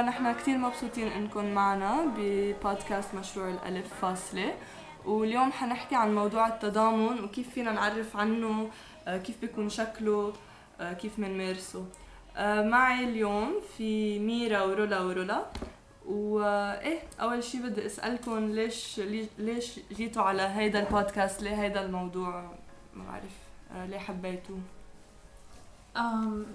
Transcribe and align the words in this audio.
نحن 0.00 0.32
كثير 0.32 0.58
مبسوطين 0.58 1.08
إنكم 1.08 1.54
معنا 1.54 2.14
ببودكاست 2.16 3.14
مشروع 3.14 3.48
الألف 3.48 3.94
فاصلة. 3.94 4.54
واليوم 5.04 5.52
حنحكي 5.52 5.94
عن 5.94 6.14
موضوع 6.14 6.48
التضامن 6.48 7.24
وكيف 7.24 7.50
فينا 7.50 7.72
نعرف 7.72 8.16
عنه 8.16 8.70
آه، 9.08 9.18
كيف 9.18 9.40
بيكون 9.40 9.68
شكله 9.68 10.32
آه، 10.80 10.92
كيف 10.92 11.20
بنمارسه 11.20 11.84
آه، 12.36 12.62
معي 12.62 13.04
اليوم 13.04 13.54
في 13.76 14.18
ميرا 14.18 14.62
ورولا 14.62 15.00
ورولا. 15.00 15.46
وايه 16.06 16.98
أول 17.20 17.44
شيء 17.44 17.62
بدي 17.62 17.86
أسألكم 17.86 18.50
ليش 18.50 19.00
ليش 19.38 19.80
جيتوا 19.92 20.22
على 20.22 20.42
هيدا 20.42 20.80
البودكاست؟ 20.86 21.42
ليه 21.42 21.62
هيدا 21.62 21.82
الموضوع؟ 21.82 22.50
ما 22.94 23.04
بعرف 23.04 23.32
ليه 23.90 23.98
حبيتوه؟ 23.98 24.58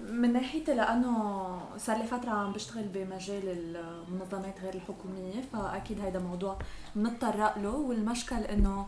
من 0.10 0.34
ناحيتي 0.34 0.74
لأنه 0.74 1.62
صار 1.78 1.98
لي 1.98 2.08
فترة 2.08 2.30
عم 2.30 2.52
بشتغل 2.54 2.84
بمجال 2.84 3.76
المنظمات 4.08 4.62
غير 4.62 4.74
الحكومية 4.74 5.42
فأكيد 5.54 6.00
هيدا 6.00 6.20
موضوع 6.20 6.60
بنضطر 6.96 7.38
له. 7.38 7.76
والمشكل 7.76 8.36
إنه 8.36 8.88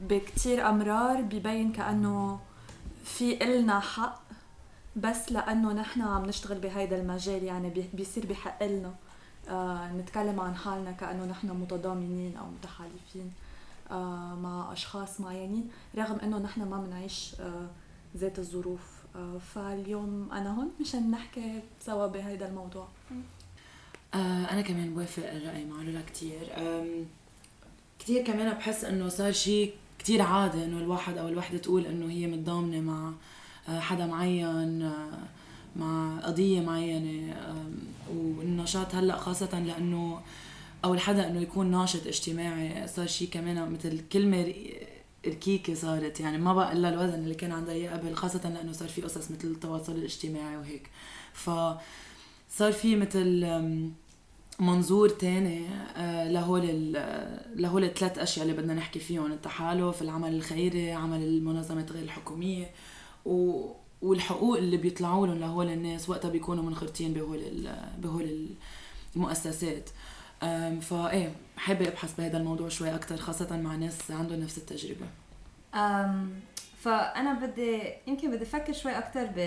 بكتير 0.00 0.68
أمرار 0.68 1.22
ببين 1.22 1.72
كأنه 1.72 2.40
في 3.04 3.44
إلنا 3.44 3.80
حق 3.80 4.20
بس 4.96 5.32
لأنه 5.32 5.72
نحن 5.72 6.02
عم 6.02 6.26
نشتغل 6.26 6.58
بهيدا 6.58 7.00
المجال. 7.00 7.42
يعني 7.42 7.88
بيصير 7.94 8.26
بحق 8.26 8.62
لنا 8.62 8.94
آه، 9.48 9.92
نتكلم 9.92 10.40
عن 10.40 10.56
حالنا 10.56 10.92
كأنه 10.92 11.24
نحن 11.24 11.50
متضامنين 11.50 12.36
أو 12.36 12.46
متحالفين 12.46 13.32
مع 14.42 14.68
أشخاص 14.72 15.20
معينين 15.20 15.70
رغم 15.96 16.18
إنه 16.22 16.38
نحن 16.38 16.62
ما 16.62 16.76
بنعيش 16.76 17.36
ذات 18.16 18.38
الظروف. 18.38 18.80
آه، 19.16 19.38
فاليوم 19.54 20.32
أنا 20.32 20.54
هون 20.54 20.70
مشان 20.80 21.10
نحكي 21.10 21.60
سوا 21.80 22.06
بهيدا 22.06 22.48
الموضوع. 22.48 22.88
آه، 24.14 24.44
أنا 24.52 24.60
كمان 24.60 24.94
بوافق 24.94 25.30
الرأي 25.30 25.64
مع 25.64 25.82
لولا 25.82 26.00
كثير 26.00 26.48
كثير 27.98 28.24
كمان 28.24 28.52
بحس 28.54 28.84
إنه 28.84 29.08
صار 29.08 29.32
شيء 29.32 29.74
كثير 29.98 30.22
عادي 30.22 30.64
إنه 30.64 30.78
الواحد 30.78 31.18
أو 31.18 31.28
الوحدة 31.28 31.58
تقول 31.58 31.86
إنه 31.86 32.10
هي 32.10 32.26
متضامنة 32.26 32.80
مع 32.80 33.12
آه، 33.68 33.80
حدا 33.80 34.06
معين 34.06 34.92
مع 35.76 36.20
قضية 36.22 36.60
معينة. 36.60 37.36
والنشاط 38.14 38.94
هلأ 38.94 39.16
خاصة 39.16 39.60
لإنه 39.60 40.20
أو 40.84 40.94
الحدا 40.94 41.26
إنه 41.30 41.40
يكون 41.40 41.70
ناشط 41.70 42.06
اجتماعي. 42.06 42.88
صار 42.88 43.06
شيء 43.06 43.28
كمان 43.28 43.72
مثل 43.72 44.00
كلمة 44.12 44.54
ركيكه 45.28 45.74
صارت. 45.74 46.20
يعني 46.20 46.38
ما 46.38 46.54
بقى 46.54 46.72
إلا 46.72 46.88
الوزن 46.88 47.14
اللي 47.14 47.34
كان 47.34 47.52
عندها 47.52 47.74
إياه 47.74 47.96
قبل 47.96 48.14
خاصة 48.14 48.50
لأنه 48.50 48.72
صار 48.72 48.88
في 48.88 49.02
قصص 49.02 49.30
مثل 49.30 49.48
التواصل 49.48 49.92
الاجتماعي 49.92 50.56
وهيك. 50.56 50.90
ف 51.32 51.50
صار 52.50 52.72
في 52.72 52.96
مثل 52.96 53.46
منظور 54.60 55.08
تاني 55.08 55.66
آه، 55.96 56.28
لهول 56.30 56.92
لهول 57.56 57.84
الثلاث 57.84 58.18
أشياء 58.18 58.46
اللي 58.46 58.56
بدنا 58.62 58.74
نحكي 58.74 58.98
فيهم 58.98 59.32
التحالف 59.32 60.02
العمل 60.02 60.34
الخيري 60.34 60.92
عمل 60.92 61.22
المنظمات 61.22 61.92
غير 61.92 62.02
الحكومية 62.02 62.70
و 63.24 63.66
والحقوق 64.02 64.56
اللي 64.58 64.76
بيطلعوا 64.76 65.26
لهم 65.26 65.38
لهول 65.38 65.68
الناس 65.68 66.08
وقتها 66.08 66.28
بيكونوا 66.28 66.64
منخرطين 66.64 67.12
بهول 67.12 67.40
بهول 67.98 68.48
المؤسسات. 69.16 69.90
فايه 70.80 71.32
حابة 71.56 71.88
أبحث 71.88 72.14
بهذا 72.18 72.38
الموضوع 72.38 72.68
شوي 72.68 72.94
أكثر 72.94 73.16
خاصة 73.16 73.56
مع 73.56 73.76
ناس 73.76 74.10
عندهم 74.10 74.40
نفس 74.40 74.58
التجربة. 74.58 75.06
فانا 76.82 77.32
بدي 77.32 77.82
يمكن 78.06 78.30
بدي 78.30 78.42
أفكر 78.42 78.72
شوي 78.72 78.98
أكثر 78.98 79.24
ب 79.24 79.38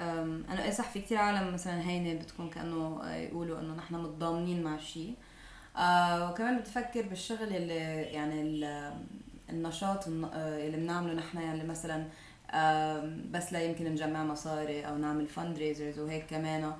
أنه 0.00 0.64
إيه 0.64 0.70
صح 0.70 0.90
في 0.90 1.00
كثير 1.00 1.18
عالم 1.18 1.54
مثلا 1.54 1.80
هينة 1.88 2.20
بتكون 2.20 2.50
كأنه 2.50 3.10
يقولوا 3.14 3.60
إنه 3.60 3.74
نحن 3.74 3.94
متضامنين 3.94 4.62
مع 4.62 4.78
شيء 4.78 5.14
آه 5.76 6.30
وكمان 6.30 6.58
بدي 6.58 6.68
أفكر 6.68 7.02
بالشغل 7.02 7.56
اللي 7.56 7.74
يعني 8.02 8.42
النشاط 9.50 10.08
اللي 10.08 10.76
بنعمله 10.76 11.14
نحن 11.14 11.38
يعني 11.38 11.64
مثلا 11.64 12.04
بس 13.30 13.52
لا 13.52 13.62
يمكن 13.62 13.84
نجمع 13.84 14.24
مصاري 14.24 14.86
أو 14.86 14.96
نعمل 14.96 15.26
فند 15.26 15.58
وهيك 15.98 16.26
كمان. 16.26 16.72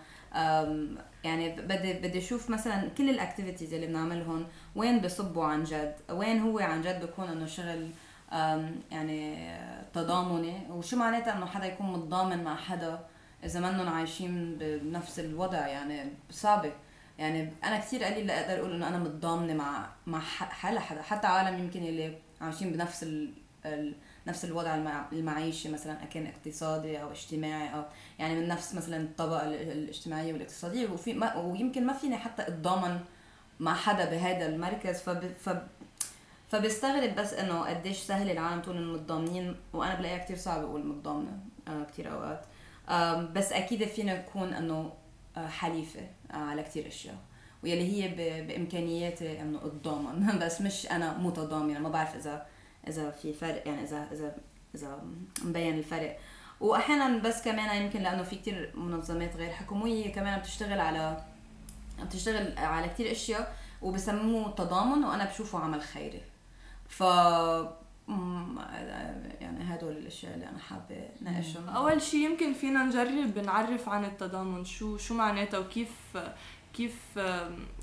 يعني 1.25 1.57
بدي 1.57 1.93
بدي 1.93 2.19
أشوف 2.19 2.51
مثلا 2.51 2.89
كل 2.99 3.11
الأكتيفيتيز 3.11 3.75
اللي 3.75 3.87
بنعملهم 3.87 4.47
وين 4.77 5.01
بصبوا 5.01 5.45
عن 5.45 5.65
جد 5.65 5.95
وين 6.11 6.39
هو 6.41 6.59
عن 6.59 6.83
جد 6.83 7.05
بكون 7.05 7.29
إنه 7.29 7.47
شغل 7.47 7.91
يعني 8.91 9.51
تضامني 9.95 10.71
وشو 10.71 10.97
معناتها 10.97 11.37
إنه 11.37 11.47
حدا 11.47 11.67
يكون 11.67 11.93
متضامن 11.93 12.45
مع 12.45 12.57
حدا 12.57 12.99
إذا 13.45 13.61
منهم 13.61 13.89
عايشين 13.89 14.57
بنفس 14.61 15.19
الوضع 15.19 15.67
يعني 15.67 16.11
صعبة. 16.31 16.73
يعني 17.19 17.53
أنا 17.65 17.79
كثير 17.79 18.05
قليل 18.05 18.27
لاقدر 18.27 18.61
أقول 18.61 18.73
إنه 18.75 18.89
أنا 18.89 18.99
متضامنة 18.99 19.55
مع 19.55 19.89
مع 20.07 20.21
حدا 20.21 21.03
حتى 21.03 21.27
عالم 21.27 21.59
يمكن 21.59 21.83
اللي 21.83 22.19
عايشين 22.41 22.73
بنفس 22.73 23.03
ال... 23.03 23.33
ال... 23.67 23.95
نفس 24.29 24.45
الوضع 24.45 24.75
المعيشي 25.13 25.69
مثلا 25.69 26.05
كان 26.05 26.27
اقتصادي 26.27 27.03
أو 27.03 27.11
اجتماعي 27.11 27.75
أو 27.75 27.83
يعني 28.19 28.35
من 28.35 28.49
نفس 28.49 28.75
مثلا 28.75 28.97
الطبقة 28.97 29.47
الاجتماعية 29.49 30.33
والاقتصادية. 30.33 30.89
وفي 30.89 31.13
ما 31.13 31.37
ويمكن 31.37 31.87
ما 31.87 31.93
فيني 31.93 32.17
حتى 32.17 32.43
أتضامن 32.43 33.01
مع 33.61 33.75
حدا 33.75 34.05
بهذا 34.05 34.47
المركز. 34.47 35.01
فب 35.01 35.33
فب 35.41 35.63
فبستغرب 36.49 37.15
بس 37.15 37.33
إنه 37.33 37.61
قديش 37.61 37.99
سهل 37.99 38.31
العالم 38.31 38.61
تقول 38.63 38.87
متضامنين 38.93 39.57
وأنا 39.73 39.95
بلاقيها 39.95 40.19
كثير 40.19 40.37
صعب 40.37 40.63
أقول 40.65 40.87
متضامنة 40.87 41.39
آه 41.69 41.85
كثير 41.85 42.13
أوقات. 42.13 42.45
بس 43.33 43.53
أكيد 43.53 43.85
فينا 43.85 44.19
نكون 44.19 44.53
إنه 44.53 44.93
آه 45.37 45.47
حليفة 45.47 46.01
آه 46.31 46.37
على 46.37 46.63
كثير 46.63 46.87
أشياء. 46.87 47.17
ويلي 47.65 47.93
هي 47.93 48.09
بإمكانياتي 48.45 49.41
إنه 49.41 49.59
أتضامن. 49.59 50.39
بس 50.43 50.61
مش 50.61 50.87
أنا 50.91 51.19
متضامنة 51.19 51.79
ما 51.79 51.89
بعرف 51.89 52.17
إذا 52.17 52.47
إذا 52.89 53.11
في 53.11 53.33
فرق 53.33 53.63
يعني 53.67 53.83
إذا 53.83 54.09
إذا 54.13 54.37
إذا 54.75 55.03
مبين 55.45 55.79
الفرق. 55.79 56.19
وأحيانا 56.61 57.19
بس 57.19 57.43
كمان 57.43 57.83
يمكن 57.83 58.01
لأنه 58.01 58.23
في 58.23 58.37
كتير 58.37 58.73
منظمات 58.75 59.37
غير 59.37 59.51
حكومية 59.51 60.13
كمان 60.13 60.41
بتشتغل 60.41 60.81
على 60.81 61.25
بتشتغل 62.03 62.59
على 62.59 62.89
كتير 62.89 63.13
أشياء 63.13 63.57
وبسموه 63.83 64.51
تضامن 64.51 65.05
وأنا 65.05 65.25
بشوفه 65.25 65.59
عمل 65.59 65.83
خيري. 65.83 66.23
ف 66.89 67.01
يعني 69.41 69.75
هدول 69.75 69.93
الأشياء 69.93 70.35
اللي 70.35 70.49
أنا 70.49 70.59
حابة 70.59 71.09
ناقشهم. 71.21 71.69
أول 71.69 72.03
شيء 72.03 72.31
يمكن 72.31 72.53
فينا 72.53 72.85
نجرب 72.85 73.39
نعرف 73.39 73.89
عن 73.89 74.05
التضامن 74.05 74.65
شو 74.65 74.97
شو 74.97 75.15
معناته 75.15 75.61
وكيف 75.61 76.19
كيف 76.79 77.19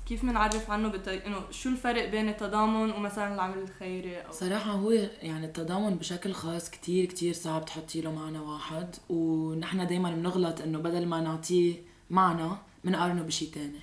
كيف 0.06 0.22
بنعرف 0.22 0.70
عنه 0.70 0.88
بت... 0.88 1.08
إنه 1.08 1.50
شو 1.50 1.68
الفرق 1.68 2.08
بين 2.08 2.28
التضامن 2.28 2.90
ومثلا 2.90 3.34
العمل 3.34 3.58
الخيري 3.58 4.16
أو... 4.16 4.32
صراحة 4.32 4.70
هو 4.70 4.90
يعني 5.22 5.46
التضامن 5.46 5.96
بشكل 5.96 6.32
خاص 6.32 6.70
كتير 6.70 7.04
كتير 7.04 7.34
صعب 7.34 7.64
تحطي 7.64 8.00
له 8.00 8.12
معنى 8.12 8.38
واحد. 8.38 8.96
ونحن 9.08 9.86
دائما 9.86 10.10
بنغلط 10.10 10.60
إنه 10.60 10.78
بدل 10.78 11.06
ما 11.06 11.20
نعطيه 11.20 11.74
معنى 12.10 12.50
بنقارنه 12.84 13.22
بشيء 13.22 13.50
تاني. 13.54 13.80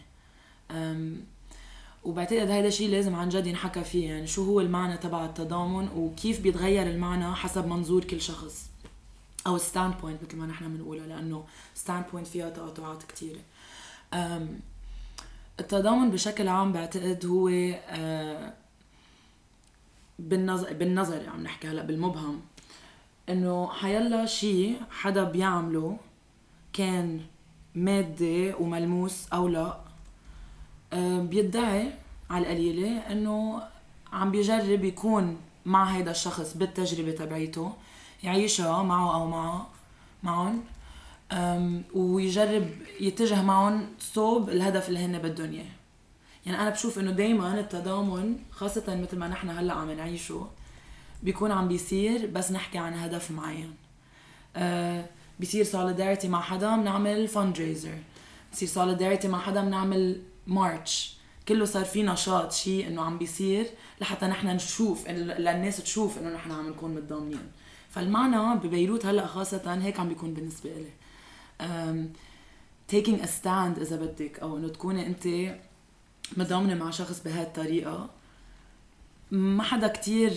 أم... 0.71 1.25
وبعتقد 2.03 2.49
هذا 2.49 2.67
الشيء 2.67 2.89
لازم 2.89 3.15
عن 3.15 3.29
جد 3.29 3.47
ينحكى 3.47 3.83
فيه 3.83 4.09
يعني 4.09 4.27
شو 4.27 4.45
هو 4.45 4.59
المعنى 4.59 4.97
تبع 4.97 5.25
التضامن 5.25 5.87
وكيف 5.95 6.41
بيتغير 6.41 6.87
المعنى 6.87 7.35
حسب 7.35 7.67
منظور 7.67 8.03
كل 8.03 8.21
شخص 8.21 8.69
أو 9.47 9.57
standpoint 9.57 10.23
مثل 10.23 10.37
ما 10.37 10.45
نحن 10.45 10.77
بنقولها 10.77 11.07
لأنه 11.07 11.43
standpoint 11.75 12.27
فيها 12.27 12.49
تقاطعات 12.49 13.03
كثيره 13.03 13.39
التضامن 15.59 16.11
بشكل 16.11 16.47
عام 16.47 16.71
بعتقد 16.71 17.25
هو 17.25 17.49
آه، 17.49 18.53
بالنظر 20.19 20.73
بالنظر 20.73 21.15
عم 21.15 21.23
يعني 21.23 21.43
نحكي 21.43 21.67
هلا 21.67 21.83
بالمبهم 21.83 22.41
إنه 23.29 23.67
حيلا 23.67 24.25
شيء 24.25 24.81
حدا 24.91 25.23
بيعمله 25.23 25.97
كان 26.73 27.21
مادي 27.75 28.53
وملموس 28.53 29.27
أو 29.33 29.47
لا 29.47 29.77
آه، 30.93 31.19
بيدعي 31.19 31.93
على 32.29 32.43
القليلة 32.43 33.11
إنه 33.11 33.61
عم 34.13 34.31
بيجرب 34.31 34.83
يكون 34.83 35.37
مع 35.65 35.83
هيدا 35.85 36.11
الشخص 36.11 36.57
بالتجربة 36.57 37.11
تبعيته 37.11 37.73
يعيشها 38.23 38.83
معه 38.83 39.13
أو 39.15 39.27
معه 39.27 39.67
معهم. 40.23 40.63
ويجرب 41.93 42.69
يتجه 42.99 43.41
معهم 43.41 43.87
صوب 43.99 44.49
الهدف 44.49 44.89
اللي 44.89 44.99
هن 44.99 45.19
بدهم 45.19 45.51
إياه. 45.51 45.65
يعني 46.45 46.61
أنا 46.61 46.69
بشوف 46.69 46.99
إنه 46.99 47.11
دائما 47.11 47.59
التضامن 47.59 48.35
خاصة 48.51 48.83
مثل 49.01 49.17
ما 49.17 49.27
نحن 49.27 49.49
هلأ 49.49 49.73
عم 49.73 49.91
نعيشه 49.91 50.47
بيكون 51.23 51.51
عم 51.51 51.67
بيصير 51.67 52.25
بس 52.25 52.51
نحكي 52.51 52.77
عن 52.77 52.93
هدف 52.93 53.31
معين. 53.31 53.73
أه 54.55 55.05
بيصير 55.39 55.65
solidarity 55.65 56.25
مع 56.25 56.41
حدا 56.41 56.75
بنعمل 56.75 57.29
fundraiser. 57.29 57.97
بصير 58.53 58.69
solidarity 58.69 59.25
مع 59.25 59.39
حدا 59.39 59.61
بنعمل 59.61 60.21
مارتش 60.47 61.17
كله 61.47 61.65
صار 61.65 61.85
في 61.85 62.03
نشاط 62.03 62.51
شيء 62.51 62.87
إنه 62.87 63.01
عم 63.01 63.17
بيصير 63.17 63.65
لحتى 64.01 64.25
نحن 64.25 64.47
نشوف 64.47 65.09
للناس 65.09 65.77
تشوف 65.77 66.17
إنه 66.17 66.29
نحن 66.29 66.51
عم 66.51 66.69
نكون 66.69 66.95
متضامنين. 66.95 67.51
فالمعنى 67.89 68.59
ببيروت 68.59 69.05
هلأ 69.05 69.27
خاصة 69.27 69.79
هيك 69.81 69.99
عم 69.99 70.09
بيكون 70.09 70.33
بالنسبة 70.33 70.69
لي 70.69 70.89
taking 72.91 73.21
a 73.21 73.27
stand 73.27 73.79
اذا 73.79 73.95
بدك 73.95 74.39
أو 74.39 74.57
انه 74.57 74.67
تكوني 74.67 75.07
انت 75.07 75.27
متضامنه 76.37 76.73
مع 76.73 76.89
شخص 76.89 77.23
بهاي 77.23 77.43
الطريقة 77.43 78.09
ما 79.31 79.63
حدا 79.63 79.87
كتير 79.87 80.31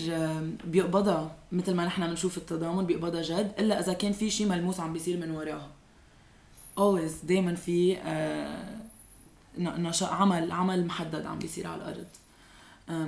بيقبضها 0.65 1.37
مثل 1.53 1.75
ما 1.75 1.85
نحن 1.85 2.07
بنشوف 2.07 2.39
التضامن 2.39 2.87
بيقبضها 2.87 3.23
جد 3.23 3.53
الا 3.59 3.81
اذا 3.81 3.93
كان 3.93 4.13
في 4.13 4.31
شيء 4.31 4.49
ملموس 4.49 4.81
عم 4.81 4.93
بيصير 4.93 5.17
من 5.17 5.31
وراها 5.31 5.71
always 6.79 7.27
دائما 7.27 7.55
في 7.55 7.99
آه، 7.99 8.79
نشاط 9.59 10.09
عمل 10.09 10.53
عمل 10.53 10.87
محدد 10.87 11.27
عم 11.27 11.39
بيصير 11.39 11.67
على 11.67 11.83
الأرض 11.83 12.07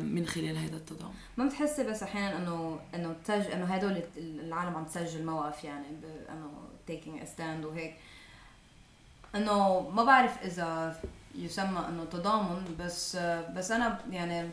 من 0.03 0.27
خلال 0.27 0.57
هذا 0.57 0.77
التضامن 0.77 1.15
ما 1.37 1.47
بتحسي 1.47 1.85
بس 1.85 2.03
أحيانا 2.03 2.39
انه 2.39 2.81
انه 2.95 3.17
انه 3.29 3.65
هدول 3.65 4.03
العالم 4.17 4.77
عم 4.77 4.85
تسجل 4.85 5.27
موقف 5.27 5.65
يعني 5.65 5.87
انه 6.31 6.51
a 7.23 7.27
stand 7.27 7.65
وهيك 7.65 7.95
انه 9.35 9.81
ما 9.81 10.05
بعرف 10.05 10.43
إذا 10.43 10.97
يسمى 11.35 11.85
إنه 11.89 12.05
تضامن 12.05 12.77
بس 12.81 13.17
بس 13.57 13.71
أنا 13.71 13.99
يعني 14.11 14.51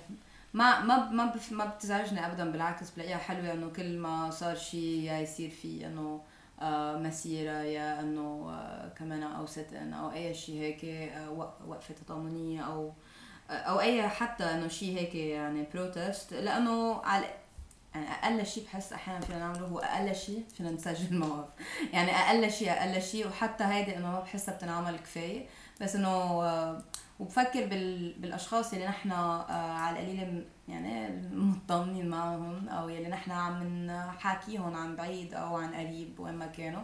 ما 0.54 0.80
ما 0.80 1.10
ما 1.10 1.34
ما 1.52 1.66
بتزعجني 1.66 2.26
ابدا 2.26 2.52
بالعكس 2.52 2.90
بلاقيها 2.92 3.18
حلوة 3.18 3.54
إنه 3.54 3.70
كل 3.70 3.98
ما 3.98 4.30
صار 4.30 4.56
شيء 4.56 5.04
يا 5.04 5.20
يصير 5.20 5.50
في 5.50 5.86
إنه 5.88 6.22
آه، 6.62 6.98
مسيرة 6.98 7.62
يا 7.62 8.00
إنه 8.00 8.50
آه، 8.50 8.90
كمان 8.90 9.24
أو 9.24 9.46
ستن 9.46 9.94
أو 9.94 10.12
أي 10.12 10.34
شيء 10.34 10.56
هيك 10.62 10.86
آه، 10.86 11.30
وقفة 11.68 11.96
تضامنية 12.06 12.62
أو 12.62 12.94
أو 13.50 13.80
أي 13.80 14.08
حتى 14.08 14.44
إنه 14.44 14.68
شيء 14.68 14.98
هيك 14.98 15.16
يعني 15.16 15.68
بروتست 15.74 16.34
لأنه 16.34 17.02
على 17.04 17.26
يعني 17.96 18.08
أقل 18.12 18.46
شيء 18.46 18.64
بحس 18.66 18.94
أحيانا 18.94 19.20
فينا 19.20 19.40
نعمله 19.40 19.68
هو 19.68 19.80
أقل 19.80 20.16
شيء 20.16 20.46
فينا 20.58 20.72
نسجل 20.72 21.18
مواقف 21.20 21.50
يعني 21.94 22.12
أقل 22.12 22.52
شيء 22.52 22.72
أقل 22.72 23.02
شيء 23.02 23.28
وحتى 23.28 23.64
هيدي 23.64 23.98
انه 23.98 24.12
ما 24.12 24.20
بحسها 24.20 24.56
بتنعمل 24.56 24.98
كفاية. 24.98 25.46
بس 25.82 25.96
إنه 25.96 26.40
وبفكر 27.20 27.66
بال... 27.66 28.14
بالأشخاص 28.14 28.74
اللي 28.74 28.88
نحن 28.88 29.12
على 29.12 30.00
القليله 30.00 30.44
يعني 30.68 31.22
مطمنين 31.32 32.10
معهم 32.10 32.70
أو 32.70 32.90
يلي 32.90 33.10
نحن 33.10 33.32
عم 33.32 33.64
نحاكيهم 33.88 34.76
عن 34.76 34.96
بعيد 34.96 35.34
أو 35.34 35.58
عن 35.58 35.74
قريب 35.74 36.20
وين 36.20 36.34
ما 36.34 36.48
كانوا. 36.48 36.84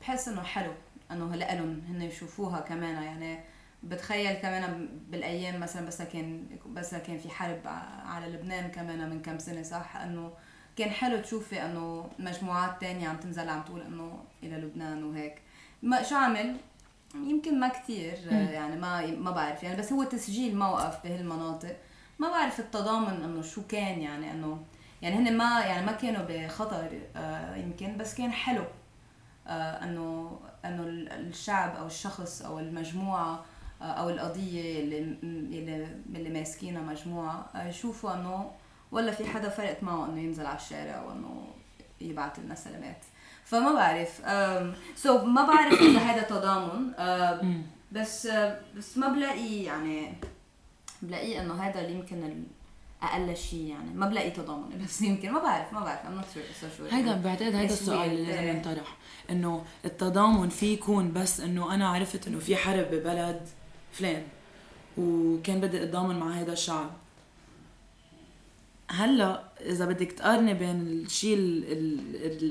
بحس 0.00 0.28
إنه 0.28 0.42
حلو 0.42 0.72
إنه 1.10 1.36
لهم 1.36 1.82
هن 1.88 2.02
يشوفوها 2.02 2.60
كمان. 2.60 3.02
يعني 3.02 3.40
بتخيل 3.82 4.32
كمان 4.34 4.88
بالأيام 5.10 5.60
مثلا 5.60 5.86
بس 5.86 6.02
كان 6.02 6.46
بس 6.66 6.94
كان 6.94 7.18
في 7.18 7.30
حرب 7.30 7.60
على 8.06 8.26
لبنان 8.26 8.70
كمان 8.70 9.10
من 9.10 9.22
كم 9.22 9.38
سنة 9.38 9.62
صح؟ 9.62 9.96
إنه 9.96 10.32
كان 10.76 10.90
حلو 10.90 11.20
تشوفي 11.20 11.64
إنه 11.64 12.10
مجموعات 12.18 12.80
تانية 12.80 13.08
عم 13.08 13.16
تنزل 13.16 13.48
عم 13.48 13.62
تقول 13.62 13.80
إنه 13.80 14.24
إلى 14.42 14.56
لبنان 14.56 15.04
وهيك. 15.04 15.42
ما 15.82 16.02
شو 16.02 16.16
عمل 16.16 16.56
يمكن 17.14 17.60
ما 17.60 17.68
كتير 17.68 18.14
يعني 18.32 18.76
ما 18.76 19.06
ما 19.06 19.30
بعرف 19.30 19.62
يعني 19.62 19.78
بس 19.78 19.92
هو 19.92 20.04
تسجيل 20.04 20.58
موقف 20.58 21.04
بهالمناطق. 21.04 21.76
ما 22.18 22.30
بعرف 22.30 22.60
التضامن 22.60 23.22
إنه 23.24 23.42
شو 23.42 23.66
كان 23.66 24.00
يعني 24.00 24.30
انه 24.32 24.62
يعني 25.02 25.16
هن 25.16 25.36
ما 25.36 25.60
يعني 25.60 25.86
ما 25.86 25.92
كانوا 25.92 26.24
بخطر 26.28 27.00
آه 27.16 27.56
يمكن 27.56 27.96
بس 27.96 28.14
كان 28.14 28.32
حلو 28.32 28.64
آه 29.46 29.84
انه 29.84 30.40
إنه 30.64 30.82
الشعب 31.14 31.76
أو 31.76 31.86
الشخص 31.86 32.42
أو 32.42 32.58
المجموعة 32.58 33.44
أو 33.82 34.10
القضية 34.10 34.80
اللي 34.80 34.98
اللي 35.22 35.88
اللي 36.14 36.30
ماسكينها 36.30 36.82
مجموعة 36.82 37.50
آه 37.54 37.68
يشوفوا 37.68 38.14
إنه 38.14 38.50
ولا 38.92 39.12
في 39.12 39.26
حدا 39.26 39.48
فرقت 39.48 39.82
معه 39.82 40.06
إنه 40.06 40.20
ينزل 40.20 40.46
على 40.46 40.56
الشارع 40.56 41.02
وانه 41.02 41.46
يبعث 42.00 42.38
لنا 42.38 42.54
سلامات. 42.54 43.04
فما 43.44 43.72
بعرف 43.72 44.22
سو 44.96 45.18
so 45.18 45.22
ما 45.22 45.46
بعرف 45.46 45.82
إذا 45.82 45.98
هذا 46.10 46.22
تضامن 46.22 46.92
بس 47.92 48.28
بس 48.76 48.98
ما 48.98 49.08
بلاقي 49.08 49.62
يعني 49.62 50.12
بلاقيه 51.02 51.42
إنه 51.42 51.54
هذا 51.54 51.80
اللي 51.80 51.92
يمكن 51.92 52.44
أقل 53.02 53.36
شيء 53.36 53.66
يعني. 53.66 53.90
ما 53.94 54.06
بلاقي 54.06 54.30
تضامن 54.30 54.84
بس 54.84 55.02
يمكن 55.02 55.32
ما 55.32 55.42
بعرف 55.42 55.72
ما 55.72 55.80
بعرف 55.80 56.06
I'm 56.06 56.20
sure 56.20 56.92
هيدا 56.92 57.16
بعتقد 57.16 57.54
هيدا 57.54 57.74
السؤال 57.74 58.10
اللي 58.10 58.26
لازم 58.26 58.48
ينطرح 58.48 58.96
إنه 59.30 59.64
التضامن 59.84 60.48
في 60.48 60.72
يكون 60.72 61.12
بس 61.12 61.40
إنه 61.40 61.74
أنا 61.74 61.88
عرفت 61.88 62.28
إنه 62.28 62.38
في 62.38 62.56
حرب 62.56 62.86
ببلد 62.90 63.48
فلان 63.92 64.22
وكان 64.98 65.60
بدي 65.60 65.82
أتضامن 65.82 66.18
مع 66.18 66.30
هذا 66.30 66.52
الشعب. 66.52 66.90
هلأ 68.90 69.44
إذا 69.60 69.84
بدك 69.84 70.12
تقارني 70.12 70.54
بين 70.54 70.80
الشيء 70.80 71.36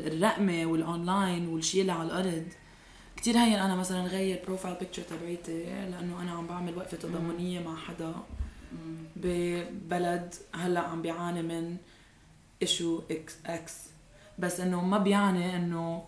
الرقمي 0.07 0.65
والأونلاين 0.65 1.47
والشيء 1.47 1.81
اللي 1.81 1.91
على 1.91 2.07
الأرض 2.07 2.47
كتير 3.17 3.37
هين 3.37 3.59
أنا 3.59 3.75
مثلا 3.75 4.01
غير 4.01 4.43
profile 4.47 4.75
picture 4.75 5.01
تبعيتي 5.01 5.63
لأنه 5.63 6.21
أنا 6.21 6.31
عم 6.31 6.47
بعمل 6.47 6.77
وقفة 6.77 6.97
تضامنية 6.97 7.59
مع 7.59 7.75
حدا 7.75 8.13
ببلد 9.15 10.33
هلأ 10.55 10.79
عم 10.79 11.01
بيعاني 11.01 11.41
من 11.41 11.77
ايشو 12.61 13.01
إكس 13.11 13.35
إكس 13.45 13.73
بس 14.39 14.59
إنه 14.59 14.85
ما 14.85 14.97
بيعني 14.97 15.55
إنه 15.55 16.03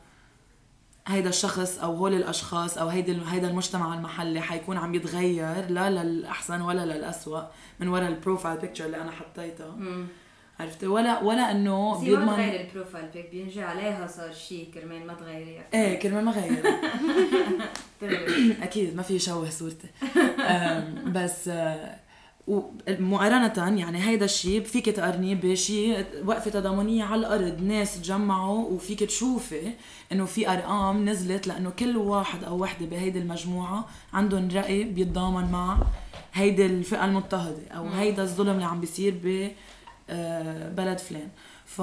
هيدا 1.07 1.29
الشخص 1.29 1.79
أو 1.79 1.95
هول 1.95 2.13
الأشخاص 2.13 2.77
أو 2.77 2.87
هيدا 2.87 3.19
هيدا 3.27 3.47
المجتمع 3.47 3.93
المحلي 3.93 4.41
حيكون 4.41 4.77
عم 4.77 4.95
يتغير 4.95 5.69
لا 5.69 5.89
للأحسن 5.89 6.61
ولا 6.61 6.85
للاسوء 6.85 7.43
من 7.79 7.87
وراء 7.87 8.07
ال 8.07 8.13
profile 8.14 8.57
picture 8.57 8.85
اللي 8.85 8.97
أنا 9.01 9.11
حطيتها 9.11 9.75
عرفتي؟ 10.59 10.87
ولا 10.87 11.19
ولا 11.23 11.51
إنه 11.51 11.99
بيضمن 11.99 12.25
ما 12.25 12.35
تغير 12.35 12.61
ال 12.61 12.67
profile 12.67 13.05
pic 13.13 13.29
بينجي 13.29 13.61
عليها 13.61 14.07
صار 14.07 14.33
شيء 14.33 14.71
كرمال 14.73 15.07
ما 15.07 15.13
تغيريها 15.13 15.63
إيه 15.73 15.99
كرمال 15.99 16.25
ما 16.25 16.31
غير. 16.31 16.63
أكيد 18.63 18.95
ما 18.95 19.03
في 19.03 19.15
يشوه 19.15 19.49
صورتي. 19.49 19.87
بس 21.15 21.49
مقارنة 22.87 23.79
يعني 23.79 24.07
هيدا 24.07 24.25
الشيء 24.25 24.63
فيك 24.63 24.85
تقارنيه 24.85 25.35
بشيء 25.35 26.05
وقفة 26.25 26.51
تضامنية 26.51 27.03
على 27.03 27.19
الأرض 27.19 27.61
ناس 27.61 28.01
تجمعوا 28.01 28.69
وفيك 28.69 29.03
تشوفي 29.03 29.71
إنه 30.11 30.25
في 30.25 30.49
أرقام 30.49 31.09
نزلت 31.09 31.47
لأنه 31.47 31.69
كل 31.69 31.97
واحد 31.97 32.43
أو 32.43 32.57
وحدة 32.57 32.85
بهيدي 32.85 33.19
المجموعة 33.19 33.85
عندهم 34.13 34.49
رأي 34.53 34.83
بيتضامن 34.83 35.51
مع 35.51 35.77
هيدي 36.33 36.65
الفئة 36.65 37.05
المضطهدة 37.05 37.67
أو 37.71 37.87
هيدا 37.87 38.23
الظلم 38.23 38.49
اللي 38.49 38.65
عم 38.65 38.79
بيصير 38.79 39.19
ب 39.23 39.51
آه، 40.09 40.69
بلد 40.69 40.97
فلان. 40.97 41.29
ف 41.65 41.81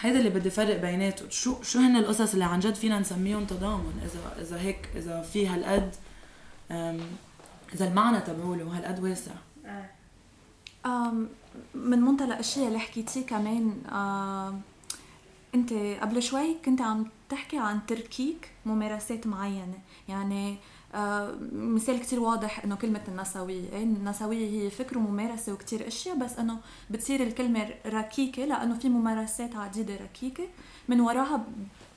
هيدا 0.00 0.18
اللي 0.18 0.30
بدي 0.30 0.50
فرق 0.50 0.80
بيناته 0.80 1.24
شو 1.30 1.62
شو 1.62 1.78
هن 1.78 1.96
القصص 1.96 2.32
اللي 2.32 2.44
عن 2.44 2.60
جد 2.60 2.74
فينا 2.74 2.98
نسميهم 2.98 3.44
تضامن؟ 3.44 3.92
إذا 4.04 4.42
إذا 4.42 4.60
هيك 4.60 4.88
إذا 4.96 5.22
في 5.22 5.46
هالقد 5.46 5.94
إذا 7.74 7.88
المعنى 7.88 8.20
تبعوله 8.20 8.78
هالقد 8.78 9.02
واسع؟ 9.02 9.32
من 11.74 12.00
منطلق 12.00 12.38
الشيء 12.38 12.68
اللي 12.68 12.78
حكيتيه 12.78 13.26
كمان 13.26 13.74
أنت 15.54 15.72
قبل 15.72 16.22
شوي 16.22 16.56
كنت 16.64 16.80
عم 16.80 17.06
تحكي 17.28 17.58
عن 17.58 17.86
تركيك 17.86 18.50
ممارسات 18.66 19.26
معينة. 19.26 19.78
يعني 20.08 20.56
آه، 20.94 21.34
مثال 21.52 22.00
كتير 22.00 22.20
واضح 22.20 22.64
إنه 22.64 22.76
كلمة 22.76 23.00
النسوية. 23.08 23.72
إيه، 23.72 23.82
النسوية 23.82 24.62
هي 24.62 24.70
فكر 24.70 24.98
وممارسة 24.98 25.52
وكتير 25.52 25.86
أشياء 25.86 26.16
بس 26.16 26.38
إنه 26.38 26.58
بتصير 26.90 27.22
الكلمة 27.22 27.68
ركيكة 27.86 28.44
لأنه 28.44 28.78
في 28.78 28.88
ممارسات 28.88 29.56
عديدة 29.56 29.96
ركيكة. 29.96 30.44
من 30.88 31.00
وراها 31.00 31.44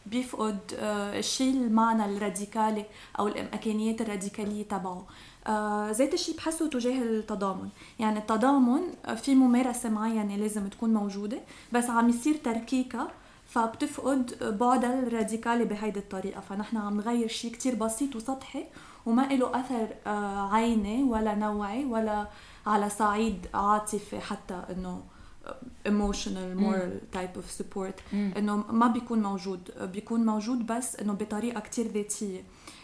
بيفقد 0.05 0.59
آه، 0.79 1.19
الشيء 1.19 1.53
المعنى 1.53 2.05
الراديكالي 2.05 2.85
أو 3.19 3.27
الإمكانيات 3.27 4.01
الراديكالية 4.01 4.63
تبعه. 4.63 5.05
آه 5.47 5.91
ذات 5.91 6.13
الشيء 6.13 6.37
بحسه 6.37 6.67
تجاه 6.67 7.01
التضامن. 7.01 7.69
يعني 7.99 8.19
التضامن 8.19 8.81
في 9.15 9.35
ممارسة 9.35 9.89
معينة 9.89 10.35
لازم 10.35 10.67
تكون 10.67 10.93
موجودة 10.93 11.39
بس 11.71 11.89
عم 11.89 12.09
يصير 12.09 12.35
تركيكها 12.35 13.07
فبتفقد 13.47 14.57
بعدها 14.59 14.99
الراديكالي 14.99 15.65
بهيدي 15.65 15.99
الطريقة. 15.99 16.41
فنحن 16.41 16.77
عم 16.77 16.97
نغير 16.97 17.27
شيء 17.27 17.51
كتير 17.51 17.75
بسيط 17.75 18.15
وسطحي 18.15 18.65
وما 19.05 19.21
له 19.21 19.65
آه، 20.07 20.53
عيني 20.53 21.03
ولا 21.03 21.35
نوعي 21.35 21.85
ولا 21.85 22.27
على 22.65 22.89
صعيد 22.89 23.47
عاطفي 23.53 24.19
حتى 24.19 24.63
إنه 24.69 25.01
emotional 25.87 26.55
moral 26.55 27.17
type 27.17 27.35
of 27.37 27.61
support. 27.61 28.13
انه 28.13 28.55
ما 28.71 28.87
بيكون 28.87 29.21
موجود 29.21 29.71
بيكون 29.81 30.25
موجود 30.25 30.65
بس 30.67 30.95
انه 30.95 31.13
بطريقه 31.13 31.59
كتير 31.59 31.87
ذاتيه 31.87 32.43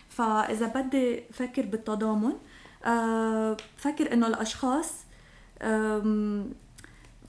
فاذا 0.10 0.68
بدي 0.68 1.24
فكر 1.34 1.66
بالتضامن 1.66 2.34
فكر 3.78 4.14
انه 4.14 4.28
الاشخاص 4.28 4.92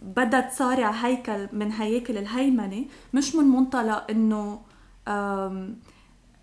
بدها 0.02 0.40
تصارع 0.40 0.90
هيكل 0.90 1.48
من 1.52 1.72
هياكل 1.72 2.18
الهيمنة 2.18 2.84
مش 3.14 3.34
من 3.34 3.44
منطلق 3.44 4.06
انه 4.10 4.60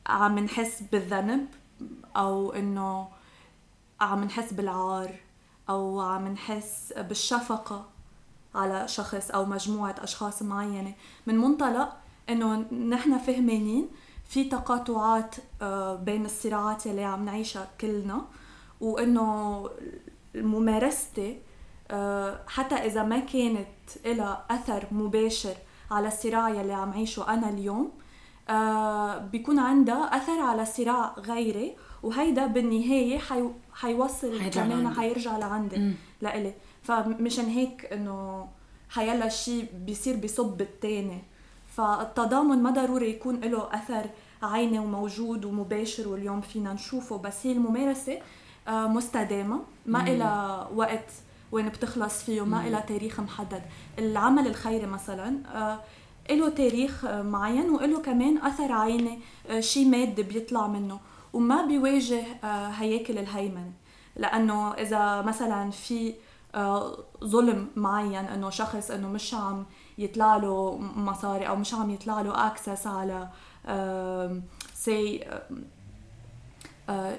عم 0.07 0.39
نحس 0.39 0.83
بالذنب 0.91 1.47
أو 2.17 2.51
انه 2.51 3.07
عم 4.01 4.23
نحس 4.23 4.53
بالعار 4.53 5.15
أو 5.69 5.99
عم 6.01 6.27
نحس 6.27 6.93
بالشفقة 6.97 7.94
على 8.55 8.87
شخص 8.87 9.31
أو 9.31 9.45
مجموعة 9.45 9.95
أشخاص 9.99 10.41
معينة 10.41 10.93
من 11.27 11.37
منطلق 11.37 11.93
إنه 12.29 12.55
نحن 12.71 13.17
فهمانين 13.17 13.87
في 14.25 14.43
تقاطعات 14.43 15.35
آه، 15.61 15.95
بين 15.95 16.25
الصراعات 16.25 16.87
اللي 16.87 17.03
عم 17.03 17.25
نعيشها 17.25 17.67
كلنا 17.81 18.21
وإنه 18.81 19.69
ممارستي 20.35 21.39
آه، 21.91 22.39
حتى 22.47 22.75
إذا 22.75 23.03
ما 23.03 23.19
كانت 23.19 23.67
لها 24.05 24.45
أثر 24.51 24.85
مباشر 24.91 25.55
على 25.91 26.07
الصراع 26.07 26.49
يلي 26.49 26.73
عم 26.73 26.93
عيشه 26.93 27.33
أنا 27.33 27.49
اليوم 27.49 27.91
آه، 28.49 29.17
بيكون 29.17 29.59
عندها 29.59 30.17
أثر 30.17 30.39
على 30.39 30.65
صراع 30.65 31.15
غيري 31.19 31.75
وهيدا 32.03 32.47
بالنهاية 32.47 33.17
حي... 33.17 33.43
حيوصل 33.73 34.49
كمان. 34.49 34.93
حيرجع 34.93 35.37
لعندي. 35.37 35.93
لإلي 36.21 36.53
فمشان 36.85 37.45
هيك 37.45 37.85
إنه 37.93 38.47
حيلا 38.89 39.29
شيء 39.29 39.67
بيصير 39.85 40.15
بصب 40.15 40.61
التاني 40.61 41.21
فالتضامن 41.77 42.63
ما 42.63 42.69
ضروري 42.69 43.09
يكون 43.09 43.39
له 43.39 43.75
أثر 43.75 44.09
عيني 44.43 44.79
وموجود 44.79 45.45
ومباشر 45.45 46.07
واليوم 46.07 46.41
فينا 46.41 46.73
نشوفه 46.73 47.17
بس 47.17 47.45
هي 47.47 47.51
الممارسة 47.51 48.19
آه، 48.67 48.87
مستدامة 48.87 49.59
ما. 49.85 50.07
إلها 50.07 50.69
وقت 50.75 51.11
وين 51.51 51.69
بتخلص 51.69 52.23
فيه 52.23 52.45
ما. 52.45 52.67
إلها 52.67 52.79
تاريخ 52.79 53.19
محدد 53.19 53.61
العمل 53.99 54.47
الخيري 54.47 54.85
مثلا 54.85 55.37
آه، 55.55 55.79
له 56.33 56.49
تاريخ 56.49 57.05
آه، 57.05 57.21
معين 57.21 57.69
وله 57.69 58.01
كمان 58.01 58.37
أثر 58.37 58.71
عيني 58.71 59.19
شيء 59.59 59.87
مادي 59.87 60.23
بيطلع 60.23 60.67
منه 60.67 60.99
وما 61.33 61.65
بيواجه 61.65 62.23
هياكل 62.69 63.17
الهيمنه 63.17 63.71
لأنه 64.15 64.73
إذا 64.73 65.21
مثلا 65.21 65.71
في 65.71 66.13
ظلم 67.23 67.67
معين 67.75 68.25
إنه 68.25 68.49
شخص 68.49 68.91
إنه 68.91 69.07
مش 69.09 69.33
عم 69.33 69.65
يطلع 69.97 70.37
له 70.37 70.77
مصاري 70.95 71.47
أو 71.47 71.55
مش 71.55 71.73
عم 71.73 71.89
يطلع 71.89 72.21
له 72.21 72.47
access 72.47 72.87
على 72.87 73.29
سي 74.73 75.25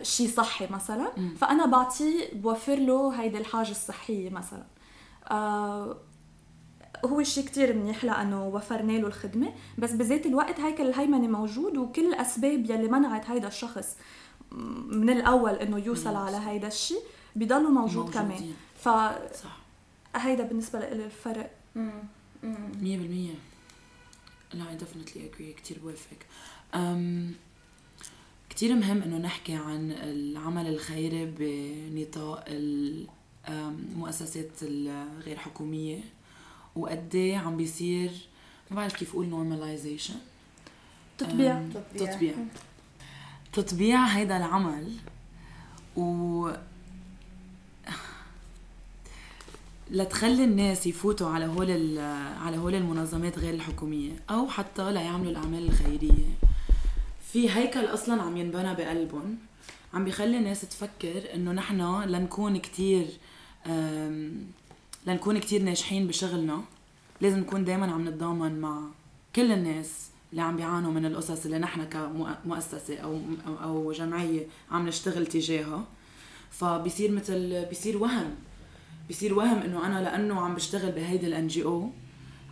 شيء 0.03 0.29
صحي 0.29 0.67
مثلا. 0.71 1.11
فأنا 1.39 1.67
بعطيه 1.67 2.35
بوفر 2.35 2.75
له 2.75 3.21
هيدي 3.21 3.39
الحاجة 3.39 3.71
الصحية 3.71 4.31
مثلا 4.31 4.65
آه، 5.31 5.97
هو 7.05 7.23
شيء 7.23 7.45
كتير 7.45 7.73
منيح 7.77 8.05
لأنه 8.05 8.49
وفرنا 8.49 8.93
له 8.93 9.07
الخدمة 9.07 9.53
بس 9.79 9.93
بذات 9.93 10.27
الوقت 10.27 10.61
هيكل 10.61 10.87
الهيمنة 10.87 11.29
موجود 11.39 11.77
وكل 11.77 12.07
الأسباب 12.07 12.71
يلي 12.71 12.89
منعت 12.89 13.31
هيدا 13.31 13.49
الشخص 13.49 13.97
من 14.53 15.11
الأول 15.11 15.55
إنه 15.55 15.79
يوصل 15.79 16.11
مم. 16.11 16.17
على 16.17 16.37
هيدا 16.37 16.69
الشيء 16.69 17.01
بضلوا 17.37 17.71
موجود 17.71 18.11
كمان. 18.11 18.55
فهيدا 18.81 19.33
صح. 19.35 20.49
بالنسبة 20.49 20.79
لي 20.79 20.93
الفرق. 20.93 21.51
مية 22.83 22.99
بالمية. 22.99 23.35
لا 24.55 24.65
I 24.65 24.83
definitely 24.83 25.19
agree. 25.19 25.57
كتير 25.57 25.79
بوافق. 25.83 26.17
أم 26.75 27.35
كتير 28.51 28.75
مهم 28.75 29.03
إنه 29.03 29.19
نحكي 29.19 29.55
عن 29.55 29.93
العمل 29.93 30.67
الخيري 30.69 31.35
بنطاق 31.39 32.45
المؤسسات 33.49 34.51
الغير 34.63 35.37
حكومية. 35.37 36.01
وقد 36.77 37.15
إيه 37.15 37.37
عم 37.37 37.57
بيصير 37.57 38.11
ما 38.71 38.77
بعرف 38.77 38.97
كيف 38.97 39.11
أقول 39.11 39.31
normalization. 39.31 40.17
تطبيع. 41.19 41.63
تطبيع. 41.95 42.35
تطبيع 43.57 44.05
هيدا 44.05 44.37
العمل 44.37 44.93
و 45.97 46.51
لتخلي 49.91 50.45
الناس 50.45 50.87
يفوتوا 50.87 51.31
على 51.31 51.47
هول 51.47 51.99
على 52.43 52.57
هول 52.57 52.75
المنظمات 52.75 53.39
غير 53.39 53.55
الحكومية 53.55 54.13
أو 54.31 54.49
حتى 54.49 54.93
ليعملوا 54.93 55.31
الأعمال 55.31 55.69
الخيرية. 55.69 56.27
في 57.33 57.51
هيكل 57.51 57.85
أصلا 57.85 58.23
عم 58.23 58.37
ينبنى 58.37 58.75
بقلبهم 58.75 59.37
عم 59.95 60.05
بيخلي 60.05 60.39
الناس 60.39 60.61
تفكر 60.61 61.35
إنه 61.35 61.53
نحن 61.53 62.03
لنكون 62.03 62.57
كتير 62.57 63.07
لنكون 65.07 65.39
كتير 65.39 65.63
ناجحين 65.63 66.07
بشغلنا. 66.07 66.63
لازم 67.21 67.39
نكون 67.39 67.65
دايما 67.65 67.93
عم 67.93 68.09
نتضامن 68.09 68.61
مع 68.61 68.81
كل 69.37 69.53
الناس. 69.53 70.09
اللي 70.31 70.43
عم 70.43 70.57
بيعانوا 70.57 70.93
من 70.93 71.07
القصص 71.07 71.45
اللي 71.45 71.59
نحن 71.59 71.85
كمؤسسة 71.85 72.97
أو 72.99 73.19
أو- 73.47 73.63
أو 73.63 73.93
جمعية 73.93 74.47
عم 74.71 74.89
نشتغل 74.89 75.27
تجاهها. 75.27 75.85
فبصير 76.51 77.11
مثل 77.13 77.65
بصير 77.71 77.97
وهم. 77.97 78.35
بصير 79.11 79.35
وهم 79.35 79.59
إنه 79.59 79.87
أنا 79.87 80.03
لأنه 80.03 80.41
عم 80.41 80.55
بشتغل 80.55 80.93
بهيدي 80.93 81.27
ال 81.27 81.47
NGO 81.47 81.91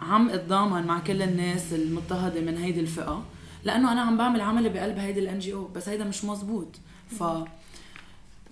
عم 0.03 0.29
أتضامن 0.29 0.87
مع 0.87 0.99
كل 0.99 1.23
الناس 1.23 1.73
المضطهدة 1.73 2.41
من 2.41 2.57
هيدي 2.59 2.81
الفئة 2.81 3.25
لأنه 3.65 3.93
أنا 3.93 4.01
عم 4.01 4.17
بعمل 4.17 4.41
عملي 4.41 4.69
بقلب 4.69 4.99
هيدي 4.99 5.21
ال 5.21 5.39
NGO 5.39 5.65
بس 5.69 5.89
هيدا 5.89 6.05
مش 6.05 6.25
مزبوط. 6.25 6.69
ف 7.19 7.25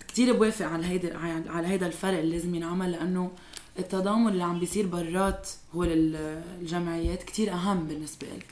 كثير 0.07 0.33
بوافق 0.33 0.65
على 0.65 0.85
هيدا 0.85 1.17
على 1.49 1.67
هيدا 1.67 1.87
الفرق 1.87 2.17
اللي 2.19 2.31
لازم 2.35 2.55
ينعمل 2.55 2.91
لأنه 2.91 3.31
التضامن 3.79 4.27
اللي 4.27 4.43
عم 4.43 4.59
بيصير 4.59 4.87
برات 4.87 5.49
هول 5.75 5.87
ال- 5.91 6.43
الجمعيات 6.61 7.23
كتير 7.23 7.53
أهم 7.53 7.87
بالنسبة 7.87 8.27
لي 8.27 8.43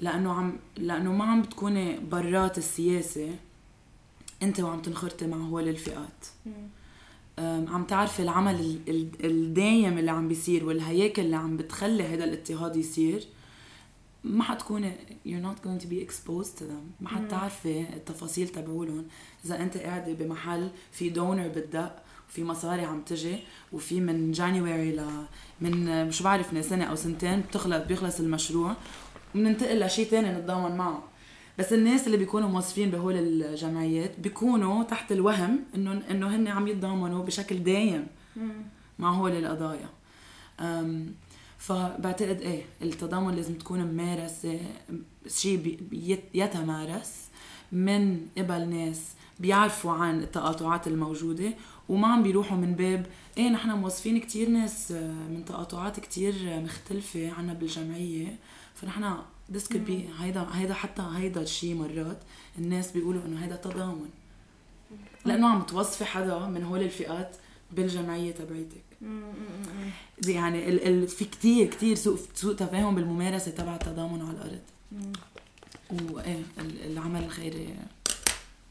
لأنه 0.00 0.32
عم 0.32 0.52
لأنه 0.76 1.12
ما 1.12 1.24
عم 1.24 1.42
بتكوني 1.42 1.98
برات 2.00 2.58
السياسة 2.58 3.28
أنت 4.42 4.60
وعم 4.60 4.82
تنخرطي 4.82 5.26
مع 5.26 5.36
هول 5.36 5.68
الفئات. 5.68 6.26
عم 7.68 7.84
تعرفي 7.88 8.22
العمل 8.22 8.54
ال- 8.60 8.80
ال- 8.88 9.24
الدايم 9.30 9.98
اللي 9.98 10.10
عم 10.10 10.28
بيصير 10.28 10.64
والهياكل 10.64 11.22
اللي 11.22 11.36
عم 11.36 11.56
بتخلي 11.56 12.02
هذا 12.02 12.24
الاضطهاد 12.24 12.76
يصير 12.76 13.26
ما 14.24 14.42
حتكوني 14.44 14.92
you're 15.26 15.44
not 15.46 15.64
going 15.66 15.82
to 15.84 15.86
be 15.86 16.06
exposed 16.08 16.58
to 16.58 16.62
them. 16.62 16.84
ما 17.02 17.08
حتعرفي 17.08 17.80
التفاصيل 17.80 18.48
تبعولهم. 18.48 19.04
إذا 19.44 19.62
أنت 19.62 19.76
قاعدة 19.76 20.12
بمحل 20.12 20.70
في 20.92 21.10
دونر 21.10 21.48
بتدق 21.48 21.96
وفي 22.28 22.44
مصاري 22.44 22.84
عم 22.84 23.00
تجي 23.00 23.36
وفي 23.72 24.00
من 24.00 24.32
جانيوري 24.32 24.92
ل 24.96 25.06
من 25.60 26.12
شو 26.12 26.24
بعرفني 26.24 26.62
سنة 26.62 26.84
أو 26.84 26.96
سنتين 26.96 27.40
بتخلص 27.40 27.86
بيخلص 27.86 28.20
المشروع 28.20 28.76
وبننتقل 29.34 29.80
لشيء 29.86 30.10
تاني 30.10 30.32
نتضامن 30.32 30.76
معه. 30.76 31.02
بس 31.58 31.72
الناس 31.72 32.06
اللي 32.06 32.16
بيكونوا 32.16 32.48
موظفين 32.48 32.90
بهول 32.90 33.14
الجمعيات 33.16 34.20
بيكونوا 34.20 34.84
تحت 34.84 35.12
الوهم 35.12 35.58
انه 35.74 36.02
إنه 36.10 36.36
هن 36.36 36.48
عم 36.48 36.68
يتضامنوا 36.68 37.24
بشكل 37.24 37.62
دايم 37.62 38.06
مع 38.98 39.10
هول 39.12 39.30
القضايا. 39.32 39.88
فبعتقد 41.58 42.40
إيه 42.40 42.62
التضامن 42.82 43.34
لازم 43.34 43.54
تكون 43.54 43.80
ممارسة 43.84 44.60
شيء 45.28 45.80
يتمارس 46.34 47.28
من 47.72 48.26
قبل 48.38 48.68
ناس 48.68 49.00
بيعرفوا 49.40 49.92
عن 49.92 50.20
التقاطعات 50.20 50.86
الموجودة 50.86 51.52
وما 51.88 52.08
عم 52.08 52.22
بيروحوا 52.22 52.56
من 52.56 52.74
باب 52.74 53.06
إيه 53.38 53.48
نحن 53.48 53.70
موظفين 53.70 54.20
كتير 54.20 54.48
ناس 54.48 54.92
آه، 54.92 55.12
من 55.28 55.44
تقاطعات 55.44 56.00
كتير 56.00 56.34
مختلفة 56.64 57.32
عنا 57.38 57.52
بالجمعية. 57.52 58.36
فنحن 58.74 59.16
this 59.52 59.62
could 59.72 59.86
be 59.88 60.20
هيدا 60.20 60.46
هيدا 60.52 60.74
حتى 60.74 61.02
هيدا 61.16 61.40
الشيء 61.42 61.74
مرات 61.74 62.18
الناس 62.58 62.90
بيقولوا 62.92 63.22
إنه 63.26 63.44
هيدا 63.44 63.56
تضامن. 63.56 64.10
لأنه 65.24 65.48
عم 65.48 65.62
توظفي 65.62 66.04
حدا 66.04 66.38
من 66.38 66.64
هول 66.64 66.82
الفئات 66.82 67.36
بالجمعية 67.72 68.32
تبعيتك. 68.32 68.82
يعني 70.26 70.68
ال 70.68 70.88
ال 71.02 71.08
في 71.08 71.24
كتير 71.24 71.66
كتير 71.66 71.96
سوء 71.96 72.18
سوء 72.34 72.54
تفاهم 72.54 72.94
بالممارسة 72.94 73.50
تبع 73.50 73.74
التضامن 73.74 74.22
على 74.26 74.36
الأرض. 74.36 74.60
وإيه 76.12 76.42
ال- 76.58 76.92
العمل 76.92 77.24
الخيري 77.24 77.74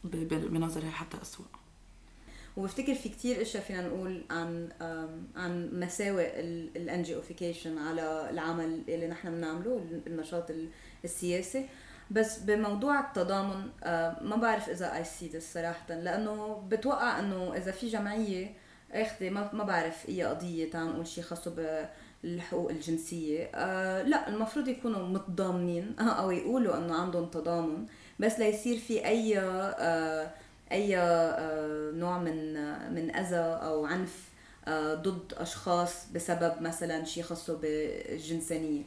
بنظري 0.04 0.90
حتى 0.90 1.22
أسوأ. 1.22 1.44
وبفتكر 2.56 2.94
في 2.94 3.08
كتير 3.08 3.42
أشياء 3.42 3.62
فينا 3.62 3.82
نقول 3.88 4.24
عن 4.30 4.68
عن 5.36 5.80
مساوئ 5.80 6.40
ال 6.76 7.02
NGOfication 7.02 7.78
على 7.78 8.30
العمل 8.30 8.82
اللي 8.88 9.06
نحن 9.08 9.30
بنعمله 9.30 9.84
النشاط 10.06 10.50
ال- 10.50 10.68
السياسي. 11.04 11.66
بس 12.10 12.38
بموضوع 12.38 13.00
التضامن 13.00 13.68
آه، 13.84 14.16
ما 14.22 14.36
بعرف 14.36 14.68
إذا 14.68 14.96
I 14.96 15.04
see 15.04 15.40
صراحة 15.40 15.94
لأنه 15.94 16.64
بتوقع 16.68 17.18
إنه 17.18 17.56
إذا 17.56 17.70
في 17.72 17.88
جمعية 17.88 18.52
أخذة 18.92 19.30
ما 19.30 19.50
ما 19.52 19.64
بعرف 19.64 20.08
اي 20.08 20.22
قضية 20.22 20.70
تعال 20.70 20.86
نقول 20.88 21.06
شيء 21.06 21.24
خاصه 21.24 21.80
بالحقوق 22.24 22.70
الجنسية. 22.70 23.50
آه 23.54 24.02
لا 24.02 24.28
المفروض 24.28 24.68
يكونوا 24.68 25.08
متضامنين 25.08 25.98
أو 26.20 26.30
يقولوا 26.30 26.76
إنه 26.78 26.94
عندهم 26.94 27.26
تضامن 27.26 27.86
بس 28.18 28.38
ليصير 28.38 28.78
في 28.78 29.04
أي 29.06 29.38
آه 29.38 30.30
أي 30.72 30.96
آه، 30.96 31.90
نوع 31.90 32.18
من 32.18 32.56
آه، 32.56 32.88
من 32.88 33.16
أذى 33.16 33.36
أو 33.36 33.86
عنف 33.86 34.30
آه، 34.68 34.94
ضد 34.94 35.34
أشخاص 35.36 36.06
بسبب 36.14 36.62
مثلا 36.62 37.04
شيء 37.04 37.22
خاصه 37.22 37.56
بالجنسانية. 37.56 38.82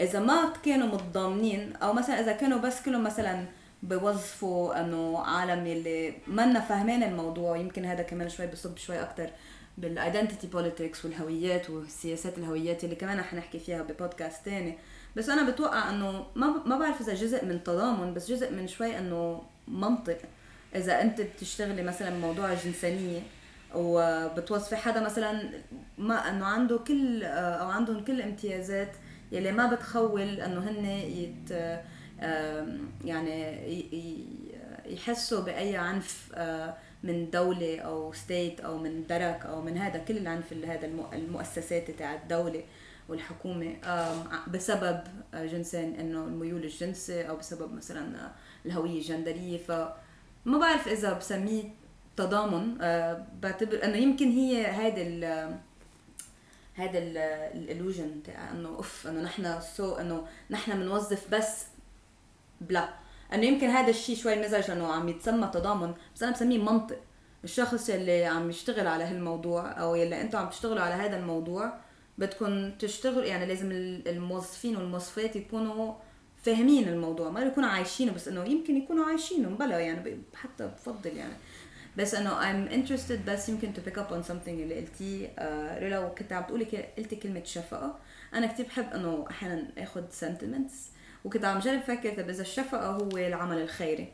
إذا 0.00 0.20
ما 0.20 0.52
كانوا 0.64 0.86
متضامنين 0.86 1.76
أو 1.76 1.92
مثلا 1.92 2.20
إذا 2.20 2.32
كانوا 2.32 2.58
بس 2.58 2.82
كلهم 2.82 3.04
مثلا 3.04 3.44
بوظفوا 3.82 4.80
إنه 4.80 5.18
عالم 5.18 5.66
اللي 5.66 6.14
منا 6.26 6.60
فاهمين 6.60 7.02
الموضوع 7.02 7.56
يمكن 7.56 7.84
هذا 7.84 8.02
كمان 8.02 8.28
شوي 8.28 8.46
بصب 8.46 8.76
شوي 8.76 9.02
أكثر 9.02 9.30
بال 9.78 9.92
identity 9.92 10.46
politics 10.46 11.04
والهويات 11.04 11.70
والسياسات 11.70 12.38
الهويات 12.38 12.84
اللي 12.84 12.96
كمان 12.96 13.18
رح 13.18 13.34
نحكي 13.34 13.58
فيها 13.58 13.82
ببودكاست 13.82 14.44
تاني. 14.44 14.78
بس 15.16 15.28
أنا 15.28 15.50
بتوقع 15.50 15.90
إنه 15.90 16.26
ما 16.34 16.62
ما 16.66 16.78
بعرف 16.78 17.00
إذا 17.00 17.14
جزء 17.14 17.44
من 17.44 17.64
تضامن 17.64 18.14
بس 18.14 18.30
جزء 18.30 18.52
من 18.52 18.68
شوي 18.68 18.98
إنه 18.98 19.42
منطق. 19.68 20.18
إذا 20.74 21.02
أنت 21.02 21.20
بتشتغلي 21.20 21.82
مثلا 21.82 22.10
بموضوع 22.10 22.52
الجنسانيه 22.52 23.20
وبتوصفي 23.74 24.76
حدا 24.76 25.00
مثلا 25.00 25.50
ما 25.98 26.28
إنه 26.28 26.46
عنده 26.46 26.78
كل 26.78 27.24
أو 27.24 27.68
عندهم 27.68 28.04
كل 28.04 28.12
الامتيازات 28.12 28.92
يلي 29.32 29.52
ما 29.52 29.74
بتخول 29.74 30.40
إنه 30.40 30.70
هن 30.70 30.84
يت 30.84 31.78
يعني 33.04 33.58
يحسوا 34.86 35.40
بأي 35.40 35.76
عنف 35.76 36.32
من 37.02 37.30
دولة 37.30 37.80
أو 37.80 38.12
ستيت 38.12 38.60
أو 38.60 38.78
من 38.78 39.06
درك 39.06 39.46
أو 39.46 39.62
من 39.62 39.78
هذا 39.78 39.98
كل 39.98 40.16
العنف 40.16 40.52
اللي 40.52 40.66
هذا 40.66 40.86
المؤسسات 41.12 41.90
تاع 41.90 42.14
الدولة 42.14 42.62
والحكومة 43.08 43.76
بسبب 44.48 45.00
جنسين 45.34 45.94
إنه 46.00 46.24
الميول 46.24 46.64
الجنسي 46.64 47.28
أو 47.28 47.36
بسبب 47.36 47.74
مثلا 47.74 48.30
الهوية 48.66 48.98
الجندرية. 48.98 49.58
فما 50.48 50.58
بعرف 50.58 50.88
إذا 50.88 51.12
بسميه 51.12 51.62
تضامن 52.16 52.82
آه، 52.82 53.26
بعتبر 53.42 53.84
إنه 53.84 53.96
يمكن 53.96 54.30
هي 54.30 54.66
هذا 54.66 55.02
ال 55.02 55.24
هذا 56.74 56.98
الالوجن 56.98 58.22
تاع 58.22 58.50
إنه 58.50 58.68
أوف 58.68 59.06
إنه 59.06 59.22
نحن 59.22 59.60
سو 59.60 59.94
إنه 59.94 60.26
نحن 60.50 60.80
بنوظف 60.80 61.30
بس 61.30 61.64
بلا. 62.60 62.88
إنه 63.34 63.46
يمكن 63.46 63.66
هذا 63.66 63.90
الشيء 63.90 64.16
شوي 64.16 64.36
مزعج 64.36 64.70
إنه 64.70 64.92
عم 64.92 65.08
يتسمى 65.08 65.50
تضامن 65.54 65.94
بس 66.14 66.22
أنا 66.22 66.32
بسميه 66.32 66.58
منطق. 66.58 66.98
الشخص 67.44 67.90
اللي 67.90 68.24
عم 68.24 68.50
يشتغل 68.50 68.86
على 68.86 69.04
هالموضوع 69.04 69.80
أو 69.80 69.94
يلي 69.94 70.20
أنتم 70.20 70.38
عم 70.38 70.48
تشتغلوا 70.48 70.82
على 70.82 70.94
هذا 70.94 71.16
الموضوع 71.16 71.72
بدكم 72.18 72.70
تشتغلوا 72.70 73.24
يعني 73.24 73.46
لازم 73.46 73.70
الموظفين 74.06 74.76
والموظفات 74.76 75.36
يكونوا 75.36 75.94
فاهمين 76.42 76.88
الموضوع 76.88 77.30
ما 77.30 77.40
يكونوا 77.40 77.68
عايشينه 77.68 78.12
بس 78.12 78.28
إنه 78.28 78.44
يمكن 78.44 78.76
يكونوا 78.76 79.04
عايشينه 79.04 79.48
بلا 79.48 79.78
يعني 79.78 80.18
حتى 80.34 80.66
بفضل 80.66 81.16
يعني. 81.16 81.34
بس 81.96 82.14
إنه 82.14 82.30
I'm 82.30 82.70
interested 82.72 83.30
بس 83.30 83.48
يمكن 83.48 83.72
to 83.74 83.90
pick 83.90 83.96
up 83.96 84.10
on 84.10 84.28
something 84.28 84.48
اللي 84.48 84.74
قلتيه. 84.80 85.28
آه 85.38 85.88
لو 85.88 86.14
كنت 86.14 86.32
عم 86.32 86.42
تقولي 86.42 86.64
قلتي 86.98 87.16
كلمة 87.16 87.44
شفقة. 87.44 87.98
أنا 88.34 88.46
كتير 88.46 88.66
بحب 88.66 88.92
إنه 88.94 89.24
أحيانا 89.30 89.68
آخذ 89.78 90.02
sentiments. 90.20 90.72
وكنت 91.24 91.44
عم 91.44 91.58
جرب 91.58 91.80
فكر 91.80 92.22
طب 92.22 92.28
إذا 92.28 92.42
الشفقة 92.42 92.90
هو 92.90 93.16
العمل 93.16 93.58
الخيري. 93.58 94.08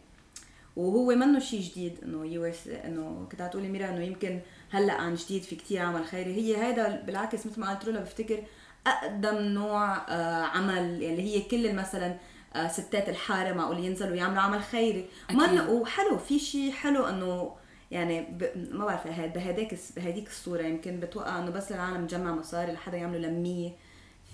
وهو 0.77 1.07
منه 1.07 1.39
شيء 1.39 1.61
جديد 1.61 1.99
إنه 2.03 2.27
يو 2.27 2.53
إنه 2.85 3.29
كنت 3.31 3.41
عم 3.41 3.51
تقولي 3.51 3.69
ميرا 3.69 3.89
إنه 3.89 4.03
يمكن 4.03 4.41
هلأ 4.71 4.93
عن 4.93 5.15
جديد 5.15 5.43
في 5.43 5.57
كتير 5.57 5.83
عمل 5.83 6.05
خيري. 6.05 6.35
هي 6.35 6.57
هذا 6.57 7.03
بالعكس 7.07 7.47
مثل 7.47 7.61
ما 7.61 7.75
قلت 7.75 7.89
له 7.89 8.01
بفتكر 8.01 8.43
أقدم 8.87 9.39
نوع 9.39 9.97
آه 10.09 10.43
عمل 10.43 10.79
اللي 10.79 11.23
هي 11.23 11.41
كل 11.41 11.75
مثلا 11.75 12.17
آه 12.55 12.69
ستات 12.69 13.09
الحارة 13.09 13.53
معقول 13.53 13.79
ينزلوا 13.79 14.17
يعملوا 14.17 14.43
عمل 14.43 14.63
خيري. 14.63 15.07
ما 15.31 15.69
وحلو 15.69 16.19
في 16.19 16.39
شيء 16.39 16.73
حلو 16.73 17.07
إنه 17.07 17.57
يعني 17.91 18.21
ب... 18.21 18.51
ما 18.73 18.85
بعرف 18.85 19.07
بهديك 19.07 19.79
بهديك 19.97 20.29
الصورة 20.29 20.63
يمكن 20.63 21.01
بتوقع 21.01 21.39
إنه 21.39 21.51
بس 21.51 21.73
العالم 21.73 22.07
تجمع 22.07 22.33
مصاري 22.35 22.73
لحدا 22.73 22.97
يعملوا 22.97 23.21
لمية. 23.21 23.71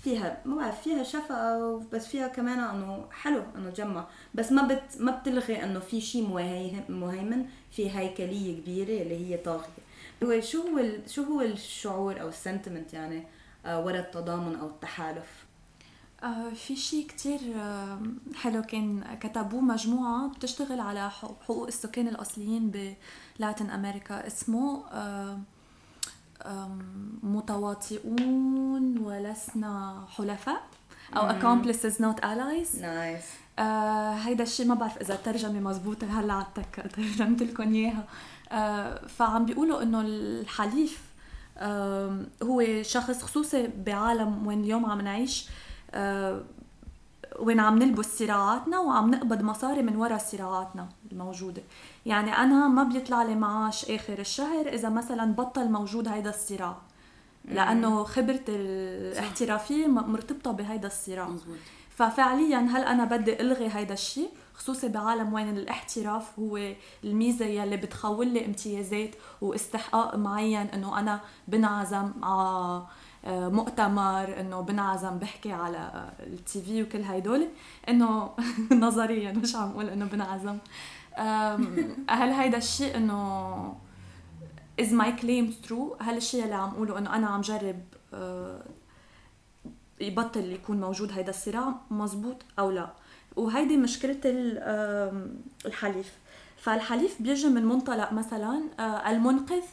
فيها 0.03 0.41
ما 0.45 0.55
بعرف 0.55 0.81
فيها 0.81 1.03
شفقة 1.03 1.81
بس 1.93 2.07
فيها 2.07 2.27
كمان 2.27 2.59
إنه 2.59 3.05
حلو 3.11 3.43
إنه 3.55 3.69
تجمع. 3.69 4.07
بس 4.33 4.51
ما 4.51 4.61
بت 4.67 4.81
ما 4.99 5.11
بتلغي 5.11 5.63
إنه 5.63 5.79
في 5.79 6.01
شيء 6.01 6.27
مهيمن 6.89 7.45
في 7.71 7.91
هيكلية 7.97 8.61
كبيرة 8.61 9.01
اللي 9.01 9.29
هي 9.29 9.37
طاغية. 9.37 9.81
هو 10.23 10.41
شو 10.41 10.61
هو 10.61 10.81
شو 11.07 11.23
هو 11.23 11.41
الشعور 11.41 12.21
أو 12.21 12.29
السنتمنت 12.29 12.93
يعني 12.93 13.23
آه 13.65 13.79
وراء 13.85 13.99
التضامن 13.99 14.55
أو 14.55 14.67
التحالف؟ 14.67 15.45
آه 16.23 16.49
في 16.49 16.75
شيء 16.75 17.07
كتير 17.07 17.39
آه 17.55 18.01
حلو. 18.35 18.61
كان 18.61 19.17
كتبوه 19.21 19.61
مجموعة 19.61 20.27
بتشتغل 20.27 20.79
على 20.79 21.09
حقوق 21.09 21.67
السكان 21.67 22.07
الأصليين 22.07 22.71
بلاتين 23.39 23.69
أمريكا. 23.69 24.27
اسمه 24.27 24.83
متواطئون 27.23 28.97
ولسنا 28.97 30.03
حلفاء 30.17 30.61
أو 31.15 31.29
accomplices 31.29 31.93
not 31.95 32.21
allies. 32.23 32.81
نايس 32.81 33.23
آه 33.59 34.13
هيدا 34.13 34.43
الشيء 34.43 34.65
ما 34.67 34.75
بعرف 34.75 34.97
إذا 34.97 35.13
الترجمة 35.13 35.59
مزبوطة 35.59 36.19
هلأ 36.19 36.33
عدتك 36.33 36.85
ترجمت 36.95 37.43
لكم 37.43 37.73
إياها. 37.73 38.03
آه 38.51 39.07
فعم 39.07 39.45
بيقولوا 39.45 39.83
إنه 39.83 40.01
الحليف 40.01 41.01
هو 42.43 42.83
شخص 42.83 43.23
خصوصي 43.23 43.69
بعالم 43.85 44.47
وين 44.47 44.59
اليوم 44.59 44.85
عم 44.85 45.01
نعيش. 45.01 45.49
آه 45.91 46.41
وين 47.39 47.59
عم 47.59 47.77
نلبس 47.77 48.19
صراعاتنا 48.19 48.79
وعم 48.79 49.11
نقبض 49.11 49.41
مصاري 49.41 49.81
من 49.81 49.95
وراء 49.95 50.17
صراعاتنا 50.17 50.89
الموجودة. 51.11 51.61
يعني 52.05 52.37
أنا 52.37 52.67
ما 52.67 52.83
بيطلع 52.83 53.23
لي 53.23 53.35
معاش 53.35 53.91
آخر 53.91 54.19
الشهر 54.19 54.67
إذا 54.67 54.89
مثلا 54.89 55.33
بطل 55.33 55.71
موجود 55.71 56.07
هيدا 56.07 56.29
الصراع. 56.29 56.77
لأنه 57.45 58.03
خبرتي 58.03 58.55
الاحترافية 58.55 59.87
مرتبطة 59.87 60.51
بهيدا 60.51 60.87
الصراع. 60.87 61.29
ففعليا 61.89 62.57
هل 62.57 62.83
أنا 62.83 63.05
بدي 63.05 63.41
ألغي 63.41 63.69
هيدا 63.73 63.93
الشيء؟ 63.93 64.29
خصوصي 64.53 64.87
بعالم 64.87 65.33
وين 65.33 65.49
الاحتراف 65.49 66.39
هو 66.39 66.73
الميزة 67.03 67.45
يلي 67.45 67.77
بتخول 67.77 68.27
لي 68.27 68.45
امتيازات 68.45 69.15
واستحقاق 69.41 70.15
معين 70.15 70.67
إنه 70.67 70.99
أنا 70.99 71.19
بنعزم 71.47 72.11
على 72.23 72.83
آه، 73.25 73.49
مؤتمر 73.49 74.39
إنه 74.39 74.61
بنعزم 74.61 75.17
بحكي 75.17 75.51
على 75.51 76.09
التي 76.19 76.61
في 76.61 76.83
وكل 76.83 77.01
هيدول. 77.01 77.47
إنه 77.89 78.29
نظريا 78.85 79.31
مش 79.31 79.55
عم 79.55 79.69
أقول 79.69 79.89
إنه 79.89 80.05
بنعزم. 80.05 80.57
هل 82.09 82.29
هيدا 82.29 82.57
الشيء 82.57 82.97
إنه 82.97 83.75
is 84.81 84.91
my 84.91 85.21
claim 85.21 85.67
true 85.67 86.01
هل 86.01 86.17
الشيء 86.17 86.43
اللي 86.43 86.55
عم 86.55 86.69
أقوله 86.69 86.97
إنه 86.97 87.15
أنا 87.15 87.27
عم 87.27 87.41
جرب 87.41 87.81
آه، 88.13 88.63
يبطل 90.01 90.51
يكون 90.51 90.79
موجود 90.81 91.11
هيدا 91.11 91.29
الصراع؟ 91.29 91.73
مزبوط 91.91 92.37
أو 92.59 92.71
لا؟ 92.71 92.89
وهيدي 93.35 93.77
مشكلة 93.77 94.19
الحليف. 95.65 96.11
فالحليف 96.57 97.21
بيجي 97.21 97.47
من 97.49 97.65
منطلق 97.65 98.13
مثلا 98.13 98.63
آه، 98.79 99.09
المنقذ 99.09 99.63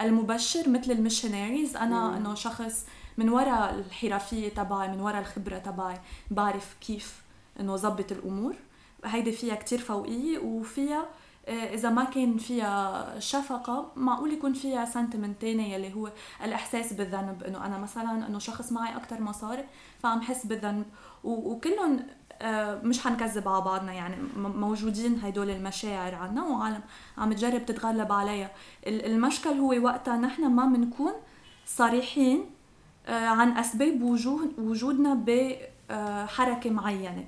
المبشر 0.00 0.68
مثل 0.68 0.90
المشناريز. 0.90 1.76
أنا 1.76 2.16
إنه 2.16 2.34
شخص 2.34 2.86
من 3.18 3.28
وراء 3.28 3.74
الحرفية 3.74 4.48
تبعي 4.48 4.88
من 4.88 5.00
وراء 5.00 5.20
الخبرة 5.20 5.58
تبعي 5.58 6.00
بعرف 6.30 6.76
كيف 6.80 7.22
إنه 7.60 7.76
ظبط 7.76 8.12
الأمور. 8.12 8.54
هيدي 9.04 9.32
فيها 9.32 9.54
كتير 9.54 9.78
فوقية 9.78 10.38
وفيها 10.38 11.06
آه، 11.46 11.74
إذا 11.74 11.90
ما 11.90 12.04
كان 12.04 12.38
فيها 12.38 13.18
شفقة 13.18 13.92
معقول 13.96 14.32
يكون 14.32 14.52
فيها 14.52 14.84
سنتمنت 14.84 15.40
تاني 15.40 15.72
يلي 15.72 15.94
هو 15.94 16.10
الإحساس 16.44 16.92
بالذنب. 16.92 17.42
إنه 17.42 17.66
أنا 17.66 17.78
مثلا 17.78 18.26
إنه 18.26 18.38
شخص 18.38 18.72
معي 18.72 18.96
أكثر 18.96 19.20
مصاري 19.20 19.64
فعم 20.02 20.20
حس 20.20 20.46
بالذنب. 20.46 20.84
وكلهم 21.24 22.06
مش 22.82 23.00
حنكذب 23.00 23.48
على 23.48 23.64
بعضنا 23.64 23.92
يعني 23.92 24.16
موجودين 24.36 25.20
هدول 25.24 25.50
المشاعر 25.50 26.14
عنا 26.14 26.44
وعالم 26.44 26.80
عم 27.18 27.32
تجرب 27.32 27.66
تتغلب 27.66 28.12
عليها. 28.12 28.50
المشكل 28.86 29.50
هو 29.50 29.74
وقتها 29.84 30.16
نحن 30.16 30.46
ما 30.46 30.66
بنكون 30.66 31.12
صريحين 31.66 32.44
آه، 33.06 33.26
عن 33.26 33.58
أسباب 33.58 34.02
وجود 34.02 34.58
وجودنا 34.58 35.14
بحركه 35.14 36.70
معينة. 36.70 37.24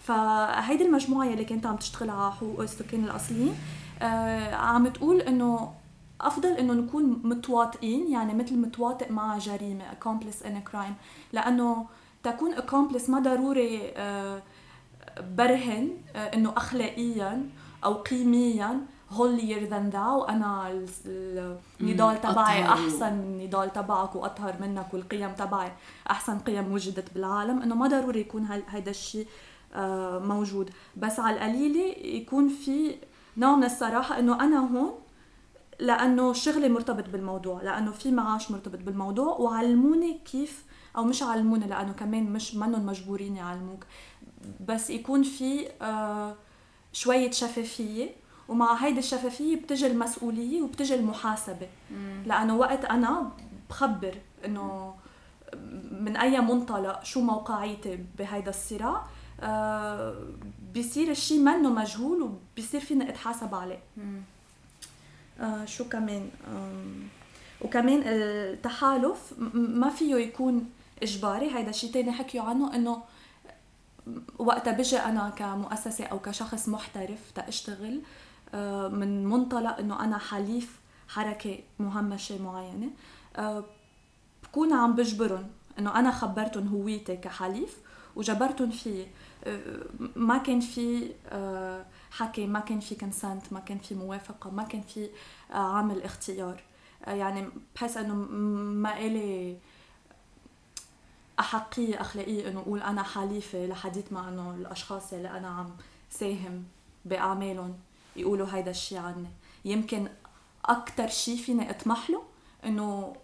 فهيدي 0.00 0.86
المجموعة 0.86 1.26
اللي 1.26 1.44
كانت 1.44 1.66
عم 1.66 1.76
تشتغل 1.76 2.10
على 2.10 2.32
حقوق 2.32 2.60
السكان 2.60 3.04
الأصليين 3.04 3.54
آه، 4.02 4.54
عم 4.54 4.88
تقول 4.88 5.20
إنه 5.20 5.72
أفضل 6.20 6.48
إنه 6.48 6.72
نكون 6.72 7.20
متواطئين 7.24 8.12
يعني 8.12 8.34
مثل 8.34 8.56
متواطئ 8.56 9.12
مع 9.12 9.38
جريمة 9.38 9.84
accomplice 9.90 10.44
in 10.44 10.48
a 10.50 10.72
crime. 10.72 10.94
لأنه 11.32 11.86
تكون 12.22 12.56
accomplice 12.56 13.10
ما 13.10 13.18
ضروري 13.18 13.92
آه، 13.96 14.42
برهن 15.36 15.90
إنه 16.16 16.52
اخلاقيا 16.56 17.48
أو 17.84 17.94
قيميا 17.94 18.80
holier 19.10 19.70
than 19.70 19.92
thou. 19.92 19.96
وأنا 19.96 20.78
النضال 21.80 22.20
تبعي 22.20 22.62
أحسن 22.64 23.12
من 23.12 23.40
النضال 23.40 23.72
تبعك 23.72 24.16
وأطهر 24.16 24.54
منك 24.60 24.94
والقيم 24.94 25.32
تبعي 25.32 25.72
أحسن 26.10 26.38
قيم 26.38 26.72
وجدت 26.72 27.14
بالعالم. 27.14 27.62
إنه 27.62 27.74
ما 27.74 27.86
ضروري 27.86 28.20
يكون 28.20 28.46
هيدا 28.68 28.90
الشيء 28.90 29.26
آه، 29.74 30.18
موجود. 30.18 30.70
بس 30.96 31.20
على 31.20 31.36
القليله 31.36 31.94
يكون 31.98 32.48
في 32.48 32.96
نوع 33.36 33.56
من 33.56 33.64
الصراحة 33.64 34.18
إنه 34.18 34.44
أنا 34.44 34.58
هون 34.58 34.94
لأنه 35.80 36.32
شغلي 36.32 36.68
مرتبط 36.68 37.08
بالموضوع 37.08 37.62
لأنه 37.62 37.90
في 37.90 38.10
معاش 38.10 38.50
مرتبط 38.50 38.78
بالموضوع 38.78 39.36
وعلموني 39.36 40.20
كيف 40.32 40.64
أو 40.96 41.04
مش 41.04 41.22
علموني 41.22 41.66
لأنه 41.66 41.92
كمان 41.92 42.32
مش 42.32 42.54
منهم 42.54 42.86
مجبورين 42.86 43.36
يعلموك. 43.36 43.84
بس 44.68 44.90
يكون 44.90 45.22
في 45.22 45.68
آه، 45.82 46.34
شوية 46.92 47.30
شفافية 47.30 48.10
ومع 48.48 48.74
هيدي 48.74 48.98
الشفافية 48.98 49.56
بتجي 49.56 49.86
المسؤولية 49.86 50.62
وبتجي 50.62 50.94
المحاسبة. 50.94 51.68
لأنه 52.26 52.56
وقت 52.56 52.84
أنا 52.84 53.30
بخبر 53.70 54.14
إنه 54.44 54.94
من 55.90 56.16
أي 56.16 56.40
منطلق 56.40 57.04
شو 57.04 57.20
موقعيتي 57.20 57.98
بهيدا 58.18 58.50
الصراع 58.50 59.04
آه، 59.40 60.14
بيصير 60.74 61.10
الشيء 61.10 61.38
منه 61.40 61.70
مجهول 61.70 62.22
وبيصير 62.22 62.80
فيني 62.80 63.08
أتحاسب 63.10 63.54
عليه. 63.54 63.80
آه 65.40 65.64
شو 65.64 65.88
كمان؟ 65.88 66.30
وكمان 67.60 68.02
التحالف 68.04 69.32
ما 69.54 69.88
فيه 69.90 70.14
يكون 70.16 70.70
إجباري 71.02 71.56
هيدا 71.56 71.72
شيء 71.72 71.92
تاني 71.92 72.12
حكيوا 72.12 72.44
عنه 72.44 72.74
إنه 72.74 73.02
وقتها 74.38 74.72
بجي 74.72 74.98
أنا 74.98 75.30
كمؤسسة 75.30 76.04
أو 76.04 76.18
كشخص 76.18 76.68
محترف 76.68 77.30
تاشتغل 77.34 78.02
آه، 78.54 78.88
من 78.88 79.26
منطلق 79.26 79.78
إنه 79.78 80.04
أنا 80.04 80.18
حليف 80.18 80.78
حركة 81.08 81.58
مهمشة 81.78 82.42
معينة 82.42 82.90
آه، 83.36 83.64
بكون 84.42 84.72
عم 84.72 84.94
بجبرهم 84.94 85.48
إنه 85.78 85.98
أنا 85.98 86.10
خبرتهم 86.10 86.68
هويتي 86.68 87.16
كحليف 87.16 87.76
وجبرتهم 88.16 88.70
فيه. 88.70 89.06
آه، 89.44 89.60
ما 90.16 90.38
كان 90.38 90.60
في 90.60 91.10
حكي 92.10 92.46
ما 92.46 92.60
كان 92.60 92.80
في 92.80 92.94
كونسنت 92.94 93.52
ما 93.52 93.60
كان 93.60 93.78
في 93.78 93.94
موافقة 93.94 94.50
ما 94.50 94.62
كان 94.62 94.80
في 94.80 95.08
عامل 95.50 96.02
اختيار. 96.02 96.62
يعني 97.06 97.48
بحس 97.74 97.96
إنه 97.96 98.14
ما 98.14 98.98
إلي 98.98 99.56
أحقية 101.40 102.00
أخلاقية 102.00 102.48
إنه 102.48 102.60
أقول 102.60 102.82
أنا 102.82 103.02
حليفة 103.02 103.66
لحديث 103.66 104.12
مع 104.12 104.28
إنه 104.28 104.54
الأشخاص 104.54 105.12
اللي 105.12 105.30
أنا 105.30 105.48
عم 105.48 105.70
ساهم 106.10 106.64
بأعمالهم 107.04 107.74
يقولوا 108.16 108.46
هيدا 108.50 108.70
الشيء 108.70 108.98
عني. 108.98 109.28
يمكن 109.64 110.08
أكتر 110.64 111.08
شيء 111.08 111.36
فيني 111.36 111.70
أطمح 111.70 112.10
له 112.10 112.22
إنه 112.64 113.16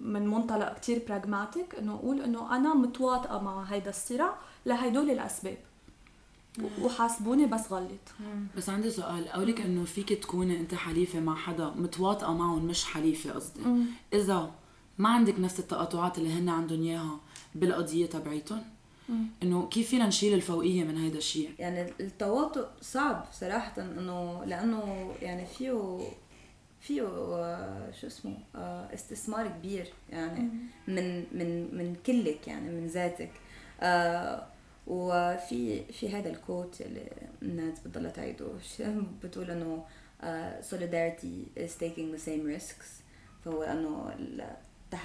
من 0.00 0.26
منطلق 0.26 0.74
كتير 0.74 1.02
براغماتيك 1.08 1.74
إنه 1.74 1.94
أقول 1.94 2.20
إنه 2.20 2.56
أنا 2.56 2.74
متواطئة 2.74 3.38
مع 3.38 3.62
هيدا 3.62 3.90
الصراع 3.90 4.34
لهيدول 4.66 5.10
الأسباب. 5.10 5.58
وحاسبوني 6.82 7.46
بس 7.46 7.72
غلط. 7.72 7.90
بس 8.56 8.68
عندي 8.68 8.90
سؤال. 8.90 9.28
قولك 9.28 9.60
إنه 9.60 9.84
فيك 9.84 10.12
تكوني 10.12 10.60
أنت 10.60 10.74
حليفة 10.74 11.20
مع 11.20 11.34
حدا 11.34 11.70
متواطئة 11.70 12.32
معهم 12.32 12.64
مش 12.64 12.84
حليفة 12.84 13.32
قصدي. 13.32 13.62
إذا 14.12 14.50
ما 14.98 15.08
عندك 15.08 15.40
نفس 15.40 15.60
التقاطعات 15.60 16.18
اللي 16.18 16.32
هن 16.32 16.48
عندهم 16.48 16.82
إياها 16.82 17.20
بالقضية 17.56 18.06
تبعيتهم. 18.06 18.62
إنه 19.42 19.68
كيف 19.68 19.88
فينا 19.88 20.06
نشيل 20.06 20.34
الفوقية 20.34 20.84
من 20.84 20.96
هيدا 20.96 21.18
الشيء؟ 21.18 21.50
يعني 21.58 21.92
التواطؤ 22.00 22.66
صعب 22.80 23.26
صراحة 23.32 23.82
إنه 23.82 24.44
لأنه 24.44 25.14
يعني 25.22 25.46
فيه 25.46 25.98
فيه 26.80 27.02
آه، 27.02 27.90
شو 28.00 28.06
اسمه 28.06 28.38
آه، 28.54 28.94
استثمار 28.94 29.48
كبير 29.48 29.92
يعني 30.10 30.48
من 30.88 31.18
من 31.32 31.76
من 31.76 31.96
كلك 32.06 32.48
يعني 32.48 32.68
من 32.70 32.86
ذاتك. 32.86 33.30
آه، 33.80 34.46
وفي 34.86 35.84
في 35.84 36.08
هذا 36.08 36.30
الكوت 36.30 36.80
اللي 36.80 37.10
الناس 37.42 37.80
بتضلها 37.80 38.10
تعيده. 38.10 38.46
بتقول 39.22 39.50
إنه 39.50 39.84
solidarity 40.70 41.60
is 41.60 41.72
taking 41.82 42.16
the 42.16 42.20
same 42.26 42.44
risks. 42.56 42.86
فهو 43.44 43.62
إنه 43.62 44.14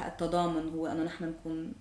التضامن 0.07 0.69
هو 0.69 0.87
إنه 0.87 1.03
نحن 1.03 1.25
نكون 1.25 1.73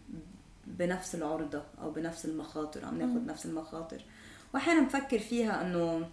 بنفس 0.79 1.15
العرضة 1.15 1.63
أو 1.83 1.91
بنفس 1.91 2.25
المخاطر 2.25 2.85
عم 2.85 2.99
ناخذ 2.99 3.27
نفس 3.27 3.47
المخاطر. 3.47 4.01
وأحيانا 4.55 4.81
بفكر 4.87 5.19
فيها 5.19 5.63
إنه 5.67 6.09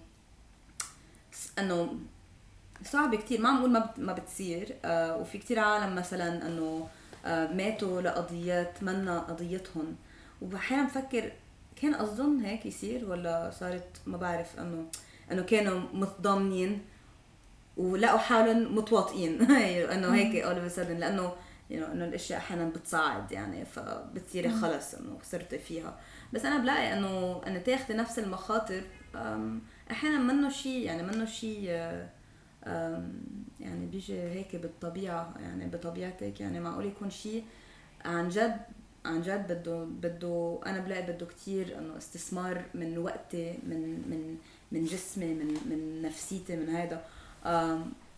إنه 1.59 1.99
صعب 2.83 3.15
كتير 3.15 3.41
ما 3.41 3.49
عم 3.49 3.57
بقول 3.59 3.71
ما 3.71 3.79
بت- 3.79 3.99
ما 3.99 4.13
بتصير 4.13 4.75
آه 4.85 5.17
وفي 5.17 5.37
كتير 5.37 5.59
عالم 5.59 5.95
مثلا 5.95 6.47
إنه 6.47 6.87
آه 7.25 7.53
ماتوا 7.53 8.01
لقضيات 8.01 8.83
منا 8.83 9.19
قضيتهم. 9.19 9.95
وأحيانا 10.41 10.83
بفكر 10.87 11.31
كان 11.81 11.95
قصدهم 11.95 12.39
هيك 12.39 12.65
يصير 12.65 13.09
ولا 13.09 13.51
صارت 13.59 13.87
ما 14.05 14.17
بعرف 14.17 14.59
إنه 14.59 14.85
إنه 15.31 15.41
كانوا 15.41 15.79
متضامنين 15.93 16.81
ولقوا 17.77 18.17
حالهم 18.19 18.75
متواطئين؟ 18.75 19.41
إنه 19.93 20.15
هيك 20.15 20.45
sudden 20.75 20.99
لأنه 20.99 21.33
know, 21.71 21.89
إنه 21.91 22.05
الأشياء 22.05 22.39
أحيانا 22.39 22.69
بتصاعد 22.69 23.31
يعني 23.31 23.65
فبتصيري 23.65 24.49
خلص 24.49 24.93
إنه 24.93 25.17
صرتي 25.23 25.59
فيها. 25.59 25.99
بس 26.33 26.45
أنا 26.45 26.57
بلاقي 26.57 26.97
إنه 26.97 27.41
انه 27.47 27.59
تاخذي 27.59 27.93
نفس 27.93 28.19
المخاطر 28.19 28.83
أحيانا 29.91 30.17
منه 30.17 30.49
شيء 30.49 30.85
يعني 30.85 31.03
منه 31.03 31.25
شيء 31.25 31.63
يعني 33.59 33.85
بيجي 33.91 34.19
هيك 34.21 34.55
بالطبيعة 34.55 35.33
يعني 35.39 35.67
بطبيعتك 35.67 36.41
يعني 36.41 36.59
معقول 36.59 36.85
يكون 36.85 37.09
شيء 37.09 37.43
عن 38.05 38.29
جد 38.29 38.57
عن 39.05 39.21
جد 39.21 39.51
بده 39.51 39.83
بده 39.83 40.59
أنا 40.65 40.79
بلاقي 40.79 41.13
بده 41.13 41.25
كتير 41.25 41.77
إنه 41.77 41.97
استثمار 41.97 42.65
من 42.73 42.97
وقتي 42.97 43.59
من 43.63 43.81
من 44.09 44.37
من 44.71 44.83
جسمي 44.83 45.33
من 45.33 45.53
من 45.69 46.01
نفسيتي 46.01 46.55
من 46.55 46.69
هذا 46.69 47.05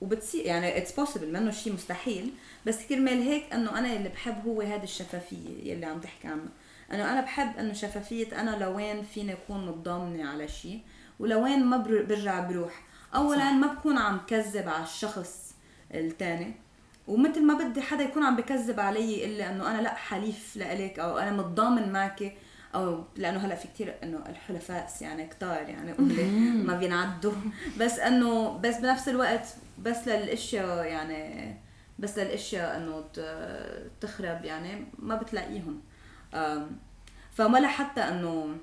وبتصير 0.02 0.46
يعني 0.46 0.78
it's 0.78 0.92
possible 0.92 1.34
منه 1.34 1.52
شيء 1.52 1.74
مستحيل 1.74 2.34
بس 2.66 2.86
كرمال 2.88 3.22
هيك 3.22 3.54
إنه 3.54 3.80
أنا 3.80 3.94
اللي 3.94 4.10
بحب 4.10 4.48
هو 4.48 4.62
هذه 4.62 4.84
الشفافية 4.84 5.72
يلي 5.72 5.86
عم 5.86 6.00
تحكي 6.00 6.28
عنها. 6.28 6.46
إنه 6.94 7.12
أنا 7.12 7.22
بحب 7.22 7.58
إنه 7.60 7.74
شفافية 7.74 8.42
أنا 8.42 8.52
لوين 8.64 9.04
فيني 9.04 9.34
أكون 9.34 9.66
متضامنة 9.68 10.30
على 10.30 10.48
شيء 10.48 10.80
ولوين 11.20 11.66
ما 11.66 11.78
بر- 11.78 12.04
برجع 12.04 12.40
بروح. 12.40 12.82
اولا 13.16 13.52
ما 13.52 13.68
بكون 13.68 13.98
عم 13.98 14.20
كذب 14.28 14.70
على 14.70 14.84
الشخص 14.84 15.54
الثاني 15.94 16.54
ومثل 17.08 17.44
ما 17.46 17.54
بدي 17.54 17.82
حدا 17.82 18.04
يكون 18.04 18.24
عم 18.24 18.36
بكذب 18.36 18.80
علي 18.80 19.26
إلا 19.26 19.52
إنه 19.52 19.72
أنا 19.72 19.82
لأ 19.82 19.94
حليف 19.96 20.56
لإلك 20.56 21.00
أو 21.00 21.18
أنا 21.18 21.32
متضامن 21.32 21.92
معك 21.92 22.34
أو 22.76 23.04
لأنه 23.18 23.40
هلأ 23.40 23.56
في 23.56 23.68
كتير 23.68 23.96
إنه 24.04 24.20
الحلفاء 24.30 24.90
يعني 25.02 25.28
كتار 25.28 25.62
يعني 25.70 25.94
ما 26.64 26.74
بينعدوا. 26.74 27.34
بس 27.80 28.00
إنه 28.00 28.58
بس 28.58 28.78
بنفس 28.78 29.10
الوقت 29.10 29.48
بس 29.80 30.08
للأشياء 30.08 30.86
يعني 30.86 31.56
بس 32.00 32.18
للأشياء 32.18 32.78
إنه 32.78 33.06
تخرب 34.02 34.46
يعني 34.46 34.86
ما 35.00 35.16
بتلاقيهم. 35.16 35.82
فما 37.32 37.58
لحتى 37.58 38.02
إنه 38.02 38.58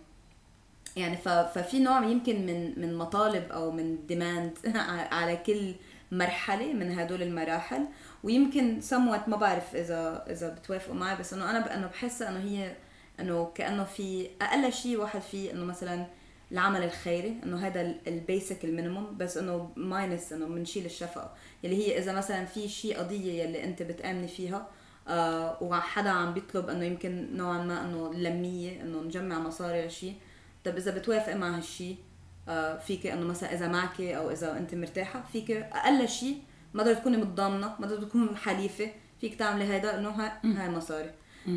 يعني 0.96 1.16
ففي 1.54 1.80
نوع 1.80 2.04
يمكن 2.04 2.46
من 2.46 2.80
من 2.80 2.94
مطالب 2.94 3.52
أو 3.52 3.70
من 3.70 4.06
ديماند 4.06 4.58
على 5.12 5.36
كل 5.36 5.74
مرحلة 6.12 6.72
من 6.72 6.98
هدول 6.98 7.22
المراحل. 7.22 7.86
ويمكن 8.24 8.80
somewhat 8.80 9.28
ما 9.28 9.36
بعرف 9.36 9.76
اذا 9.76 10.24
إذا 10.30 10.48
بتوافقوا 10.48 10.94
معي 10.94 11.16
بس 11.16 11.32
إنه 11.32 11.50
أنا 11.50 11.74
إنه 11.74 11.86
بحسها 11.86 12.28
إنه 12.28 12.40
هي 12.40 12.76
إنه 13.20 13.52
كأنه 13.54 13.84
في 13.84 14.30
أقل 14.42 14.72
شيء 14.72 14.96
واحد 14.96 15.20
فيه 15.20 15.52
إنه 15.52 15.64
مثلا 15.64 16.06
العمل 16.52 16.82
الخيري 16.84 17.36
إنه 17.44 17.66
هذا 17.66 17.94
ال 18.06 18.16
basic 18.16 18.64
ال 18.64 18.71
minimum 18.71 19.16
بس 19.16 19.36
إنه 19.36 19.70
minus 19.76 20.32
إنه 20.32 20.46
بنشيل 20.46 20.84
الشفقة. 20.84 21.34
يلي 21.64 21.76
هي 21.76 21.98
إذا 21.98 22.12
مثلا 22.12 22.44
في 22.44 22.68
شيء 22.68 22.98
قضية 22.98 23.42
يلي 23.42 23.64
أنت 23.64 23.82
بتآمني 23.82 24.28
فيها 24.28 24.66
آه 25.08 25.62
وحدا 25.62 26.10
عم 26.10 26.34
بيطلب 26.34 26.68
إنه 26.70 26.84
يمكن 26.84 27.28
نوعا 27.36 27.64
ما 27.64 27.84
إنه 27.84 28.14
لمية 28.14 28.80
إنه 28.82 29.00
نجمع 29.02 29.38
مصاري 29.38 29.86
لشيء 29.86 30.14
طب 30.64 30.76
إذا 30.76 30.90
بتوافق 30.98 31.34
مع 31.34 31.56
هالشيء 31.56 31.96
آه 32.48 32.78
فيك 32.78 33.06
إنه 33.06 33.26
مثلا 33.26 33.54
إذا 33.54 33.68
معك 33.68 34.00
أو 34.00 34.30
إذا 34.30 34.56
أنت 34.58 34.74
مرتاحة 34.74 35.24
فيك 35.32 35.50
أقل 35.50 36.08
شيء 36.08 36.38
ما 36.74 36.82
ضروري 36.82 36.96
تكوني 37.00 37.16
متضامنة 37.16 37.74
ما 37.78 37.86
ضروري 37.86 38.06
تكون 38.06 38.36
حليفة 38.36 38.90
فيك 39.20 39.34
تعملي 39.34 39.64
هيدا 39.64 39.98
إنه 39.98 40.08
ها- 40.10 40.40
هاي 40.44 40.70
مصاري. 40.70 41.10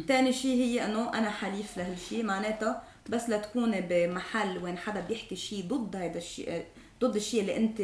تاني 0.08 0.34
شيء 0.34 0.56
هي 0.56 0.86
إنه 0.86 1.14
أنا 1.14 1.30
حليف 1.30 1.78
لهالشيء 1.78 2.24
معناتها 2.24 2.84
بس 3.10 3.30
لتكوني 3.30 3.82
بمحل 3.82 4.58
وين 4.64 4.78
حدا 4.78 5.02
بيحكي 5.02 5.36
شيء 5.36 5.64
ضد 5.68 5.96
هيدا 5.96 6.18
الشيء 6.18 6.64
ضد 7.02 7.16
الشيء 7.16 7.42
اللي 7.42 7.58
انت 7.58 7.82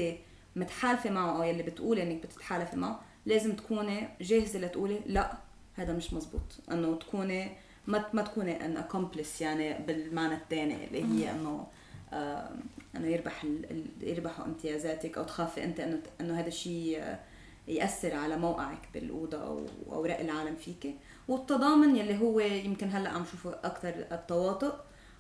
متحالفة 0.56 1.10
معه 1.10 1.38
أو 1.38 1.44
يلي 1.44 1.64
بتقولي 1.64 2.04
إنك 2.04 2.24
بتتحالفي 2.26 2.76
معه 2.78 3.00
لازم 3.26 3.56
تكوني 3.56 4.08
جاهزة 4.22 4.60
لتقولي 4.60 5.00
لا 5.06 5.38
هذا 5.76 5.94
مش 5.94 6.14
مزبوط. 6.14 6.42
إنه 6.72 6.96
تكوني 6.96 7.52
ما 7.88 8.06
ما 8.14 8.22
تكوني 8.22 8.66
ان 8.66 8.78
اكومبلس 8.78 9.42
يعني 9.42 9.74
بالمعنى 9.86 10.36
الثاني 10.36 10.88
اللي 10.88 11.04
هي 11.04 11.32
إنه 11.32 11.68
آه 12.14 12.50
إنه 12.96 13.08
يربح 13.08 13.44
ال- 13.44 13.86
يربحوا 14.02 14.46
امتيازاتك 14.46 15.18
أو 15.18 15.24
تخافي 15.24 15.64
أنت 15.64 15.80
إنه 15.80 16.00
إنه 16.22 16.40
هذا 16.40 16.48
الشيء 16.48 17.00
آه، 17.02 17.20
يأثر 17.68 18.16
على 18.16 18.38
موقعك 18.38 18.88
بالأوضة 18.94 19.38
أو 19.44 19.66
أو 19.92 20.06
رأي 20.06 20.22
العالم 20.22 20.56
فيك 20.56 20.96
والتضامن 21.28 21.96
يلي 21.96 22.18
هو 22.18 22.40
يمكن 22.40 22.90
هلأ 22.90 23.10
عم 23.10 23.26
شوفه 23.32 23.54
أكثر 23.64 23.94
التواطؤ 24.12 24.74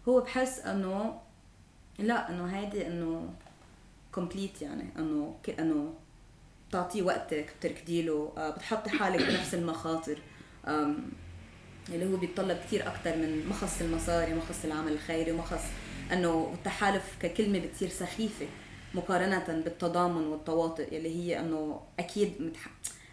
هو 0.09 0.19
بحس 0.19 0.59
إنه 0.59 1.19
لا 1.99 2.29
إنه 2.29 2.45
هيدي 2.45 2.87
إنه 2.87 3.29
كومبليت 4.11 4.61
يعني 4.61 4.83
إنه 4.99 5.35
إنه 5.59 5.93
تعطيه 6.71 7.01
وقتك 7.03 7.53
بتركدي 7.59 8.01
له 8.01 8.31
آه، 8.37 8.49
بتحطي 8.49 8.89
حالك 8.89 9.21
بنفس 9.21 9.53
المخاطر 9.53 10.17
اللي 11.89 12.13
هو 12.13 12.17
بيتطلب 12.17 12.57
كثير 12.57 12.87
أكثر 12.87 13.15
من 13.15 13.47
مخص 13.49 13.81
المصاري 13.81 14.33
مخص 14.33 14.65
العمل 14.65 14.91
الخيري 14.91 15.31
ومخص 15.31 15.63
إنه 16.13 16.51
التحالف 16.53 17.15
ككلمة 17.21 17.59
بتصير 17.59 17.89
سخيفة 17.89 18.45
مقارنة 18.93 19.45
بالتضامن 19.47 20.27
والتواطؤ 20.27 20.87
اللي 20.91 21.15
هي 21.15 21.39
إنه 21.39 21.81
أكيد 21.99 22.41
متح... 22.41 22.67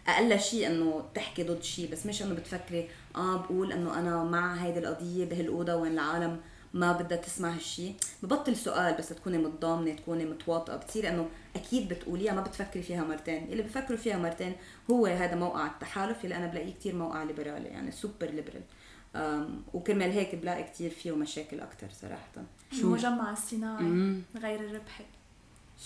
أقل 0.07 0.39
شيء 0.39 0.67
إنه 0.67 1.03
تحكي 1.15 1.43
ضد 1.43 1.63
شيء 1.63 1.91
بس 1.91 2.05
مش 2.05 2.21
إنه 2.23 2.33
بتفكري 2.35 2.89
آه 3.15 3.37
بقول 3.37 3.71
إنه 3.71 3.99
أنا 3.99 4.23
مع 4.23 4.55
هيدي 4.55 4.79
القضية 4.79 5.25
بهالأوضة 5.25 5.75
وين 5.75 5.91
العالم 5.91 6.39
ما 6.73 6.91
بدها 6.91 7.17
تسمع 7.17 7.49
هالشيء 7.49 7.95
ببطل 8.23 8.55
سؤال 8.55 8.97
بس 8.97 9.09
تكوني 9.09 9.37
متضامنة 9.37 9.93
تكوني 9.93 10.25
متواطئة. 10.25 10.75
بتصير 10.75 11.09
إنه 11.09 11.29
أكيد 11.55 11.89
بتقوليها 11.89 12.33
ما 12.33 12.41
بتفكري 12.41 12.83
فيها 12.83 13.03
مرتين. 13.03 13.43
اللي 13.43 13.63
بفكروا 13.63 13.97
فيها 13.97 14.17
مرتين 14.17 14.55
هو 14.91 15.05
هذا 15.05 15.35
موقع 15.35 15.67
التحالف 15.67 16.23
اللي 16.23 16.35
أنا 16.37 16.47
بلاقيه 16.47 16.73
كثير 16.73 16.95
موقع 16.95 17.23
ليبرالي 17.23 17.69
يعني 17.69 17.91
super 17.91 18.29
liberal 18.29 18.61
وكرمال 19.73 20.11
هيك 20.11 20.35
بلاقي 20.35 20.63
كثير 20.63 20.91
فيه 20.91 21.15
مشاكل 21.15 21.59
أكثر 21.59 21.87
صراحة. 22.01 22.43
شو؟ 22.71 22.87
المجمع 22.87 23.31
الصناعي. 23.31 24.21
غير 24.37 24.59
الربحي. 24.59 25.05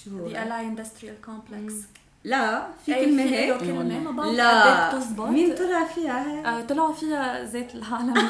شو 0.03 0.29
The 0.29 0.33
Ally 0.33 0.77
Industrial 0.77 1.27
Complex. 1.27 1.73
لا 2.23 2.67
في 2.85 2.95
أي 2.95 3.05
كلمة 3.05 3.23
في 3.23 3.29
له 3.29 3.37
هيك 3.37 3.57
كلمة 3.57 3.99
ما 3.99 4.11
بعرف 4.11 4.33
لا. 4.33 4.95
بتزبط 4.95 5.27
مين 5.27 5.55
طلع 5.55 5.85
فيها 5.85 6.31
هيك؟ 6.31 6.45
آه، 6.45 6.61
طلعوا 6.61 6.93
فيها 6.93 7.45
زيت 7.45 7.75
العالم 7.75 8.13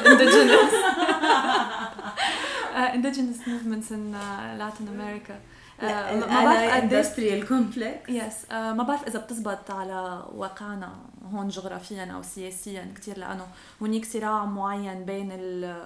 movements 3.46 3.90
in 3.90 4.14
uh, 4.14 4.56
Latin 4.58 4.88
America. 4.88 5.34
آه، 5.80 6.16
ما 6.16 6.26
بعرف 6.26 6.70
قد 6.72 6.82
industrial 6.82 7.48
complex 7.48 8.08
yes 8.08 8.50
ما 8.50 8.82
بعرف 8.82 9.06
إذا 9.06 9.18
بتزبط 9.18 9.70
على 9.70 10.24
واقعنا 10.34 10.92
هون 11.32 11.48
جغرافيا 11.48 12.04
أو 12.04 12.22
سياسيا 12.22 12.92
كثير 12.96 13.18
لأنه 13.18 13.46
هونيك 13.82 14.04
صراع 14.04 14.44
معين 14.44 15.04
بين 15.04 15.28
ال 15.32 15.76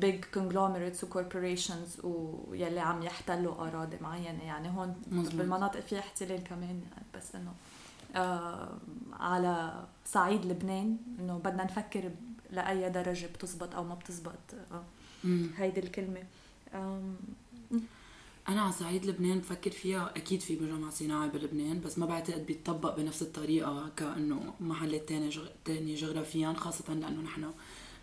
big 0.00 0.36
conglomerates 0.36 1.04
و 1.04 1.22
corporations 1.22 2.04
ويلي 2.04 2.80
عم 2.80 3.02
يحتلوا 3.02 3.68
أراضي 3.68 3.96
معينة 4.00 4.42
يعني 4.44 4.68
هون 4.68 4.94
مزبوط. 5.10 5.34
بالمناطق 5.34 5.80
في 5.80 5.98
احتلال 5.98 6.44
كمان 6.44 6.82
يعني 6.92 7.06
بس 7.14 7.34
إنه 7.34 7.52
آه 8.16 8.78
على 9.12 9.84
صعيد 10.06 10.44
لبنان 10.46 10.96
إنه 11.18 11.38
بدنا 11.38 11.64
نفكر 11.64 12.10
لأي 12.50 12.90
درجة 12.90 13.26
بتزبط 13.26 13.74
أو 13.74 13.84
ما 13.84 13.94
بتزبط 13.94 14.54
آه. 14.72 14.82
هيدي 15.56 15.80
الكلمة 15.80 16.22
أنا 18.48 18.62
على 18.62 18.72
صعيد 18.72 19.06
لبنان 19.06 19.38
بفكر 19.38 19.70
فيها 19.70 20.12
أكيد 20.16 20.40
في 20.40 20.56
مجمع 20.60 20.90
صناعي 20.90 21.28
بلبنان 21.28 21.80
بس 21.80 21.98
ما 21.98 22.06
بعتقد 22.06 22.46
بيتطبق 22.46 22.96
بنفس 22.96 23.22
الطريقة 23.22 23.90
كأنه 23.96 24.54
محلات 24.60 25.08
تانية 25.08 25.30
جغ... 25.30 25.46
تانية 25.64 25.96
جغرافيا 25.96 26.52
خاصة 26.52 26.94
لأنه 26.94 27.22
نحن 27.22 27.50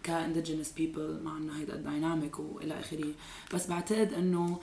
ك 0.03 0.09
indigenous 0.09 0.71
people 0.71 1.19
ما 1.23 1.31
عندنا 1.31 1.59
هيدا 1.59 1.73
ال 1.75 1.83
dynamic 1.83 2.39
وإلى 2.39 2.79
آخره. 2.79 3.07
بس 3.53 3.67
بعتقد 3.67 4.13
إنه 4.13 4.59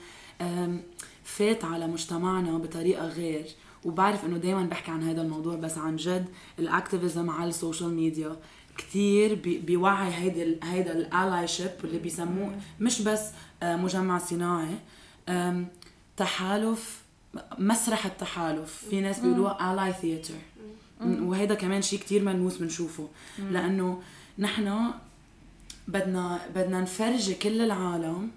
فات 1.23 1.65
على 1.65 1.87
مجتمعنا 1.87 2.57
بطريقة 2.57 3.07
غير. 3.07 3.45
وبعرف 3.85 4.25
إنه 4.25 4.37
دائما 4.37 4.63
بحكي 4.63 4.91
عن 4.91 5.03
هذا 5.03 5.21
الموضوع 5.21 5.55
بس 5.55 5.77
عن 5.77 5.95
جد 5.95 6.25
ال 6.59 6.67
activism 6.67 7.29
على 7.29 7.49
ال 7.49 7.55
social 7.55 7.89
media 7.93 8.35
كثير 8.77 9.35
بيوعي 9.65 10.13
هيدا 10.13 10.43
ال- 10.43 10.59
هيدا 10.63 10.91
ال 10.91 11.47
allyship 11.47 11.71
اللي 11.83 11.99
بيسموه 11.99 12.55
مش 12.79 13.01
بس 13.01 13.29
مجمع 13.63 14.17
صناعي 14.17 14.75
تحالف 16.17 17.01
مسرح 17.57 18.05
التحالف. 18.05 18.85
في 18.89 19.01
ناس 19.01 19.19
بيقولوها 19.19 19.73
ally 19.73 19.93
theater 19.93 20.33
وهذا 21.01 21.55
كمان 21.55 21.81
شيء 21.81 21.99
كتير 21.99 22.23
ملموس 22.23 22.57
بنشوفه. 22.57 23.07
لأنه 23.51 24.01
نحن 24.39 24.91
بدنا 25.89 26.39
بدنا 26.55 26.81
نفرجي 26.81 27.35
كل 27.35 27.61
العالم 27.61 28.31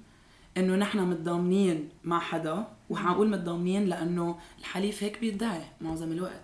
إنه 0.56 0.76
نحن 0.76 0.98
متضامنين 0.98 1.88
مع 2.04 2.20
حدا 2.20 2.66
وحنقول 2.90 3.30
متضامنين 3.30 3.84
لأنه 3.84 4.38
الحليف 4.58 5.02
هيك 5.02 5.18
بيدعي 5.20 5.64
معظم 5.80 6.12
الوقت. 6.12 6.42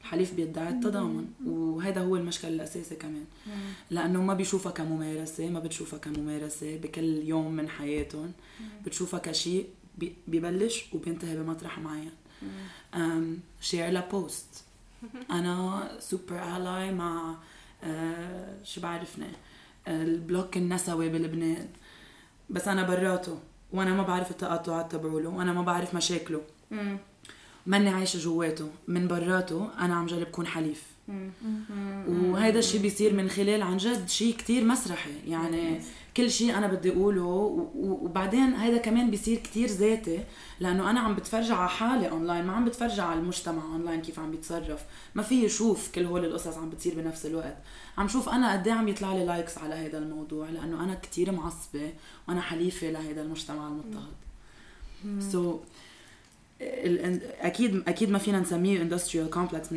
الحليف 0.00 0.34
بيدعي 0.34 0.68
التضامن 0.68 1.26
وهذا 1.46 2.00
هو 2.00 2.16
المشكل 2.16 2.48
الاساسي 2.48 2.96
كمان. 2.96 3.24
لأنه 3.90 4.22
ما 4.22 4.34
بيشوفها 4.34 4.72
كممارسة 4.72 5.48
ما 5.48 5.60
بتشوفها 5.60 5.98
كممارسة 5.98 6.76
بكل 6.76 7.04
يوم 7.04 7.52
من 7.52 7.68
حياتهم. 7.68 8.32
بتشوفها 8.86 9.20
كشيء 9.20 9.66
بيبلش 10.28 10.84
وبينتهي 10.92 11.36
بمطرح 11.36 11.78
معين. 11.78 12.12
share 13.60 13.90
ل 13.90 14.05
post 14.05 14.64
أنا 15.30 15.88
super 16.00 16.56
ally 16.56 16.92
مع 16.92 17.34
آه، 17.84 18.64
شو 18.64 18.80
بعرفني؟ 18.80 19.26
البلوك 19.88 20.56
النسوي 20.56 21.08
بلبنان. 21.08 21.68
بس 22.50 22.68
أنا 22.68 22.82
براته 22.82 23.38
وأنا 23.72 23.94
ما 23.94 24.02
بعرف 24.02 24.30
التقاطعات 24.30 24.92
تبعوله 24.92 25.28
وأنا 25.28 25.52
ما 25.52 25.62
بعرف 25.62 25.94
مشاكله. 25.94 26.42
ماني 27.66 27.88
عايشة 27.88 28.18
جواته. 28.18 28.70
من 28.88 29.08
براته 29.08 29.68
أنا 29.78 29.94
عم 29.94 30.06
جرب 30.06 30.26
كون 30.26 30.46
حليف. 30.46 30.82
وهذا 32.48 32.58
الشيء 32.58 32.80
بيصير 32.80 33.14
من 33.14 33.28
خلال 33.28 33.62
عن 33.62 33.76
جد 33.76 34.08
شيء 34.08 34.36
كتير 34.36 34.64
مسرحي. 34.64 35.10
يعني 35.26 35.80
كل 36.16 36.30
شيء 36.30 36.58
أنا 36.58 36.66
بدي 36.66 36.90
أقوله 36.92 37.22
وبعدين 37.74 38.54
هذا 38.54 38.76
كمان 38.76 39.10
بيصير 39.10 39.36
كتير 39.38 39.68
ذاتي 39.68 40.24
لأنه 40.60 40.90
أنا 40.90 41.00
عم 41.00 41.14
بتفرج 41.14 41.50
على 41.50 41.68
حالي 41.68 42.10
اونلاين 42.10 42.44
ما 42.44 42.52
عم 42.52 42.64
بتفرج 42.64 43.00
على 43.00 43.20
المجتمع 43.20 43.62
اونلاين 43.62 44.02
كيف 44.02 44.18
عم 44.18 44.30
بيتصرف. 44.30 44.80
ما 45.14 45.22
في 45.22 45.46
أشوف 45.46 45.92
كل 45.94 46.04
هول 46.04 46.24
القصص 46.24 46.56
عم 46.58 46.70
بتصير 46.70 46.94
بنفس 46.94 47.26
الوقت. 47.26 47.56
عم 47.98 48.08
شوف 48.08 48.28
أنا 48.28 48.52
قد 48.52 48.66
إيه 48.68 48.74
عم 48.74 48.88
يطلع 48.88 49.12
لي 49.12 49.24
likes 49.26 49.58
على 49.58 49.74
هذا 49.74 49.98
الموضوع 49.98 50.48
لأنه 50.48 50.84
أنا 50.84 50.94
كتير 50.94 51.32
معصبة 51.32 51.92
وأنا 52.28 52.40
حليفة 52.40 52.90
لهذا 52.90 53.22
المجتمع 53.22 53.66
المضطهد. 53.68 54.12
so 55.32 55.50
ال- 55.54 55.58
أكيد 56.60 57.82
أكيد 57.88 58.10
ما 58.10 58.18
فينا 58.18 58.40
نسميه 58.40 58.82
industrial 58.82 59.30
complex 59.30 59.68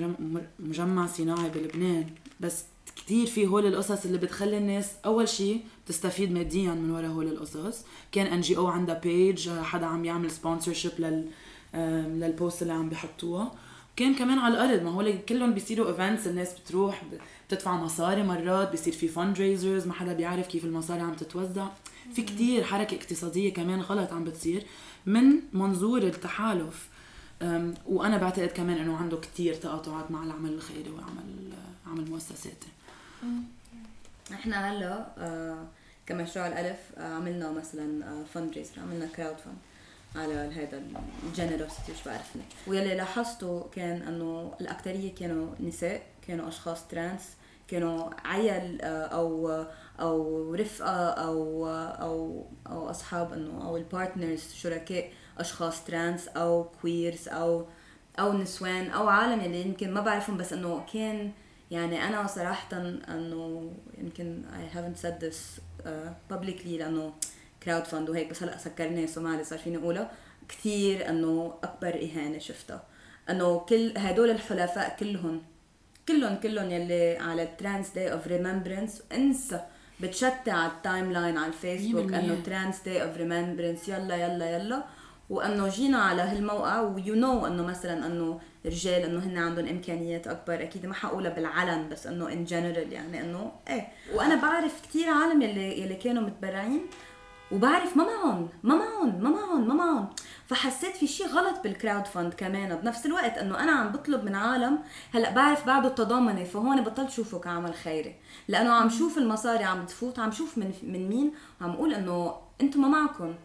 مجمع 0.59 1.07
صناعي 1.07 1.49
بلبنان. 1.49 2.09
بس 2.39 2.63
كتير 2.95 3.25
في 3.25 3.47
هول 3.47 3.65
القصص 3.65 4.05
اللي 4.05 4.17
بتخلي 4.17 4.57
الناس 4.57 4.91
أول 5.05 5.29
شيء 5.29 5.61
تستفيد 5.85 6.31
ماديا 6.31 6.71
من 6.71 6.91
وراء 6.91 7.09
هول 7.09 7.27
القصص. 7.27 7.85
كان 8.11 8.25
NGO 8.27 8.67
عندها 8.67 8.99
page 8.99 9.49
حدا 9.49 9.85
عم 9.85 10.05
يعمل 10.05 10.31
sponsorship 10.31 10.91
لل 10.99 11.25
لل 12.19 12.33
post 12.33 12.61
اللي 12.61 12.73
عم 12.73 12.89
بيحطوها. 12.89 13.51
كان 13.95 14.15
كمان 14.15 14.39
على 14.39 14.53
الأرض 14.53 14.83
ما 14.83 14.91
هو 14.91 15.13
كلهم 15.29 15.53
بيصيروا 15.53 15.87
events 15.87 16.27
الناس 16.27 16.59
بتروح 16.59 17.03
بتدفع 17.47 17.83
مصاري 17.83 18.23
مرات 18.23 18.71
بيصير 18.71 18.93
في 18.93 19.07
fundraisers 19.07 19.87
ما 19.87 19.93
حدا 19.93 20.13
بيعرف 20.13 20.47
كيف 20.47 20.65
المصاري 20.65 21.01
عم 21.01 21.13
تتوزع. 21.13 21.67
في 22.13 22.21
كتير 22.21 22.63
حركة 22.63 22.95
اقتصادية 22.95 23.53
كمان 23.53 23.81
غلط 23.81 24.13
عم 24.13 24.23
بتصير. 24.23 24.63
من 25.05 25.39
منظور 25.53 26.03
التحالف. 26.03 26.89
وأنا 27.85 28.17
بعتقد 28.17 28.47
كمان 28.47 28.77
إنه 28.77 28.97
عنده 28.97 29.17
كتير 29.17 29.53
تقاطعات 29.53 30.11
مع 30.11 30.23
العمل 30.23 30.53
الخيري 30.53 30.89
وعمل 30.89 31.53
عمل 31.87 32.09
مؤسساتي. 32.09 32.67
إحنا 34.33 34.71
هلأ 34.71 35.07
آه 35.17 35.65
كمشروع 36.05 36.47
الألف 36.47 36.79
آه 36.97 37.13
عملنا 37.13 37.51
مثلا 37.51 38.15
fundraiser 38.33 38.79
عملنا 38.79 39.05
crowdfund 39.05 39.57
على 40.15 40.33
هذا 40.33 40.81
ال 41.33 41.38
Generosity 41.38 41.89
وش 41.91 42.03
بعرفني. 42.05 42.43
واللي 42.67 42.95
لاحظته 42.95 43.69
كان 43.75 44.01
إنه 44.01 44.53
الاكثريه 44.61 45.15
كانوا 45.15 45.55
نساء 45.59 46.03
كانوا 46.27 46.47
أشخاص 46.47 46.87
trans 46.87 47.23
كانوا 47.67 48.09
آه، 48.81 49.05
أو 49.05 49.65
أو 49.99 50.53
رفقة 50.53 51.09
أو 51.09 51.67
أو 51.67 52.45
أو 52.67 52.89
أصحاب 52.89 53.33
إنه 53.33 53.67
أو 53.67 53.77
ال 53.77 53.86
partners 53.86 54.53
شركاء 54.53 55.11
أشخاص 55.37 55.83
trans 55.83 56.27
أو 56.27 56.63
queers 56.81 57.27
أو 57.27 57.65
أو 58.19 58.33
نسوان 58.37 58.89
أو 58.89 59.07
عالم 59.07 59.39
اللي 59.39 59.61
يمكن 59.61 59.93
ما 59.93 60.01
بعرفهم 60.01 60.37
بس 60.37 60.53
إنه 60.53 60.85
كان 60.93 61.31
يعني 61.71 62.03
أنا 62.07 62.27
صراحة 62.27 62.77
إنه 63.09 63.71
يمكن 63.97 64.43
I 64.51 64.75
haven't 64.75 64.99
said 65.01 65.19
this 65.23 65.61
uh, 65.85 66.33
publicly 66.33 66.67
لأنه 66.77 67.13
كراود 67.63 67.83
فند 67.83 68.09
وهيك 68.09 68.29
بس 68.29 68.43
هلأ 68.43 68.57
سكرني 68.57 69.07
سومالي 69.07 69.43
صار 69.43 69.59
فيني 69.59 69.77
اقولها 69.77 70.11
كثير 70.49 71.09
إنه 71.09 71.53
أكبر 71.63 71.95
إهانة 71.95 72.37
شفتها. 72.39 72.83
إنه 73.29 73.59
كل 73.59 73.93
هدول 73.97 74.29
الحلفاء 74.29 74.95
كلهم 74.99 75.41
كلهم 76.07 76.35
كلهم 76.35 76.71
يلي 76.71 77.17
على 77.17 77.43
الترانس 77.43 77.89
داي 77.89 78.11
اوف 78.13 78.27
ريمبرنس 78.27 79.03
انسى 79.11 79.61
بتشتي 80.01 80.51
على 80.51 80.71
التايم 80.71 81.11
لاين 81.11 81.37
على 81.37 81.47
الفيسبوك. 81.47 82.13
إنه 82.13 82.37
ترانس 82.45 82.81
داي 82.85 83.03
اوف 83.03 83.17
ريمبرنس 83.17 83.89
يلا 83.89 84.15
يلا 84.15 84.55
يلا. 84.55 84.83
وإنه 85.29 85.67
جينا 85.67 85.97
على 85.97 86.21
هالموقع 86.21 86.81
ويو 86.81 87.15
نو 87.15 87.47
إنه 87.47 87.63
مثلا 87.63 88.05
إنه 88.05 88.39
رجال 88.65 89.01
إنه 89.01 89.19
هن 89.19 89.37
عندهم 89.37 89.67
إمكانيات 89.67 90.27
أكبر. 90.27 90.53
أكيد 90.53 90.85
ما 90.85 90.93
حقولها 90.93 91.31
بالعلن 91.31 91.89
بس 91.89 92.07
إنه 92.07 92.31
ان 92.33 92.43
جنرال 92.43 92.93
يعني 92.93 93.21
إنه 93.21 93.51
إيه. 93.69 93.87
وأنا 94.13 94.35
بعرف 94.35 94.81
كثير 94.87 95.09
عالم 95.09 95.41
يلي 95.41 95.81
يلي 95.81 95.95
كانوا 95.95 96.23
متبرعين. 96.23 96.81
وبعرف 97.51 97.97
ما 97.97 98.03
معهم 98.03 98.49
ما 98.63 98.75
معهم 98.75 99.23
ما 99.23 99.29
معهم 99.29 99.67
ما 99.67 99.73
معهم 99.73 100.09
فحسيت 100.47 100.95
في 100.95 101.07
شيء 101.07 101.27
غلط 101.27 101.63
بالكراود 101.63 102.05
فند 102.05 102.33
كمان. 102.33 102.75
بنفس 102.75 103.05
الوقت 103.05 103.37
إنه 103.37 103.63
أنا 103.63 103.71
عم 103.71 103.91
بطلب 103.91 104.23
من 104.23 104.35
عالم 104.35 104.79
هلأ 105.13 105.31
بعرف 105.31 105.65
بعده 105.67 105.87
التضامني 105.87 106.45
فهون 106.45 106.81
بطلت 106.81 107.09
شوفه 107.09 107.39
كعمل 107.39 107.73
خيري. 107.73 108.15
لأنه 108.47 108.73
عم 108.73 108.89
شوف 108.89 109.17
المصاري 109.17 109.63
عم 109.63 109.85
تفوت 109.85 110.19
عم 110.19 110.31
شوف 110.31 110.57
من 110.57 110.73
من 110.83 111.09
مين 111.09 111.33
وعم 111.61 111.69
أقول 111.71 111.93
إنه 111.93 112.35
أنتم 112.61 112.81
ما 112.81 112.87
معكم. 112.87 113.35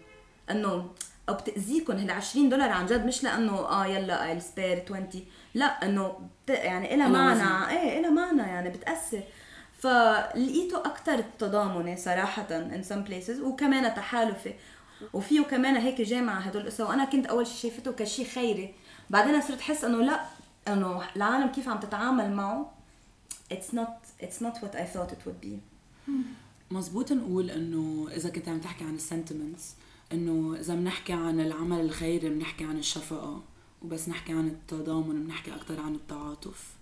إنه 0.50 0.90
أو 1.28 1.34
بتأذيكم 1.34 1.92
هال 1.92 2.10
20 2.10 2.48
دولار 2.48 2.70
عن 2.70 2.86
جد 2.86 3.06
مش 3.06 3.24
لأنه 3.24 3.52
آه 3.52 3.86
يلا 3.86 4.38
I'll 4.38 4.42
spare 4.42 4.92
20 4.92 5.08
لأ 5.54 5.64
إنه 5.86 6.18
يعني 6.48 6.94
إلها 6.94 7.08
معنى 7.08 7.78
إيه 7.78 8.00
إلها 8.00 8.10
معنى 8.10 8.42
يعني 8.42 8.70
بتأثر. 8.70 9.22
فلقيته 9.86 10.78
أكثر 10.78 11.24
تضامني 11.38 11.96
صراحة 11.96 12.46
in 12.48 12.84
some 12.84 13.08
places 13.08 13.40
وكمان 13.42 13.94
تحالفي. 13.94 14.54
وفيه 15.12 15.40
كمان 15.40 15.76
هيك 15.76 16.00
جامع 16.00 16.38
هدول 16.38 16.62
القصة 16.62 16.88
وأنا 16.88 17.04
كنت 17.04 17.26
أول 17.26 17.46
شيء 17.46 17.56
شايفته 17.56 17.92
كشيء 17.92 18.26
خيري. 18.26 18.74
بعدين 19.10 19.40
صرت 19.40 19.58
أحس 19.58 19.84
إنه 19.84 20.02
لا 20.02 20.20
إنه 20.68 21.02
العالم 21.16 21.46
كيف 21.48 21.68
عم 21.68 21.80
تتعامل 21.80 22.32
معه 22.32 22.72
it's 23.52 23.74
not 23.74 24.24
it's 24.24 24.40
not 24.40 24.54
what 24.62 24.74
I 24.74 24.84
thought 24.94 25.12
it 25.12 25.26
would 25.26 25.46
be. 25.46 25.58
مزبوط 26.70 27.12
نقول 27.12 27.50
إنه 27.50 28.08
إذا 28.12 28.30
كنت 28.30 28.48
عم 28.48 28.60
تحكي 28.60 28.84
عن 28.84 28.94
ال 28.94 29.01
sentiments 29.01 29.74
إنه 30.12 30.56
إذا 30.60 30.74
بنحكي 30.74 31.12
عن 31.12 31.40
العمل 31.40 31.80
الخيري 31.80 32.28
بنحكي 32.28 32.64
عن 32.64 32.78
الشفقة 32.78 33.42
وبس 33.82 34.08
نحكي 34.08 34.32
عن 34.32 34.46
التضامن 34.46 35.24
بنحكي 35.24 35.54
أكثر 35.54 35.80
عن 35.80 35.94
التعاطف. 35.94 36.75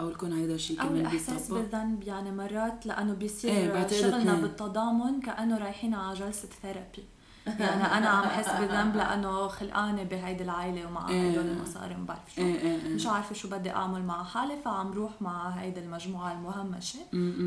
أو 0.00 0.10
يكون 0.10 0.32
هيدا 0.32 0.54
الشيء 0.54 0.82
أو 0.82 0.88
كمان 0.88 1.00
الإحساس 1.00 1.50
بالذنب 1.50 2.02
يعني 2.02 2.32
مرات 2.32 2.86
لأنه 2.86 3.14
بيصير 3.14 3.50
إيه، 3.50 3.72
بعتقد 3.72 4.00
شغلنا. 4.00 4.34
بالتضامن 4.34 5.20
كأنه 5.20 5.58
رايحين 5.58 5.94
على 5.94 6.18
جلسة 6.18 6.48
therapy 6.62 7.04
يعني 7.60 7.84
أنا 7.98 8.08
عم 8.08 8.28
حس 8.28 8.60
بالذنب 8.60 8.96
لأنه 8.96 9.48
خلقانة 9.48 10.02
بهيدي 10.02 10.44
العائله 10.44 10.86
ومع 10.86 11.08
إيه. 11.08 11.30
هدول 11.30 11.46
المصاري 11.46 11.94
ما 11.94 12.04
بعرف 12.04 12.34
شو 12.36 12.42
إيه 12.42 12.60
إيه 12.60 12.82
إيه 12.86 12.94
مش 12.94 13.06
عارفة 13.06 13.34
شو 13.34 13.48
بدي 13.48 13.70
أعمل 13.70 14.02
مع 14.02 14.24
حالي 14.24 14.56
فعم 14.64 14.92
روح 14.92 15.22
مع 15.22 15.48
هيدي 15.48 15.80
المجموعة 15.80 16.32
المهمشة 16.32 16.98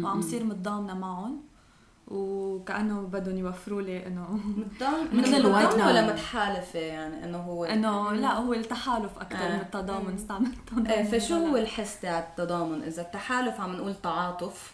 وعم. 0.04 0.22
صير 0.22 0.44
متضامنة 0.44 0.94
معهم 0.94 1.42
وكأنه 2.08 3.02
بدهم 3.02 3.38
يوفروا 3.38 3.82
لي 3.82 4.08
إنه 4.08 4.40
متضامن 4.58 5.08
مثل 5.22 5.36
الوايت 5.36 5.66
متضامن 5.66 5.78
ناو. 5.78 5.90
ولا 5.90 6.14
متحالفة 6.14 6.80
يعني 6.80 7.24
إنه 7.26 7.38
هو 7.38 7.66
إنه 7.66 8.12
لا 8.12 8.34
هو 8.34 8.54
التحالف 8.54 9.18
أكثر 9.18 9.46
آه. 9.46 9.56
من 9.56 9.60
التضامن 9.60 10.16
استعمل 10.16 10.48
التضامن 10.48 10.88
إيه 10.88 11.04
فشو 11.04 11.36
هو 11.36 11.58
الحس 11.58 12.00
تاع 12.00 12.20
التضامن 12.20 12.84
إذا 12.84 13.02
التحالف 13.02 13.62
عم 13.62 13.74
نقول 13.74 13.96
تعاطف 14.04 14.74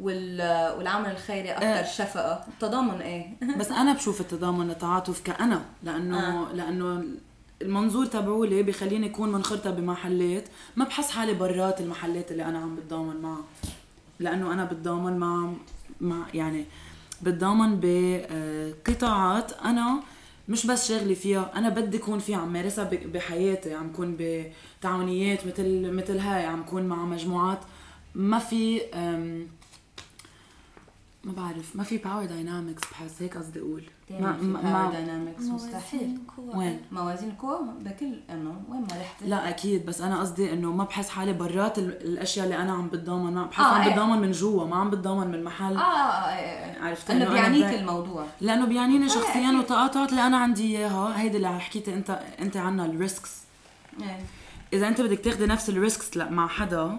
وال... 0.00 0.40
والعمل 0.78 1.10
الخيري 1.10 1.52
أكثر 1.52 1.66
إيه. 1.66 1.82
شفقة 1.82 2.44
التضامن 2.48 3.00
إيه 3.00 3.36
بس 3.60 3.70
أنا 3.70 3.92
بشوف 3.92 4.20
التضامن 4.20 4.70
التعاطف 4.70 5.20
كأنا 5.20 5.62
لأنه 5.82 6.50
آه. 6.50 6.52
لأنه 6.52 7.04
المنظور 7.62 8.06
تبعولي 8.06 8.62
بخليني 8.62 9.06
أكون 9.06 9.32
منخرطة 9.32 9.70
بمحلات 9.70 10.44
ما 10.76 10.84
بحس 10.84 11.10
حالي 11.10 11.34
برات 11.34 11.80
المحلات 11.80 12.32
اللي 12.32 12.44
أنا 12.44 12.58
عم 12.58 12.76
بتضامن 12.76 13.16
معها 13.16 13.44
لأنه 14.20 14.52
أنا 14.52 14.64
بتضامن 14.64 15.18
مع 15.18 15.52
مع 16.00 16.26
يعني 16.34 16.64
بتضامن 17.22 17.80
بقطاعات 17.82 19.52
أنا 19.52 20.02
مش 20.48 20.66
بس 20.66 20.88
شغلي 20.88 21.14
فيها 21.14 21.52
أنا 21.56 21.68
بدي 21.68 21.96
أكون 21.96 22.18
فيها 22.18 22.38
عم 22.38 22.52
مارسها 22.52 22.84
بحياتي 22.84 23.74
عم 23.74 23.92
كون 23.92 24.16
بتعاونيات 24.20 25.46
مثل 25.46 25.90
مثل 25.92 26.18
هاي 26.18 26.46
عم 26.46 26.62
كون 26.62 26.82
مع 26.82 27.04
مجموعات. 27.04 27.60
ما 28.14 28.38
في 28.38 28.80
ما 31.24 31.32
بعرف 31.32 31.76
ما 31.76 31.84
في 31.84 31.98
power 31.98 32.24
dynamics 32.24 32.82
بحس 32.90 33.22
هيك 33.22 33.36
قصدي 33.36 33.60
أقول. 33.60 33.82
ما 34.10 34.36
ما 34.42 34.62
ما 34.62 34.90
داينامكس 34.92 35.42
مستحيل. 35.42 36.18
وين؟ 36.38 36.80
موازين 36.92 37.32
قوى 37.32 37.58
بكل 37.80 38.20
انه 38.30 38.60
وين 38.68 38.80
ما 38.80 38.88
رحت 39.00 39.22
لا 39.26 39.48
أكيد 39.48 39.86
بس 39.86 40.00
أنا 40.00 40.20
قصدي 40.20 40.52
إنه 40.52 40.72
ما 40.72 40.84
بحس 40.84 41.08
حالي 41.08 41.32
برات 41.32 41.78
ال- 41.78 42.02
الأشياء 42.02 42.44
اللي 42.44 42.56
أنا 42.56 42.72
عم 42.72 42.88
بتضامن. 42.88 43.32
معها 43.34 43.46
بحس 43.46 43.60
آه، 43.60 43.64
عم 43.64 43.80
إيه. 43.82 43.90
بتضامن 43.92 44.18
من 44.20 44.32
جوا 44.32 44.64
ما 44.64 44.76
عم 44.76 44.90
بتضامن 44.90 45.26
من 45.28 45.34
المحل 45.34 45.76
آه 45.76 45.80
آه 45.80 46.36
إيه 46.38 46.82
عرفت 46.82 47.10
إنه 47.10 47.28
بيعنيك 47.28 47.64
الموضوع. 47.80 48.26
لأنه 48.40 48.66
بيعنيني 48.66 49.08
شخصيا 49.08 49.48
أكيد. 49.48 49.54
وتقاطعات 49.58 50.10
اللي 50.10 50.26
أنا 50.26 50.36
عندي 50.36 50.76
إياها. 50.76 51.20
هيدي 51.20 51.36
اللي 51.36 51.60
حكيتي 51.60 51.94
انت 51.94 52.20
أنت 52.40 52.56
عنها 52.56 52.86
ال 52.86 52.95
risks 52.95 53.42
إيه. 54.02 54.18
إذا 54.72 54.88
أنت 54.88 55.00
بدك 55.00 55.18
تاخدي 55.20 55.46
نفس 55.46 55.68
ال 55.68 55.76
risks 55.76 56.16
لا 56.16 56.30
مع 56.30 56.48
حدا 56.48 56.98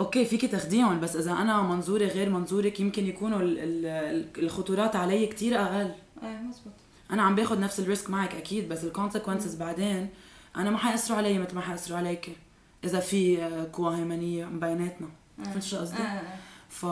okay 0.00 0.24
فيك 0.24 0.44
تاخديهم 0.50 1.00
بس 1.00 1.16
إذا 1.16 1.32
أنا 1.32 1.62
منظوري 1.62 2.06
غير 2.06 2.30
منظورك 2.30 2.80
يمكن 2.80 3.06
يكونوا 3.06 3.40
ال- 3.40 3.58
ال- 3.58 4.44
الخطورات 4.44 4.96
علي 4.96 5.26
كتير 5.26 5.62
أقل. 5.62 5.90
إيه 6.26 6.36
مزبوط 6.36 6.72
أنا 7.10 7.22
عم 7.22 7.34
باخذ 7.34 7.60
نفس 7.60 7.80
ال 7.80 7.86
risk 7.86 8.10
معك 8.10 8.34
أكيد 8.34 8.68
بس 8.68 8.84
ال 8.84 8.89
consequences 8.89 9.54
بعدين 9.54 10.08
أنا 10.56 10.70
ما 10.70 10.78
حيأثروا 10.78 11.18
علي 11.18 11.38
مثل 11.38 11.54
ما 11.54 11.60
حيأثروا 11.60 11.98
عليك 11.98 12.36
إذا 12.84 13.00
في 13.00 13.42
آه، 13.42 13.68
قوى 13.72 13.96
هيمنية 13.96 14.44
بيناتنا 14.46 15.08
فهمت 15.44 15.62
شو 15.62 15.76
قصدي؟ 15.78 16.02
آه. 16.02 16.22
ف 16.68 16.86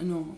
إنه 0.00 0.34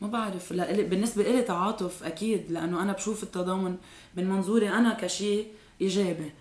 ما 0.00 0.08
بعرف 0.08 0.52
لا 0.52 0.82
بالنسبة 0.82 1.22
لي 1.22 1.42
تعاطف 1.42 2.04
أكيد 2.04 2.50
لأنه 2.50 2.82
أنا 2.82 2.92
بشوف 2.92 3.22
التضامن 3.22 3.76
من 4.16 4.28
منظوري 4.30 4.68
أنا 4.68 4.94
كشيء 4.94 5.46
إيجابي 5.80 6.32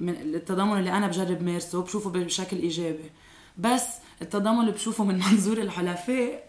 من 0.00 0.08
التضامن 0.08 0.78
اللي 0.78 0.92
أنا 0.92 1.06
بجرب 1.06 1.42
مارسه 1.42 1.82
بشوفه 1.82 2.10
بشكل 2.10 2.56
إيجابي 2.56 3.10
بس 3.58 3.86
التضامن 4.22 4.60
اللي 4.60 4.72
بشوفه 4.72 5.04
من 5.04 5.18
منظور 5.30 5.58
الحلفاء. 5.58 6.48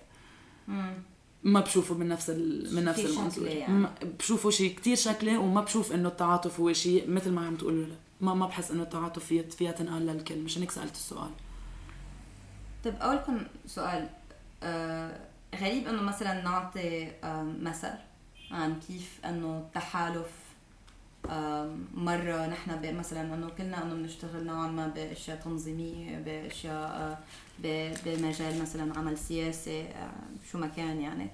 ما 1.44 1.60
بشوفه 1.60 1.96
من 1.96 2.08
نفس 2.08 2.30
ال... 2.30 2.76
من 2.76 2.86
نفس 2.86 3.00
المنظور 3.00 3.48
يعني. 3.48 3.88
بشوفه 4.20 4.50
شيء 4.50 4.76
كتير 4.76 4.96
شكلي 4.96 5.38
وما 5.38 5.62
بشوف 5.62 5.94
إنه 5.94 6.08
التعاطف 6.08 6.60
هو 6.60 6.74
شيء 6.74 7.10
مثل 7.10 7.32
ما 7.32 7.46
عم 7.46 7.56
تقولوا 7.56 7.86
له. 7.86 7.96
ما 8.22 8.34
ما 8.34 8.46
بحس 8.46 8.72
إنه 8.72 8.84
التعاطف 8.84 9.26
فيها 9.26 9.44
فيها 9.44 9.72
تنقال 9.72 10.06
للكل. 10.06 10.38
مشان 10.38 10.62
هيك 10.62 10.72
سألت 10.72 10.96
السؤال. 10.96 11.30
طيب 12.84 12.96
اولكم 12.96 13.42
سؤال. 13.68 14.10
آه 14.64 15.20
غريب 15.62 15.88
إنه 15.88 16.02
مثلا 16.02 16.42
نعطي 16.44 17.08
آه 17.24 17.44
مثل 17.44 17.92
عن 18.52 18.80
كيف 18.88 19.20
إنه 19.26 19.58
التحالف 19.58 20.32
آه 21.30 21.76
مرة 21.96 22.48
نحن 22.48 22.98
مثلا 22.98 23.34
إنه 23.34 23.50
كلنا 23.50 23.84
إنه 23.84 23.94
بنشتغل 23.94 24.46
نوعا 24.46 24.68
ما 24.68 24.88
بأشياء 24.88 25.38
تنظيمية 25.38 26.18
بأشياء 26.18 26.90
آه 26.90 27.18
بمجال 28.06 28.62
مثلا 28.62 29.00
عمل 29.00 29.18
سياسي 29.18 29.82
آه 29.82 30.12
شو 30.52 30.58
ما 30.58 30.68
كان 30.68 31.02
يعني. 31.02 31.30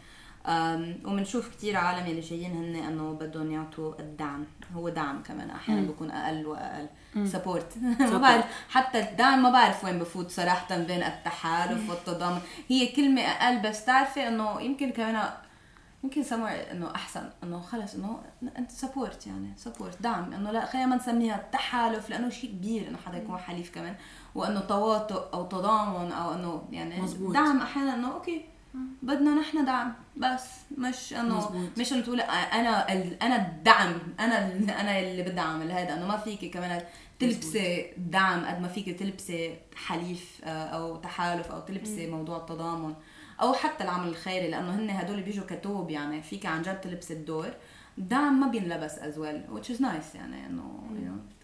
وبنشوف 1.06 1.50
كتير 1.56 1.78
عالم 1.78 2.08
يلي 2.08 2.22
جايين 2.22 2.52
هن 2.52 2.76
إنه 2.76 3.14
بدهم 3.14 3.52
يعطوا 3.52 4.00
الدعم. 4.00 4.46
هو 4.76 4.90
دعم 4.90 5.24
كمان. 5.24 5.50
أحيانا 5.50 5.82
مم. 5.82 5.88
بيكون 5.88 6.12
أقل 6.12 6.46
وأقل. 6.46 6.88
support 7.26 7.78
ما 8.12 8.18
بعرف. 8.18 8.46
حتى 8.70 9.00
الدعم 9.00 9.44
ما 9.44 9.50
بعرف 9.52 9.86
وين 9.86 10.00
بفوت 10.00 10.30
صراحة 10.32 10.78
بين 10.78 11.04
التحالف 11.04 11.90
والتضامن. 11.90 12.40
هي 12.68 12.88
كلمة 12.88 13.22
أقل 13.22 13.70
بس 13.70 13.86
تعرفي 13.86 14.28
إنه 14.28 14.62
يمكن 14.62 14.90
كمان 14.90 15.30
يمكن 16.04 16.24
سمر 16.24 16.50
إنه 16.72 16.96
أحسن. 16.96 17.30
إنه 17.44 17.62
خلص 17.62 17.96
إنه 17.96 18.20
أنت 18.58 18.72
support 18.72 19.28
يعني 19.28 19.54
support 19.58 20.02
دعم. 20.02 20.34
إنه 20.34 20.52
لا 20.52 20.66
خلينا 20.66 20.88
ما 20.88 20.96
نسميها 20.96 21.44
تحالف 21.52 22.10
لأنه 22.10 22.30
شيء 22.30 22.50
كبير 22.50 22.88
إنه 22.88 22.98
حدا 23.06 23.18
يكون 23.18 23.38
حليف 23.38 23.76
كمان. 23.76 23.96
وإنه 24.36 24.60
تواطؤ 24.60 25.34
أو 25.34 25.46
تضامن 25.46 26.12
أو 26.12 26.34
إنه 26.34 26.64
يعني 26.72 27.02
مزبوط. 27.02 27.34
دعم 27.34 27.62
أحيانا 27.62 27.96
إنه 27.96 28.14
okay 28.14 28.46
بدنا 29.04 29.36
نحن 29.36 29.66
دعم 29.66 29.94
بس 30.18 30.44
مش 30.78 31.14
إنه. 31.14 31.70
مش 31.78 31.94
إنه 31.94 32.02
تقول 32.02 32.22
أنا 32.22 32.90
أنا 33.22 33.36
الدعم 33.36 33.94
أنا 34.20 34.54
أنا 34.82 35.00
اللي 35.00 35.24
بدي 35.24 35.40
أعمل 35.40 35.72
هذا 35.72 35.94
إنه 35.94 36.08
ما 36.08 36.18
فيك 36.18 36.54
كمان 36.54 36.82
تلبسي 37.20 37.92
دعم 37.98 38.46
قد 38.46 38.62
ما 38.62 38.68
فيك 38.68 39.00
تلبسي 39.00 39.56
حليف 39.76 40.42
آه، 40.44 40.66
أو 40.66 40.96
تحالف 40.96 41.52
أو 41.52 41.60
تلبسي 41.60 42.08
موضوع 42.08 42.38
التضامن 42.38 42.94
أو 43.42 43.54
حتى 43.54 43.84
العمل 43.84 44.08
الخيري 44.08 44.48
لأنه 44.48 44.76
هن 44.76 44.90
هدول 44.90 45.22
بيجوا 45.22 45.46
كتوب 45.46 45.90
يعني 45.90 46.22
فيك 46.22 46.46
عن 46.46 46.62
جد 46.62 46.82
تلبسي 46.82 47.14
الدور. 47.14 47.50
الدعم 47.98 48.40
ما 48.40 48.48
بينلبس 48.48 49.00
as 49.00 49.18
well 49.20 49.44
which 49.56 49.68
is 49.68 49.80
nice 49.80 50.16
يعني 50.16 50.46
إنه 50.46 50.82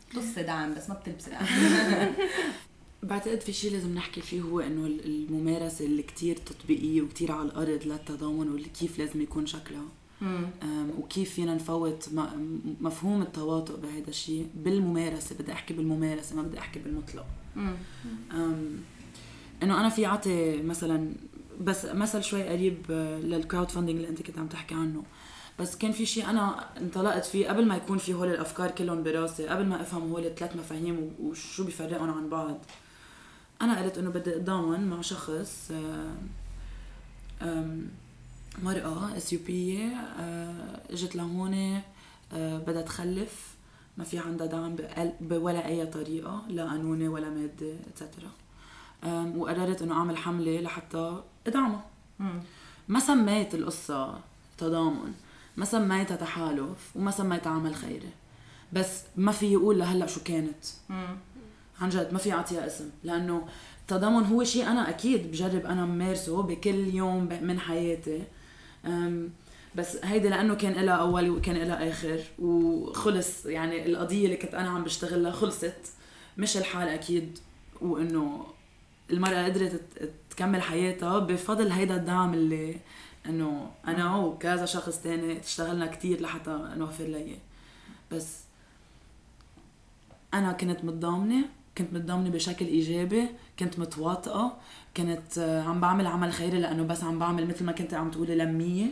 بتقصي 0.10 0.44
دعم 0.44 0.74
بس 0.74 0.90
ما 0.90 0.96
بتلبسي 0.96 1.32
دعم. 1.32 1.46
بعتقد 3.04 3.42
في 3.42 3.54
شيء 3.54 3.72
لازم 3.72 3.94
نحكي 3.96 4.22
فيه 4.22 4.42
هو 4.42 4.60
إنه 4.60 4.86
ال- 4.86 5.06
الممارسة 5.06 5.86
اللي 5.86 6.04
كتير 6.04 6.38
تطبيقية 6.38 7.02
وكتير 7.02 7.32
على 7.32 7.42
الأرض 7.50 7.80
للتضامن 7.86 8.50
واللي 8.50 8.70
كيف 8.80 9.00
لازم 9.00 9.22
يكون 9.22 9.46
شكلها. 9.46 9.86
وكيف 11.00 11.34
فينا 11.34 11.56
نفوت 11.56 12.10
مفهوم 12.82 13.22
التواطؤ 13.22 13.78
بهذا 13.80 14.08
الشيء. 14.10 14.48
بالممارسة 14.56 15.36
بدي 15.40 15.52
أحكي 15.52 15.74
بالممارسة 15.74 16.36
ما 16.36 16.42
بدي 16.42 16.60
أحكي 16.60 16.80
بالمطلق. 16.80 17.26
إنه 19.64 19.80
أنا 19.80 19.90
في 19.90 20.06
اعطي 20.06 20.62
مثلا 20.62 21.12
بس 21.62 21.86
مثل 21.86 22.24
شوي 22.24 22.44
قريب 22.48 22.78
آه، 22.90 23.20
للكراود 23.20 23.70
فاندنج 23.70 23.96
اللي 23.96 24.10
أنت 24.10 24.22
كنت 24.22 24.38
عم 24.40 24.48
تحكي 24.48 24.76
عنه. 24.76 25.04
بس 25.60 25.78
كان 25.78 25.92
في 25.92 26.06
شيء 26.06 26.30
أنا 26.30 26.70
انطلقت 26.82 27.26
فيه 27.26 27.48
قبل 27.48 27.66
ما 27.68 27.76
يكون 27.76 27.98
في 27.98 28.14
هول 28.14 28.28
الأفكار 28.28 28.72
كلهم 28.72 29.04
براسي 29.04 29.48
قبل 29.48 29.66
ما 29.66 29.82
أفهم 29.82 30.12
هول 30.12 30.26
الثلاث 30.26 30.56
مفاهيم 30.56 31.12
وشو 31.20 31.64
بيفرقهم 31.64 32.10
عن 32.12 32.30
بعض. 32.30 32.58
أنا 33.62 33.82
قلت 33.84 33.98
إنه 33.98 34.10
بدي 34.10 34.36
اتضامن 34.36 34.88
مع 34.88 35.02
شخص 35.02 35.72
آه، 37.42 37.78
مرأة 38.64 39.18
إثيوبية 39.18 39.86
آه، 40.20 40.82
إجت 40.90 41.16
لهون 41.16 41.82
آه، 42.34 42.58
بدها 42.58 42.82
تخلف 42.82 43.56
ما 43.98 44.04
في 44.04 44.20
عندها 44.20 44.48
دعم 44.48 44.76
بولا 45.22 45.68
أي 45.68 45.86
طريقة 45.86 46.44
لا 46.50 46.64
قانوني 46.70 47.08
ولا 47.08 47.30
مادي 47.30 47.76
اتسترا 47.88 48.32
وقررت 49.38 49.82
إنه 49.82 49.94
أعمل 49.94 50.18
حملة 50.18 50.62
لحتى 50.62 51.22
ادعمها. 51.48 51.86
ما 52.88 53.00
سميت 53.00 53.56
القصة 53.56 54.20
تضامن 54.58 55.14
ما 55.58 55.66
سميتها 55.66 56.16
تحالف 56.18 56.92
وما 56.96 57.12
سميتها 57.12 57.50
عمل 57.52 57.76
خيري 57.76 58.10
بس 58.74 59.02
ما 59.18 59.32
في 59.32 59.52
يقول 59.54 59.80
لهلأ 59.80 60.06
شو 60.08 60.24
كانت. 60.24 60.66
عن 61.82 61.90
جد 61.90 62.14
ما 62.14 62.20
في 62.20 62.34
أعطيها 62.34 62.68
اسم 62.68 62.90
لأنه 63.04 63.48
التضامن 63.82 64.26
هو 64.26 64.44
شيء 64.44 64.68
أنا 64.68 64.90
أكيد 64.90 65.32
بجرب 65.32 65.66
أنا 65.66 65.86
ممارسه 65.86 66.42
بكل 66.42 66.96
يوم 66.96 67.30
من 67.42 67.60
حياتي. 67.60 68.24
بس 69.76 69.98
هيدي 70.04 70.30
لأنه 70.30 70.56
كان 70.56 70.74
لها 70.74 70.94
أول 70.96 71.30
وكان 71.30 71.56
لها 71.58 71.90
آخر 71.90 72.20
وخلص 72.40 73.46
يعني 73.46 73.86
القضية 73.86 74.26
اللي 74.26 74.38
كنت 74.38 74.54
أنا 74.54 74.70
عم 74.70 74.84
بشتغلها 74.84 75.32
خلصت. 75.32 75.94
مش 76.38 76.58
الحال 76.58 76.88
أكيد 76.88 77.40
وإنه 77.82 78.46
المرأة 79.12 79.46
قدرت 79.46 79.82
تكمل 80.30 80.62
حياتها 80.62 81.20
بفضل 81.20 81.72
هيدا 81.72 81.96
الدعم 81.96 82.34
اللي 82.34 82.76
إنه 83.26 83.72
أنا 83.88 84.16
وكذا 84.16 84.66
شخص 84.66 85.02
تاني 85.02 85.40
اشتغلنا 85.40 85.86
كتير 85.88 86.22
لحتى 86.22 86.70
نوفر 86.78 87.04
لي 87.04 87.38
بس 88.12 88.38
أنا 90.34 90.52
كنت 90.52 90.84
متضامنة 90.86 91.46
كنت 91.78 91.94
متضامنة 91.94 92.30
بشكل 92.30 92.66
إيجابي 92.66 93.28
كنت 93.60 93.80
متواطئة 93.80 94.58
كنت 94.98 95.64
عم 95.68 95.82
بعمل 95.82 96.08
عمل 96.08 96.34
خيري 96.34 96.60
لأنه 96.60 96.84
بس 96.84 97.04
عم 97.04 97.20
بعمل 97.20 97.48
مثل 97.48 97.66
ما 97.66 97.72
كنت 97.72 97.94
عم 97.94 98.12
تقولي 98.12 98.36
لمية. 98.36 98.88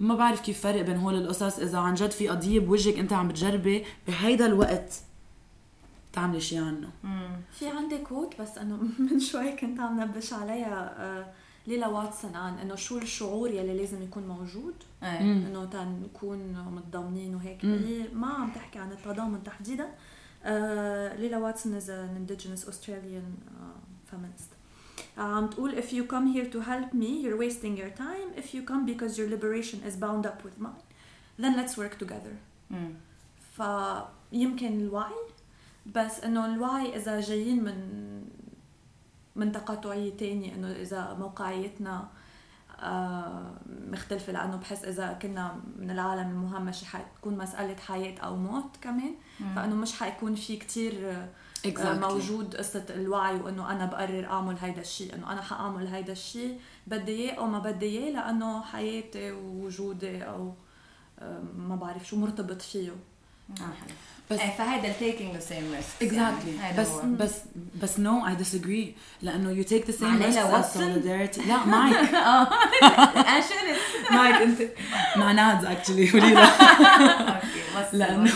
ما 0.00 0.14
بعرف 0.14 0.40
كيف 0.40 0.60
فرق 0.60 0.82
بين 0.82 0.96
هول 0.96 1.14
القصص. 1.14 1.58
إذا 1.58 1.78
عن 1.78 1.94
جد 1.94 2.10
في 2.10 2.28
قضية 2.28 2.60
بوجهك 2.60 2.98
أنت 2.98 3.12
عم 3.12 3.28
بتجربي 3.28 3.84
بهيدا 4.06 4.46
الوقت 4.46 5.00
تعملي 6.12 6.40
شيء 6.40 6.62
عنه. 6.62 6.90
في 7.52 7.68
عندي 7.68 7.98
كوت 7.98 8.40
بس 8.40 8.58
انه 8.58 8.76
من 9.10 9.20
شوي 9.20 9.52
كنت 9.52 9.80
عم 9.80 10.00
نبش 10.00 10.32
عليها 10.32 10.94
آه، 10.98 11.26
ليلا 11.66 11.86
واتسون 11.86 12.34
عن 12.36 12.58
إنه 12.58 12.74
شو 12.74 12.98
الشعور 12.98 13.50
يلي 13.50 13.76
لازم 13.76 14.02
يكون 14.02 14.28
موجود؟ 14.28 14.74
إيه. 15.02 15.20
إنه 15.20 15.64
تنكون 15.64 16.38
متضامنين 16.76 17.34
وهيك. 17.34 17.64
هي 17.64 18.08
ما 18.14 18.26
عم 18.26 18.50
تحكي 18.50 18.78
عن 18.78 18.92
التضامن 18.92 19.42
تحديدا 19.44 19.86
آه، 20.45 21.15
ليلا 21.15 21.37
واتسون 21.37 21.75
از 21.75 21.89
ان 21.89 22.27
indigenous 22.27 22.59
Australian 22.67 23.49
uh, 23.49 24.13
feminist 24.13 24.51
عم 25.17 25.47
تقول 25.47 25.81
if 25.81 25.85
you 25.85 26.03
come 26.11 26.35
here 26.35 26.53
to 26.53 26.59
help 26.59 26.93
me 26.93 27.21
you're 27.23 27.37
wasting 27.37 27.77
your 27.77 27.89
time 27.89 28.29
if 28.37 28.53
you 28.53 28.61
come 28.63 28.85
because 28.85 29.17
your 29.17 29.29
liberation 29.29 29.79
is 29.87 29.95
bound 29.95 30.25
up 30.25 30.43
with 30.43 30.57
mine 30.59 30.83
then 31.39 31.55
let's 31.57 31.77
work 31.77 31.97
together 31.99 32.35
فيمكن 33.57 34.79
الوعي 34.79 35.11
بس 35.95 36.19
انه 36.19 36.45
الوعي 36.45 36.95
اذا 36.95 37.19
جايين 37.19 37.63
من 37.63 38.01
من 39.35 39.51
تقاطعية 39.51 40.17
تانية 40.17 40.55
انه 40.55 40.71
اذا 40.71 41.17
موقعيتنا 41.19 41.97
آه 41.99 42.14
مختلفة 43.90 44.32
لأنه 44.32 44.56
بحس 44.56 44.84
إذا 44.84 45.12
كنا 45.12 45.60
من 45.78 45.90
العالم 45.90 46.30
المهمش 46.30 46.84
حتكون 46.84 47.38
مسألة 47.38 47.76
حياة 47.76 48.18
أو 48.18 48.36
موت 48.36 48.76
كمان 48.80 49.14
مم. 49.40 49.54
فإنه 49.54 49.74
مش 49.74 49.92
حيكون 49.92 50.34
في 50.34 50.56
كتير 50.56 51.26
exactly. 51.66 51.86
موجود 51.86 52.56
قصة 52.56 52.84
الوعي 52.90 53.36
وإنه 53.36 53.72
أنا 53.72 53.86
بقرر 53.86 54.26
أعمل 54.26 54.56
هيدا 54.58 54.80
الشيء 54.80 55.14
إنه 55.14 55.32
أنا 55.32 55.42
حأعمل 55.42 55.86
هيدا 55.86 56.12
الشيء 56.12 56.60
بدي 56.86 57.12
إياه 57.12 57.34
أو 57.34 57.46
ما 57.46 57.58
بدي 57.58 57.86
إياه 57.86 58.12
لأنه 58.12 58.62
حياتي 58.62 59.32
ووجودي 59.32 60.22
أو 60.22 60.54
ما 61.56 61.76
بعرف 61.76 62.08
شو 62.08 62.16
مرتبط 62.16 62.62
فيه 62.62 62.90
آه 63.60 63.64
بس 64.30 64.40
إيه، 64.40 64.50
فهيدا 64.58 64.92
the 64.92 65.42
same 65.42 65.76
risk. 65.76 66.04
exactly. 66.08 66.60
يعني 66.60 66.78
بس. 66.78 66.88
بس 66.88 67.34
بس 67.82 67.96
no 67.96 68.24
I 68.26 68.42
disagree. 68.42 68.86
لأنه 69.22 69.62
you 69.62 69.66
take 69.66 69.84
the 69.86 69.92
same 69.92 70.22
risk 70.22 70.36
as 70.38 70.74
solidarity. 70.76 71.48
لا 71.48 71.66
معك 71.66 71.94
آه. 72.14 72.48
أنا 73.16 73.40
شلت 73.40 74.10
معك 74.10 74.42
انت 74.42 74.62
مع 75.16 75.32
نادز 75.32 75.64
اكشلي 75.64 76.10
وليلى 76.14 76.48
لأنه 77.92 78.32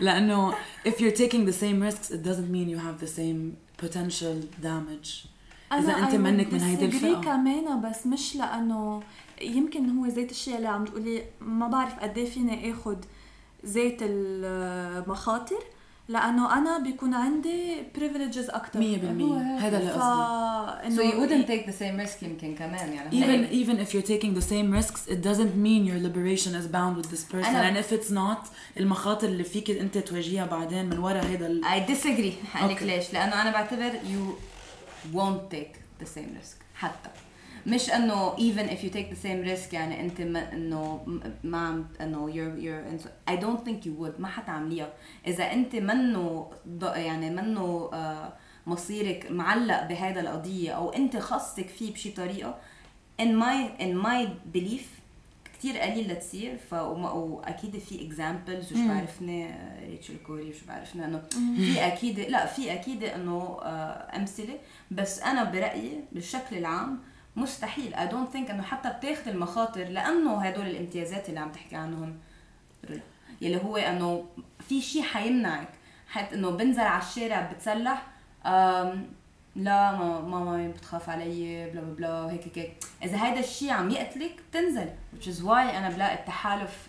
لأنه 0.00 0.54
if 0.88 0.92
you're 0.92 1.16
taking 1.16 1.46
the 1.46 1.52
same 1.62 1.80
risks 1.90 2.10
it 2.10 2.22
doesn't 2.28 2.50
mean 2.50 2.68
you 2.68 2.78
have 2.78 2.98
the 3.04 3.10
same 3.18 3.56
potential 3.84 4.36
damage. 4.62 5.26
إذا 5.72 5.98
أنت 5.98 6.14
منك 6.14 6.52
من 6.52 6.60
هيدي 6.60 6.84
الفئة. 6.84 7.20
كمان 7.20 7.80
بس 7.80 8.06
مش 8.06 8.36
لأنه 8.36 9.02
يمكن 9.42 9.98
هو 9.98 10.08
زيت 10.08 10.30
الشيء 10.30 10.56
اللي 10.56 10.68
عم 10.68 10.84
تقولي 10.84 11.24
ما 11.40 11.68
بعرف 11.68 11.98
قد 11.98 12.18
إيه 12.18 12.30
فيني 12.30 12.72
اخذ 12.72 12.96
زيت 13.64 13.98
المخاطر 14.02 15.62
لأنه 16.08 16.58
أنا 16.58 16.78
بيكون 16.78 17.14
عندي 17.14 17.82
بريفليجز 17.96 18.50
أكثر 18.50 18.80
100% 18.80 18.82
هذا 19.62 19.78
اللي 19.78 19.90
قصدي 19.90 20.96
so 20.96 21.12
you 21.12 21.16
wouldn't 21.16 21.46
take 21.46 21.66
the 21.66 21.78
same 21.78 22.06
risk 22.06 22.22
يمكن 22.22 22.54
كمان 22.54 22.92
يعني 22.92 23.10
even 23.10 23.66
even 23.66 23.86
if 23.86 23.94
you're 23.94 24.06
taking 24.06 24.34
the 24.34 24.46
same 24.52 24.72
risks 24.80 25.08
it 25.08 25.22
doesn't 25.22 25.54
mean 25.56 25.86
your 25.86 26.00
liberation 26.08 26.54
is 26.60 26.66
bound 26.66 26.96
with 26.96 27.10
this 27.10 27.24
person 27.24 27.56
and 27.56 27.76
if 27.76 27.92
it's 27.92 28.10
not 28.10 28.48
المخاطر 28.76 29.28
اللي 29.28 29.44
فيك 29.44 29.70
انت 29.70 29.98
تواجهها 29.98 30.46
بعدين 30.46 30.84
من 30.86 30.98
وراء 30.98 31.24
هذا 31.24 31.46
ال... 31.46 31.64
I 31.64 31.90
disagree 31.90 32.46
حقلك 32.46 32.78
okay. 32.78 32.82
ليش 32.82 33.12
لأنه 33.12 33.42
أنا 33.42 33.52
بعتبر 33.52 33.90
you 33.90 34.34
won't 35.14 35.54
take 35.54 36.04
the 36.04 36.08
same 36.08 36.38
risk 36.40 36.62
حتى 36.74 37.10
مش 37.66 37.90
إنه 37.90 38.36
even 38.36 38.68
if 38.70 38.78
you 38.84 38.90
take 38.94 39.10
the 39.14 39.22
same 39.26 39.44
risk 39.48 39.72
يعني 39.74 40.00
أنت 40.00 40.20
ما 40.20 40.52
إنه 40.52 41.06
ما 41.44 41.58
عم 41.68 41.84
إنه 42.00 42.32
you're 42.32 42.62
you're 42.62 43.06
I 43.30 43.36
don't 43.42 43.64
think 43.68 43.86
you 43.86 43.92
would 44.02 44.20
ما 44.20 44.28
حتعمليها. 44.28 44.92
إذا 45.26 45.52
أنت 45.52 45.76
منه 45.76 46.50
يعني 46.82 47.30
منه 47.30 47.90
آه، 47.92 48.32
مصيرك 48.66 49.30
معلق 49.30 49.82
بهذا 49.88 50.20
القضية 50.20 50.70
أو 50.72 50.90
أنت 50.90 51.16
خصك 51.16 51.66
فيه 51.68 51.92
بشي 51.92 52.10
طريقة 52.10 52.58
in 53.22 53.24
my 53.42 53.80
in 53.82 54.04
my 54.06 54.26
belief 54.58 54.82
كثير 55.58 55.78
قليل 55.78 56.12
لتصير. 56.12 56.56
ف 56.70 56.72
وأكيد 56.74 57.78
في 57.78 58.06
اكزامبلز 58.06 58.72
وش 58.72 58.78
بعرفني 58.78 59.54
ريتشل 59.90 60.14
كوري 60.26 60.50
وش 60.50 60.62
بعرفنا 60.68 61.06
إنه 61.06 61.22
في 61.56 61.86
أكيد 61.86 62.20
لا 62.20 62.46
في 62.46 62.72
أكيد 62.72 63.04
إنه 63.04 63.58
آه، 63.62 64.16
أمثلة. 64.16 64.58
بس 64.90 65.20
أنا 65.20 65.44
برأيي 65.44 66.00
بالشكل 66.12 66.56
العام 66.58 66.98
مستحيل. 67.36 67.94
I 67.94 68.06
don't 68.06 68.30
think 68.30 68.50
إنه 68.50 68.62
حتى 68.62 68.88
بتاخذ 68.88 69.28
المخاطر 69.28 69.84
لأنه 69.84 70.42
هدول 70.42 70.66
الامتيازات 70.66 71.28
اللي 71.28 71.40
عم 71.40 71.52
تحكي 71.52 71.76
عنهم. 71.76 72.18
يلي 73.40 73.64
هو 73.64 73.76
إنه 73.76 74.24
في 74.68 74.80
شيء 74.80 75.02
حيمنعك. 75.02 75.68
حتى 76.08 76.34
إنه 76.34 76.50
بنزل 76.50 76.80
على 76.82 77.02
الشارع 77.02 77.52
بتسلح 77.52 78.06
لا 79.56 79.92
ماما 79.96 80.72
بتخاف 80.76 81.08
علي 81.08 81.70
بلا 81.70 81.80
بلا 81.80 81.92
بلا 81.94 82.32
هيك 82.32 82.58
هيك. 82.58 82.72
إذا 83.02 83.16
هذا 83.16 83.40
الشيء 83.40 83.70
عم 83.70 83.90
يقتلك 83.90 84.36
بتنزل. 84.50 84.88
Which 85.14 85.26
is 85.26 85.42
why 85.44 85.48
أنا 85.50 85.90
بلاقي 85.90 86.14
التحالف 86.14 86.88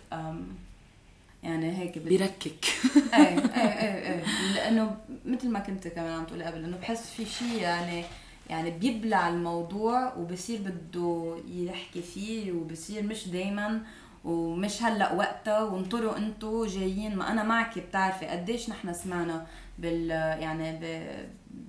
يعني 1.43 1.77
هيك 1.77 1.97
بيركك. 1.97 2.65
إيه 3.13 3.19
إيه 3.19 3.79
إيه 3.79 4.13
إيه. 4.13 4.23
لأنه 4.55 4.97
مثل 5.25 5.49
ما 5.49 5.59
كنت 5.59 5.87
كمان 5.87 6.11
عم 6.11 6.25
تقولي 6.25 6.43
قبل 6.43 6.63
إنه 6.63 6.77
بحس 6.77 7.11
في 7.11 7.25
شيء 7.25 7.61
يعني 7.61 8.05
يعني 8.49 8.71
بيبلع 8.71 9.29
الموضوع 9.29 10.13
وبصير 10.15 10.59
بده 10.61 11.35
يحكي 11.47 12.01
فيه 12.01 12.51
وبصير 12.51 13.03
مش 13.03 13.27
دايما 13.27 13.81
ومش 14.23 14.83
هلأ 14.83 15.13
وقتها 15.13 15.63
وانطروا 15.63 16.17
انتو 16.17 16.65
جايين 16.65 17.15
ما 17.15 17.31
أنا 17.31 17.43
معك 17.43 17.79
بتعرفي 17.79 18.25
قديش 18.25 18.69
نحن 18.69 18.93
سمعنا 18.93 19.47
بال 19.79 20.09
يعني 20.41 20.71
ب 20.81 21.07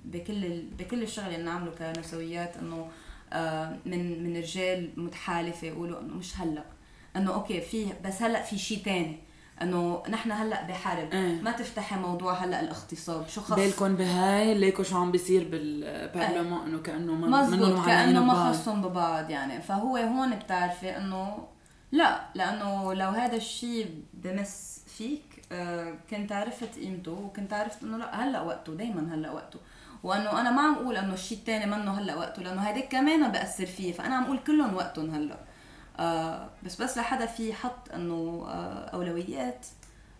بكل 0.05 0.61
بكل 0.79 1.03
الشغل 1.03 1.25
اللي 1.25 1.37
بنعمله 1.37 1.71
كنسويات 1.71 2.57
إنه 2.57 2.87
آه، 3.33 3.77
من 3.85 4.23
من 4.23 4.37
رجال 4.37 4.89
متحالفة 4.97 5.67
يقولوا 5.67 6.01
إنه 6.01 6.13
مش 6.13 6.39
هلأ. 6.39 6.63
إنه 7.15 7.33
أوكي 7.33 7.61
في 7.61 7.85
بس 8.05 8.21
هلأ 8.21 8.41
في 8.41 8.57
شيء 8.57 8.83
تاني. 8.85 9.17
إنه 9.61 10.03
نحن 10.09 10.31
هلأ 10.31 10.63
بحرب. 10.63 11.13
آه. 11.13 11.41
ما 11.41 11.51
تفتحي 11.51 11.95
موضوع 11.95 12.33
هلأ 12.33 12.59
الاغتصاب. 12.59 13.27
شو 13.27 13.41
خص 13.41 13.55
بالكم 13.55 13.95
بهاي 13.95 14.53
ليكو 14.53 14.83
شو 14.83 14.97
عم 14.97 15.11
بيصير 15.11 15.47
بالبرلمان؟ 15.51 16.53
آه. 16.53 16.65
إنه 16.65 16.79
كأنه 16.79 17.13
مزبوط 17.13 17.85
كأنه 17.85 18.23
ما 18.23 18.51
خصهم 18.51 18.81
ببعض 18.81 19.29
يعني. 19.29 19.61
فهو 19.61 19.97
هون 19.97 20.35
بتعرفي 20.35 20.97
إنه 20.97 21.47
لأ 21.91 22.21
لأنه 22.35 22.93
لو 22.93 23.09
هذا 23.09 23.35
الشيء 23.35 24.03
بمس 24.13 24.83
فيك 24.97 25.21
آه 25.51 25.93
كنت 26.09 26.31
عرفت 26.31 26.79
قيمته 26.79 27.11
وكنت 27.11 27.53
عرفت 27.53 27.83
إنه 27.83 27.97
لأ 27.97 28.15
هلأ 28.15 28.41
وقته 28.41 28.73
دائما 28.75 29.15
هلأ 29.15 29.31
وقته. 29.31 29.59
وإنه 30.03 30.41
أنا 30.41 30.51
ما 30.51 30.61
عم 30.61 30.75
أقول 30.75 30.97
إنه 30.97 31.13
الشيء 31.13 31.37
الثاني 31.37 31.65
منه 31.65 31.99
هلأ 31.99 32.15
وقته 32.15 32.41
لأنه 32.41 32.61
هذاك 32.61 32.87
كمان 32.87 33.31
بأثر 33.31 33.65
فيه. 33.65 33.93
فأنا 33.93 34.15
عم 34.15 34.23
أقول 34.23 34.39
كلهم 34.47 34.75
وقتهم 34.75 35.15
هلأ. 35.15 35.37
بس 36.65 36.81
بس 36.81 36.97
لحدا 36.97 37.25
في 37.25 37.53
حط 37.53 37.91
إنه 37.93 38.43
آه 38.47 38.85
أولويات. 38.85 39.65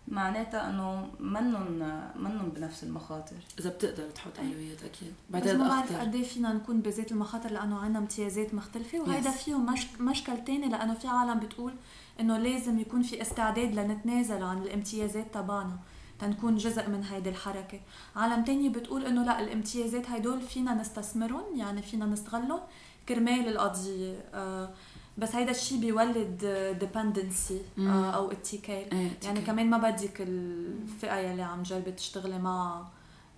معناتها 0.08 0.70
إنه 0.70 1.08
منن 1.20 2.00
منن 2.16 2.52
بنفس 2.56 2.84
المخاطر. 2.84 3.36
إذا 3.58 3.70
بتقدر 3.70 4.10
تحط 4.10 4.38
اولويات 4.38 4.82
أكيد 4.82 5.14
بعتقد 5.30 5.56
ما 5.56 5.68
بعرف 5.68 6.00
قد 6.00 6.14
إيه 6.14 6.22
فينا 6.24 6.52
نكون 6.52 6.80
بذات 6.80 7.12
المخاطر 7.12 7.50
لأنه 7.50 7.78
عندنا 7.78 7.98
امتيازات 7.98 8.54
مختلفة 8.54 9.00
وهيدا 9.00 9.30
فيه 9.30 9.54
مش... 9.58 9.86
مشكل 10.00 10.44
تاني. 10.44 10.68
لأنه 10.68 10.94
في 10.94 11.08
عالم 11.08 11.40
بتقول 11.40 11.72
إنه 12.20 12.38
لازم 12.38 12.78
يكون 12.78 13.02
في 13.02 13.22
استعداد 13.22 13.74
لنتنازل 13.74 14.42
عن 14.42 14.62
الامتيازات 14.62 15.34
تبعنا 15.34 15.76
تنكون 16.18 16.56
جزء 16.56 16.88
من 16.88 17.04
هيدي 17.04 17.28
الحركة. 17.30 17.80
عالم 18.16 18.44
تاني 18.44 18.68
بتقول 18.68 19.06
إنه 19.06 19.24
لا 19.24 19.40
الامتيازات 19.40 20.10
هدول 20.10 20.40
فينا 20.40 20.74
نستثمرهم 20.74 21.56
يعني 21.56 21.82
فينا 21.82 22.06
نستغلهم. 22.06 22.60
كرمال 23.08 23.48
القضية 23.48 24.24
آه 24.34 24.70
بس 25.18 25.34
هيدا 25.34 25.50
الشيء 25.50 25.80
بيولد 25.80 26.44
ديبندنسي 26.80 27.62
آه، 27.78 28.10
أو 28.10 28.30
اتكال. 28.32 28.92
إيه 28.92 29.10
يعني 29.24 29.40
كمان 29.40 29.70
ما 29.70 29.78
بدك 29.78 30.20
الفئة 30.20 31.16
يلي 31.16 31.42
عم 31.42 31.62
جربي 31.62 31.92
تشتغلي 31.92 32.38
مع 32.38 32.88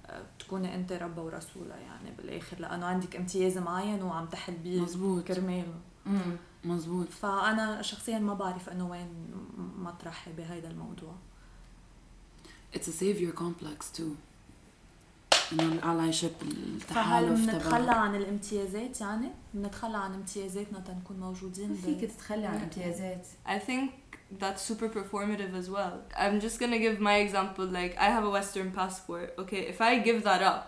آه، 0.06 0.22
تكوني 0.38 0.74
أنت 0.74 0.92
ربة 0.92 1.22
ورسولها 1.22 1.76
يعني 1.76 2.10
بالآخر. 2.18 2.60
لأنه 2.60 2.86
عندك 2.86 3.16
امتياز 3.16 3.58
معين 3.58 4.02
وعم 4.02 4.26
تحل 4.26 4.54
بيه 4.54 4.80
مزبوط 4.80 5.24
كرماله. 5.24 5.74
مزبوط 6.64 7.08
فأنا 7.08 7.82
شخصيا 7.82 8.18
ما 8.18 8.34
بعرف 8.34 8.68
إنه 8.68 8.90
وين 8.90 9.08
مطرحي 9.78 10.32
بهيدا 10.32 10.70
الموضوع. 10.70 11.12
It's 12.74 12.88
a 12.88 12.92
savior 12.92 13.32
complex 13.32 13.98
too. 13.98 14.27
انه 15.53 15.91
الالي 15.93 16.13
شيب 16.13 16.31
فهل 16.39 17.23
التحالف 17.23 17.51
بنتخلى 17.51 17.83
تبع 17.85 17.95
عن 17.95 18.15
الامتيازات 18.15 19.01
يعني 19.01 19.27
بنتخلى 19.53 19.97
عن 19.97 20.13
امتيازاتنا 20.13 20.79
تنكون 20.79 21.17
موجودين 21.19 21.73
ب- 21.73 21.75
فيك 21.85 22.11
تتخلي 22.11 22.45
عن 22.45 22.57
امتيازات 22.61 23.25
I 23.47 23.59
think 23.69 23.89
that's 24.41 24.61
super 24.71 24.87
performative 24.89 25.53
as 25.61 25.69
well. 25.69 25.95
I'm 26.23 26.39
just 26.45 26.57
gonna 26.59 26.79
give 26.85 26.99
my 26.99 27.17
example. 27.25 27.65
Like, 27.79 27.93
I 28.05 28.07
have 28.15 28.25
a 28.29 28.31
Western 28.37 28.69
passport. 28.79 29.27
Okay, 29.43 29.61
if 29.73 29.79
I 29.89 29.91
give 30.09 30.19
that 30.29 30.41
up, 30.53 30.65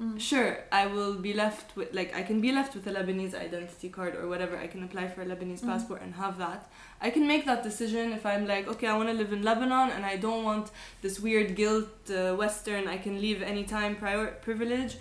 مم. 0.00 0.10
sure, 0.28 0.50
I 0.80 0.82
will 0.94 1.14
be 1.26 1.32
left 1.42 1.68
with, 1.78 1.88
like, 1.98 2.10
I 2.20 2.22
can 2.28 2.38
be 2.46 2.50
left 2.58 2.72
with 2.76 2.86
a 2.90 2.92
Lebanese 2.98 3.34
identity 3.46 3.88
card 3.96 4.12
or 4.20 4.24
whatever. 4.32 4.54
I 4.64 4.68
can 4.74 4.82
apply 4.88 5.04
for 5.14 5.20
a 5.22 5.26
Lebanese 5.32 5.62
Mhm. 5.62 5.70
passport 5.70 6.00
and 6.04 6.12
have 6.22 6.34
that. 6.46 6.60
I 7.06 7.10
can 7.16 7.24
make 7.32 7.42
that 7.50 7.60
decision 7.70 8.04
if 8.18 8.24
I'm 8.32 8.44
like, 8.54 8.64
okay, 8.72 8.88
I 8.92 8.96
wanna 9.00 9.16
live 9.22 9.32
in 9.36 9.42
Lebanon 9.50 9.88
and 9.94 10.02
I 10.12 10.16
don't 10.26 10.42
want 10.50 10.66
this 11.04 11.16
weird 11.26 11.48
guilt 11.60 11.92
uh, 12.10 12.20
Western, 12.42 12.84
I 12.94 12.98
can 13.06 13.14
leave 13.26 13.40
anytime 13.52 13.92
prior 14.04 14.26
privilege. 14.48 14.94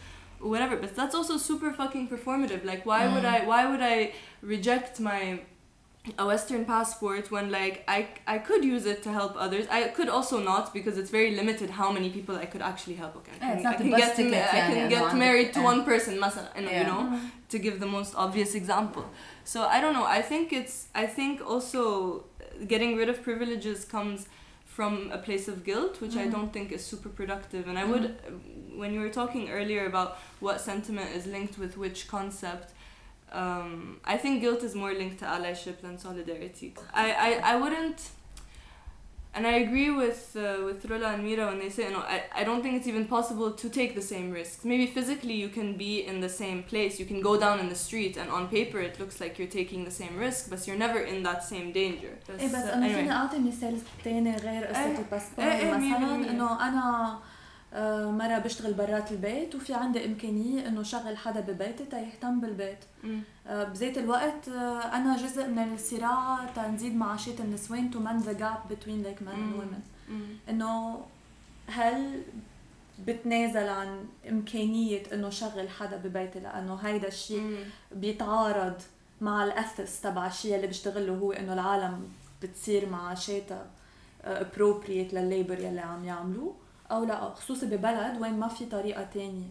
or 0.44 0.50
Whatever, 0.56 0.76
but 0.84 0.92
that's 1.00 1.16
also 1.20 1.36
super 1.50 1.70
fucking 1.82 2.06
performative. 2.14 2.62
Like, 2.72 2.82
why 2.92 3.02
would 3.14 3.26
Mm. 3.28 3.34
I? 3.36 3.38
Why 3.52 3.62
would 3.70 3.84
I 3.94 3.98
reject 4.54 4.94
my 5.12 5.22
a 6.19 6.27
Western 6.27 6.65
passport 6.65 7.31
when 7.31 7.47
like 7.59 7.85
I 7.87 8.09
I 8.27 8.39
could 8.49 8.65
use 8.65 8.87
it 8.87 8.99
to 9.05 9.11
help 9.13 9.33
others. 9.37 9.65
I 9.71 9.81
could 9.97 10.09
also 10.09 10.37
not 10.51 10.65
because 10.75 10.99
it's 11.01 11.11
very 11.19 11.31
limited 11.41 11.71
how 11.71 11.89
many 11.93 12.11
people 12.11 12.35
I 12.45 12.47
could 12.53 12.61
actually 12.71 12.97
help. 13.03 13.15
Okay, 13.21 13.33
I 13.33 13.37
Yeah, 13.37 13.49
can, 13.49 13.55
it's 13.57 13.65
not 13.65 13.75
I 13.75 13.77
the 13.79 13.83
can 13.85 13.91
bus 13.93 14.01
get 14.01 14.17
ticket, 14.17 14.33
ma- 14.33 14.39
I 14.39 14.61
يعني 14.61 14.69
can 14.75 14.79
إنه 14.79 14.91
get 14.91 15.03
عندك- 15.03 15.19
married 15.25 15.53
to 15.55 15.61
yeah. 15.61 15.71
one 15.73 15.85
person 15.85 16.19
مثلا 16.19 16.49
you 16.57 16.63
know, 16.63 16.71
you 16.71 16.85
Yeah. 16.87 16.93
know 16.93 17.19
to 17.53 17.59
give 17.59 17.79
the 17.79 17.87
most 17.99 18.13
obvious 18.17 18.55
example. 18.61 19.05
So 19.45 19.59
I 19.77 19.81
don't 19.83 19.95
know. 19.99 20.05
I 20.19 20.23
think 20.31 20.53
it's 20.53 20.77
I 20.95 21.07
think 21.07 21.35
also 21.55 21.83
getting 22.73 22.97
rid 23.01 23.09
of 23.09 23.17
privileges 23.23 23.79
comes 23.85 24.27
from 24.77 24.93
a 25.13 25.19
place 25.27 25.47
of 25.53 25.57
guilt, 25.71 25.95
which 26.03 26.17
I 26.23 26.25
Mhm. 26.27 26.33
don't 26.35 26.51
think 26.57 26.67
is 26.77 26.83
super 26.93 27.11
productive. 27.21 27.63
And 27.69 27.77
I 27.83 27.85
would, 27.93 28.05
when 28.81 28.91
you 28.95 29.01
were 29.05 29.15
talking 29.21 29.45
earlier 29.59 29.83
about 29.93 30.11
what 30.47 30.57
sentiment 30.71 31.09
is 31.19 31.25
linked 31.37 31.57
with 31.63 31.73
which 31.83 32.01
concept, 32.17 32.69
um, 33.41 34.01
I 34.05 34.17
think 34.23 34.35
guilt 34.45 34.63
is 34.69 34.75
more 34.75 34.93
linked 35.01 35.19
to 35.23 35.27
allyship 35.35 35.77
than 35.85 35.95
solidarity. 35.99 36.69
I, 36.95 37.07
I, 37.27 37.31
I 37.53 37.57
wouldn't. 37.63 38.01
And 39.35 39.47
I 39.47 39.55
agree 39.67 39.91
with 40.03 40.23
uh, 40.37 40.43
with 40.67 40.85
Rola 40.91 41.09
and 41.15 41.23
Mira 41.25 41.47
when 41.51 41.59
they 41.63 41.71
say, 41.71 41.85
no, 41.91 42.01
I, 42.01 42.19
I 42.41 42.43
don't 42.45 42.61
think 42.63 42.75
it's 42.79 42.87
even 42.93 43.07
possible 43.07 43.51
to 43.63 43.67
take 43.71 43.95
the 44.01 44.07
same 44.13 44.31
risks. 44.41 44.63
Maybe 44.73 44.87
physically 44.99 45.37
you 45.45 45.49
can 45.59 45.69
be 45.87 45.93
in 46.11 46.17
the 46.21 46.29
same 46.43 46.59
place, 46.73 46.93
you 47.01 47.07
can 47.13 47.21
go 47.23 47.35
down 47.45 47.57
in 47.63 47.69
the 47.75 47.81
street, 47.87 48.15
and 48.21 48.29
on 48.31 48.43
paper 48.49 48.79
it 48.89 48.95
looks 49.01 49.17
like 49.23 49.33
you're 49.39 49.55
taking 49.61 49.81
the 49.91 49.91
same 50.03 50.15
risk, 50.27 50.51
but 50.51 50.61
you're 50.67 50.77
never 50.87 51.01
in 51.13 51.19
that 51.29 51.41
same 51.53 51.73
danger. 51.73 52.13
ايه 52.41 52.49
بس 52.49 52.55
uh, 52.55 52.57
انا 52.75 52.87
anyway. 52.89 52.95
فيني 52.95 53.13
اعطي 53.13 53.39
مثال 53.39 53.79
تاني 54.05 54.37
غير 54.37 54.65
قصه 54.65 54.85
إيه. 54.87 54.99
الباسبور 54.99 55.45
إيه 55.45 55.53
إيه، 55.53 55.77
مية 55.77 55.97
مثلا 55.99 56.13
بالمية. 56.17 56.31
انه 56.31 56.69
انا 56.69 57.07
آه، 57.07 57.19
مرة 58.12 58.38
بشتغل 58.38 58.74
برات 58.74 59.12
البيت 59.12 59.56
وفي 59.56 59.74
عندي 59.74 60.06
إمكانية 60.06 60.68
إنه 60.68 60.84
شغل 60.84 61.18
حدا 61.18 61.40
ببيتي 61.40 61.86
تيهتم 61.86 62.40
بالبيت. 62.40 62.78
آه، 63.48 63.64
بذات 63.64 63.98
الوقت 63.98 64.50
آه، 64.50 64.80
أنا 64.80 65.18
جزء 65.18 65.48
من 65.48 65.74
الصراع 65.74 66.46
تنزيد 66.56 66.96
معاشات 66.96 67.40
النسوان 67.42 67.92
to 67.92 67.96
mend 67.96 68.26
the 68.28 68.40
gap 68.40 68.70
between 68.74 69.04
like 69.06 69.22
men 69.22 69.34
and 69.36 69.60
women. 69.62 70.12
إنه 70.50 71.02
هل 71.68 72.22
بتنازل 73.08 73.70
عن 73.70 74.06
إمكانية 74.30 75.04
إنه 75.14 75.30
شغل 75.30 75.70
حدا 75.70 75.98
ببيتي 75.98 76.40
لأنه 76.40 76.76
هيدا 76.76 77.08
الشيء. 77.08 77.42
بيتعارض 77.92 78.82
مع 79.22 79.44
الاثس 79.44 80.02
تبع 80.02 80.28
الشيء 80.28 80.56
اللي 80.56 80.68
بيشتغله 80.68 81.14
هو 81.14 81.32
إنه 81.32 81.54
العالم 81.54 82.10
بتصير 82.44 82.90
معاشاتها 82.90 83.66
appropriate 84.24 85.14
للليبر 85.14 85.60
يلي 85.60 85.82
عم 85.82 86.06
يعملوه 86.06 86.54
أو 86.92 87.04
لا 87.04 87.30
خصوصي 87.30 87.66
ببلد 87.66 88.22
وين 88.22 88.34
ما 88.34 88.48
في 88.48 88.66
طريقة 88.66 89.04
تانية 89.04 89.48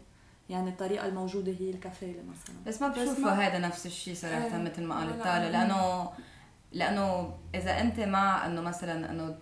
يعني 0.50 0.70
الطريقة 0.70 1.06
الموجودة 1.06 1.52
هي 1.60 1.70
الكفاله 1.70 2.22
مثلا 2.22 2.56
بس 2.66 2.82
ما 2.82 2.88
بشوفه 2.88 3.30
هذا 3.32 3.58
نفس 3.58 3.86
الشيء 3.86 4.14
صراحة 4.14 4.56
إيه. 4.56 4.62
مثل 4.62 4.82
ما 4.82 4.98
قالت 4.98 5.16
لا، 5.16 5.24
تالا 5.24 5.44
لا. 5.44 5.50
لأنه 5.52 6.10
لأنه 6.72 7.34
إذا 7.54 7.80
أنت 7.80 8.00
مع 8.00 8.46
إنه 8.46 8.60
مثلا 8.60 9.10
إنه 9.10 9.36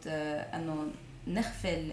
إنه 0.55 0.87
نخفي 1.27 1.93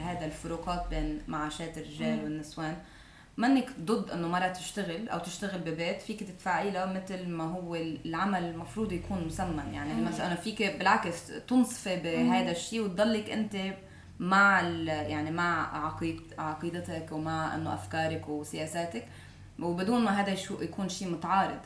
هذا 0.00 0.26
الفروقات 0.26 0.86
بين 0.90 1.22
معاشات 1.28 1.78
الرجال. 1.78 2.24
والنسوان 2.24 2.76
منك 3.36 3.70
ضد 3.80 4.10
إنه 4.10 4.28
مرة 4.28 4.48
تشتغل 4.48 5.08
أو 5.08 5.18
تشتغل 5.18 5.60
ببيت 5.60 6.02
فيك 6.02 6.22
تدفعي 6.22 6.70
لها 6.70 6.86
مثل 6.86 7.28
ما 7.28 7.44
هو 7.44 7.74
العمل 7.74 8.44
المفروض 8.44 8.92
يكون 8.92 9.24
مسمن 9.26 9.74
يعني 9.74 9.94
مم. 9.94 10.04
مثلا 10.04 10.34
فيك 10.34 10.62
بالعكس 10.62 11.26
تنصفي 11.48 11.96
بهذا 11.96 12.50
الشيء 12.50 12.80
وتضلك 12.80 13.30
أنت 13.30 13.56
مع 14.20 14.60
ال- 14.60 14.88
يعني 14.88 15.30
مع 15.30 15.76
عقيد 15.86 16.20
عقيدتك 16.38 17.08
ومع 17.12 17.54
إنه 17.54 17.74
أفكارك 17.74 18.28
وسياساتك. 18.28 19.08
وبدون 19.58 20.04
ما 20.04 20.10
هذا 20.10 20.34
شو 20.34 20.62
يكون 20.62 20.88
شيء 20.88 21.10
متعارض. 21.10 21.60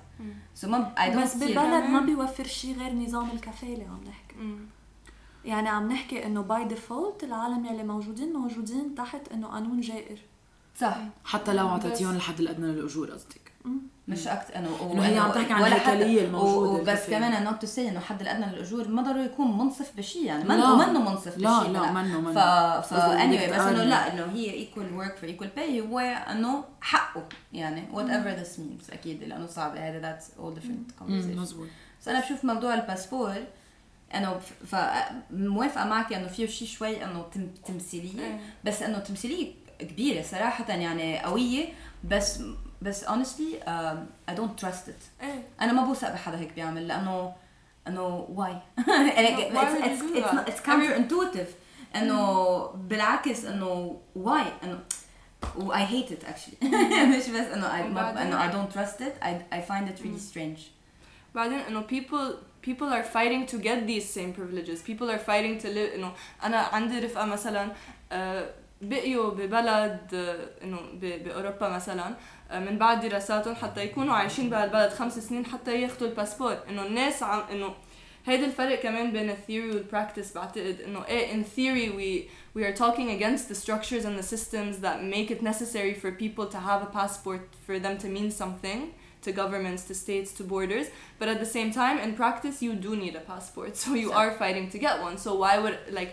so 0.54 0.68
ما 0.68 0.94
أي 1.02 1.16
بس 1.22 1.36
بالبلد 1.36 1.84
ما 1.84 2.00
بيوفر 2.00 2.44
شيء 2.46 2.78
غير 2.78 2.92
نظام 2.94 3.30
الكفاله 3.30 3.84
عم 3.84 4.04
نحكي. 4.08 4.34
Mm. 4.34 5.46
يعني 5.46 5.68
عم 5.68 5.92
نحكي 5.92 6.26
إنه 6.26 6.40
by 6.42 6.64
default 6.64 7.24
العالم 7.24 7.64
يلي 7.66 7.82
موجودين 7.82 8.32
موجودين 8.32 8.94
تحت 8.94 9.28
إنه 9.32 9.46
قانون 9.46 9.80
جائر. 9.80 10.18
صح. 10.78 10.96
حتى 11.24 11.54
لو 11.54 11.68
اعطيتيهم 11.68 12.16
الحد 12.16 12.40
الأدنى 12.40 12.66
للأجور 12.66 13.10
قصدك. 13.10 13.52
مش 14.10 14.26
أكثر 14.28 14.56
أنه 14.56 14.68
إنه 14.92 15.02
هي 15.06 15.18
عم 15.18 15.30
تحكي 15.32 15.52
عن 15.52 15.62
و- 16.34 16.74
وبس 16.74 16.88
الكفاية. 16.88 17.18
كمان 17.18 17.44
not 17.44 17.60
to 17.60 17.66
say 17.66 17.88
إنه 17.88 17.98
الحد 17.98 18.20
الادنى 18.20 18.46
للأجور 18.46 18.88
ما 18.88 19.02
ضروري 19.02 19.24
يكون 19.24 19.58
منصف 19.58 19.92
بشيء 19.96 20.24
يعني 20.24 20.44
لا. 20.44 20.56
منه 20.56 20.76
منه 20.86 21.10
منصف 21.10 21.38
لا 21.38 21.60
بشيء 21.60 21.72
لا 21.72 21.92
منه 21.92 22.16
ف 22.20 22.20
منه 22.20 22.32
ف 22.80 22.94
قصدي 22.94 23.18
anyway 23.18 23.50
بس 23.52 23.60
إنه. 23.60 23.84
لا 23.84 24.12
إنه 24.14 24.32
هي 24.32 24.66
equal 24.66 24.78
work 25.02 25.12
for 25.22 25.26
equal 25.40 25.48
pay 25.58 25.80
هو 25.90 25.98
إنه 25.98 26.64
حقه 26.80 27.24
يعني 27.52 27.82
whatever 27.94 28.42
this 28.44 28.58
means 28.58 28.92
أكيد 28.92 29.24
لأنه 29.24 29.46
صعبه 29.46 29.88
هذا 29.88 30.18
all 30.38 30.58
different 30.58 31.02
مم، 31.02 31.22
conversation 31.22 31.38
مزبوط 31.38 31.68
بس 32.00 32.08
أنا 32.08 32.20
بشوف 32.20 32.44
موضوع 32.44 32.74
الباسبور 32.74 33.34
إنه 34.14 34.38
ف 34.38 34.74
ف- 34.74 35.10
موافقة 35.30 35.84
معك 35.84 36.12
إنه 36.12 36.28
فيه 36.28 36.46
شيء 36.46 36.68
شوي 36.68 37.04
إنه 37.04 37.24
تم 37.34 37.46
تمثيلية 37.66 38.20
إيه. 38.24 38.40
بس 38.64 38.82
إنه 38.82 38.98
تمثيلية 38.98 39.52
كبيرة 39.78 40.22
صراحة 40.22 40.68
يعني 40.68 41.18
قوية 41.18 41.64
بس 42.04 42.42
بس 42.81 43.05
honestly 43.05 43.61
um, 43.67 43.97
I 44.31 44.35
don't 44.35 44.63
trust 44.65 44.87
it 44.87 45.23
إيه. 45.23 45.43
انا 45.61 45.73
ما 45.73 45.83
بوثق 45.85 46.13
بحدا 46.13 46.39
هيك 46.39 46.53
بيعمل 46.53 46.87
لانه 46.87 47.33
انه 47.87 48.27
why 48.35 48.81
why 48.81 48.87
would 48.87 49.83
it's, 49.83 49.85
you 49.85 49.85
it's, 49.85 50.01
do 50.01 50.15
it's, 50.15 50.25
that? 50.25 50.33
not, 50.33 50.49
it's 50.49 50.59
counterintuitive 50.69 51.49
انه 51.95 52.67
بالعكس 52.67 53.45
انه 53.45 53.99
why 54.23 54.63
انه 54.63 54.79
و 55.55 55.73
I 55.73 55.77
hate 55.85 56.09
it 56.11 56.23
actually 56.27 56.65
مش 57.17 57.29
بس 57.29 57.47
انه 57.53 57.67
I 57.69 57.81
ما- 57.81 57.89
وبعدين- 58.11 58.17
انه 58.33 58.51
I 58.51 58.53
don't 58.53 58.73
trust 58.75 58.99
it 59.01 59.23
I, 59.23 59.55
I 59.55 59.71
find 59.71 59.89
it 59.89 60.01
really 60.03 60.33
strange 60.33 60.61
بعدين 61.35 61.59
انه 61.59 61.81
people 61.87 62.33
people 62.67 62.89
are 62.91 63.03
fighting 63.15 63.51
to 63.51 63.57
get 63.63 63.87
these 63.87 64.17
same 64.17 64.31
privileges 64.39 64.79
people 64.89 65.07
are 65.09 65.19
fighting 65.29 65.61
to 65.63 65.67
live 65.67 65.95
انه 65.95 66.11
انا 66.43 66.57
عندي 66.59 66.99
رفقه 66.99 67.25
مثلا 67.25 67.71
آه، 68.11 68.49
بقيوا 68.81 69.29
ببلد 69.31 69.99
آه، 70.13 70.63
انه 70.63 70.79
ب- 70.93 71.23
باوروبا 71.23 71.69
مثلا 71.69 72.05
آه، 72.05 72.38
من 72.51 72.77
بعد 72.77 73.05
دراساتهم 73.05 73.55
حتى 73.55 73.83
يكونوا 73.85 74.13
عايشين 74.13 74.49
بهالبلد 74.49 74.89
خمس 74.93 75.19
سنين 75.19 75.45
حتى 75.45 75.81
ياخذوا 75.81 76.09
الباسبور 76.09 76.57
انه 76.69 76.85
الناس 76.85 77.23
عم 77.23 77.39
انه 77.51 77.73
هيدا 78.25 78.45
الفرق 78.45 78.79
كمان 78.79 79.11
بين 79.11 79.29
الثيوري 79.29 79.69
والبراكتس 79.69 80.33
بعتقد 80.33 80.81
انه 80.87 81.05
ايه 81.05 81.33
in 81.33 81.45
theory 81.45 81.89
we 81.97 82.29
we 82.59 82.63
are 82.63 82.75
talking 82.77 83.09
against 83.19 83.49
the 83.49 83.55
structures 83.55 84.05
and 84.05 84.17
the 84.19 84.27
systems 84.35 84.75
that 84.81 85.03
make 85.15 85.31
it 85.35 85.41
necessary 85.43 85.93
for 86.01 86.11
people 86.11 86.45
to 86.53 86.57
have 86.57 86.81
a 86.81 86.91
passport 86.99 87.41
for 87.67 87.79
them 87.79 87.97
to 88.03 88.07
mean 88.17 88.31
something 88.43 88.79
to 89.25 89.31
governments 89.41 89.83
to 89.89 89.93
states 90.05 90.31
to 90.37 90.43
borders 90.53 90.87
but 91.19 91.27
at 91.33 91.39
the 91.43 91.51
same 91.57 91.69
time 91.81 91.97
in 92.05 92.09
practice 92.23 92.55
you 92.65 92.73
do 92.87 92.91
need 93.03 93.15
a 93.15 93.25
passport 93.33 93.71
so 93.83 93.87
you 94.03 94.09
So- 94.09 94.17
are 94.19 94.31
fighting 94.43 94.65
to 94.73 94.77
get 94.87 94.95
one 95.07 95.15
so 95.25 95.29
why 95.43 95.53
would 95.63 95.77
like 95.99 96.11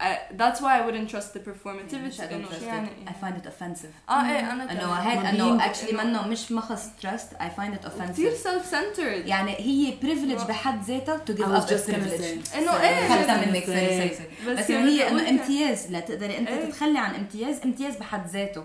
I, 0.00 0.10
that's 0.42 0.60
why 0.64 0.72
I 0.78 0.82
wouldn't 0.86 1.08
trust 1.14 1.30
the 1.34 1.40
performativity 1.48 2.18
don't 2.18 2.32
إنه 2.32 2.48
trust 2.48 2.62
يعني 2.62 2.88
I 3.06 3.24
find 3.24 3.36
it 3.42 3.46
offensive. 3.46 4.10
آه 4.10 4.30
إيه 4.30 4.52
أنا 4.52 4.72
أنه 4.72 4.80
كمان 4.80 5.06
هيك 5.06 5.18
ما 5.18 5.30
أنه 5.30 5.50
بين- 5.50 5.60
actually 5.60 5.90
إنه- 5.90 6.04
منه 6.04 6.28
مش 6.28 6.52
مخص 6.52 6.86
trust 7.02 7.36
I 7.40 7.60
find 7.60 7.74
it 7.74 7.88
كثير 7.88 8.32
offensive. 8.32 8.44
Self 8.44 8.70
centered 8.74 9.26
يعني 9.26 9.54
هي 9.58 9.94
privilege 10.02 10.46
بحد 10.48 10.82
ذاتها 10.82 11.24
to 11.28 11.30
give 11.38 11.42
up 11.62 11.68
just 11.68 11.86
privilege. 11.90 12.48
say. 12.52 12.56
إنه 12.58 12.80
إيه 12.80 13.08
حتى 13.08 13.46
منك 13.46 13.62
say. 13.64 13.66
sorry 13.66 14.12
بس 14.56 14.70
يعني 14.70 14.82
إنه 14.84 14.90
هي 14.90 15.08
إنه 15.08 15.18
قلت- 15.20 15.28
امتياز. 15.28 15.92
لتقدري 15.92 16.38
أنت 16.38 16.48
إيه. 16.48 16.64
تتخلي 16.64 16.98
عن 16.98 17.14
امتياز 17.14 17.60
امتياز 17.64 17.96
بحد 17.96 18.26
ذاته. 18.26 18.64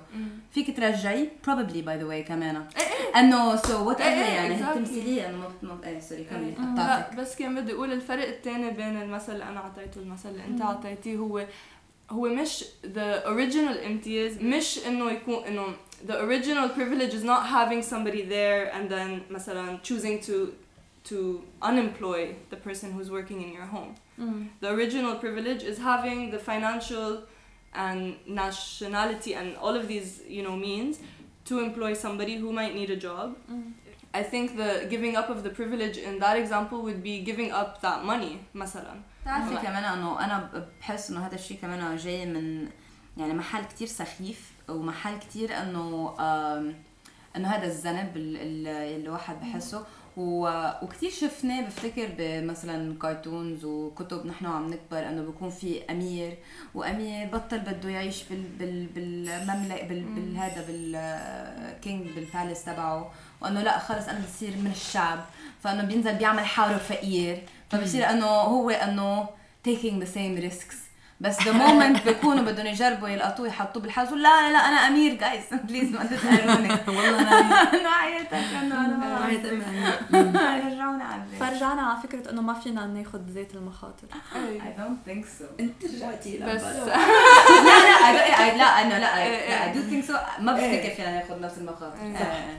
فيك 0.52 0.78
ترجعي؟ 0.78 1.30
Probably 1.48 1.82
by 1.86 1.98
the 2.02 2.08
way 2.10 2.28
كمان. 2.28 2.56
إيه 2.56 3.20
أنه 3.20 3.56
so 3.56 3.88
what 3.88 4.02
إيه 4.02 4.08
إيه 4.24 4.34
يعني؟ 4.34 5.38
مط- 5.38 5.64
مط- 5.64 5.84
إيه 5.86 6.00
sorry 6.00 6.24
كملي 6.24 6.46
إيه. 6.48 6.56
قطعتك. 6.56 7.14
لا 7.16 7.22
بس 7.22 7.36
كان 7.36 7.56
بدي 7.56 7.74
أقول 7.74 7.94
الفرق 7.94 8.28
الثاني 8.28 8.72
بين 8.72 9.02
المثل 9.02 9.32
اللي 9.34 9.44
أنا 9.44 9.60
أعطيته 9.60 10.00
المثل 10.02 10.30
اللي 10.30 10.44
أنت 10.46 10.62
مم. 10.62 10.68
اعطيتيه 11.23 11.23
هو 11.23 11.47
هو 12.11 12.29
مش 12.29 12.65
the 12.85 13.25
original 13.27 13.85
امتياز 13.87 14.43
مش 14.43 14.87
انه 14.87 15.11
يكون 15.11 15.45
انه 15.45 15.67
the 16.07 16.13
original 16.13 16.69
privilege 16.79 17.13
is 17.13 17.25
not 17.25 17.43
having 17.47 17.83
somebody 17.83 18.23
there 18.23 18.73
and 18.73 18.91
then 18.91 19.33
مثلا 19.33 19.79
choosing 19.83 20.21
to 20.21 20.53
to 21.11 21.43
unemploy 21.63 22.35
the 22.51 22.57
person 22.57 22.93
who's 22.93 23.11
working 23.19 23.41
in 23.47 23.51
your 23.59 23.69
home. 23.77 23.93
The 24.63 24.71
original 24.77 25.15
privilege 25.25 25.63
is 25.71 25.77
having 25.93 26.19
the 26.35 26.41
financial 26.51 27.09
and 27.85 28.01
nationality 28.45 29.33
and 29.41 29.49
all 29.65 29.75
of 29.81 29.85
these, 29.93 30.11
you 30.37 30.43
know, 30.47 30.57
means 30.71 30.95
to 31.49 31.55
employ 31.69 31.93
somebody 32.07 32.35
who 32.43 32.51
might 32.61 32.75
need 32.81 32.91
a 32.99 33.01
job. 33.09 33.27
I 34.21 34.23
think 34.33 34.47
the 34.63 34.73
giving 34.95 35.15
up 35.21 35.29
of 35.35 35.39
the 35.47 35.53
privilege 35.61 35.97
in 36.09 36.15
that 36.25 36.37
example 36.43 36.79
would 36.87 37.01
be 37.11 37.17
giving 37.31 37.51
up 37.61 37.71
that 37.87 37.99
money, 38.13 38.35
مثلا. 38.55 38.95
بتعرفي 39.24 39.56
كمان 39.56 39.84
إنه 39.84 40.26
أنا 40.26 40.50
بحس 40.82 41.10
إنه 41.12 41.26
هذا 41.28 41.36
الشيء 41.36 41.58
كمان 41.62 41.98
جاي 41.98 42.26
من 42.26 42.68
يعني 43.18 43.34
محل 43.34 43.64
كتير 43.66 43.88
سخيف 43.88 44.52
ومحل 44.70 45.20
كتير 45.20 45.62
إنه 45.62 46.16
إنه 47.36 47.48
هذا 47.48 47.66
الذنب 47.66 48.18
ال- 48.18 48.38
ال- 48.38 48.68
اللي 48.68 49.06
الواحد 49.06 49.36
بحسه. 49.42 49.86
و... 50.18 50.50
وكثير 50.82 51.10
شفناه 51.12 51.62
بفتكر 51.66 52.10
بمثلا 52.18 52.96
كرتونز 53.00 53.66
وكتب 53.66 54.26
نحن 54.26 54.46
عم 54.46 54.68
نكبر 54.70 55.08
إنه 55.10 55.22
بيكون 55.22 55.50
في 55.50 55.82
أمير 55.92 56.38
وأمير 56.76 57.28
بطل 57.28 57.60
بده 57.60 57.90
يعيش 57.90 58.24
بال 58.24 58.44
بال 58.44 58.86
بالمملكه 58.86 59.88
بال 59.88 60.04
بالهذا 60.04 60.66
بالكينج 60.68 62.08
بالباليس 62.08 62.66
تبعه. 62.66 63.12
وإنه 63.42 63.62
لا 63.62 63.80
خلص 63.80 64.08
أنا 64.08 64.20
بصير 64.20 64.52
من 64.58 64.72
الشعب. 64.72 65.20
فإنه 65.64 65.84
بينزل 65.84 66.16
بيعمل 66.16 66.46
حاله 66.46 66.78
فقير. 66.78 67.44
فبصير 67.74 68.10
إنه 68.10 68.26
هو 68.26 68.70
إنه 68.70 69.28
taking 69.68 70.04
the 70.04 70.08
same 70.16 70.52
risks. 70.52 70.76
بس 71.22 71.38
the 71.38 71.54
moment 71.54 72.02
بيكونوا 72.06 72.44
بدهم 72.44 72.66
يجربوا 72.66 73.10
يلقطوه 73.10 73.48
يحطوه 73.48 73.84
بالحاز 73.84 74.14
لا 74.14 74.18
لا 74.18 74.52
لا 74.52 74.58
أنا 74.58 74.88
أمير 74.88 75.14
جايز 75.14 75.44
بليز 75.64 75.92
ما 75.96 76.06
تسألوني. 76.06 76.70
والله 76.88 77.40
أنا 77.40 77.74
انه 77.74 77.90
حياتك 77.90 78.34
انه 78.34 78.86
أنا. 78.86 79.28
رجعونا 80.68 81.04
على 81.04 81.22
البيت. 81.24 81.40
فرجعنا 81.40 81.82
على 81.82 82.02
فكرة 82.04 82.32
إنه 82.32 82.42
ما 82.42 82.54
فينا 82.54 82.86
ناخذ 82.88 83.30
زيت 83.30 83.56
المخاطر. 83.56 84.08
I 84.34 84.80
don't 84.80 85.10
think 85.10 85.26
so. 85.26 85.46
أنت 85.60 85.86
رجعتي 85.96 86.38
بس. 86.38 86.62
لا 86.64 86.94
لا 88.14 88.58
لا 88.58 88.64
انه 88.82 88.98
لا 88.98 89.00
لا 89.00 89.74
I 89.74 89.76
do 89.76 89.80
think 89.80 90.10
so. 90.12 90.40
ما 90.42 90.54
بفتكر 90.54 90.66
إيه. 90.66 90.96
فينا 90.96 91.16
ناخذ 91.16 91.42
نفس 91.42 91.58
المخاطر. 91.58 91.98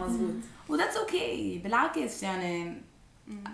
مزبوط 0.01 0.35
و 0.69 0.73
that's 0.73 0.97
okay 0.97 1.61
بالعكس 1.65 2.23
يعني 2.23 2.83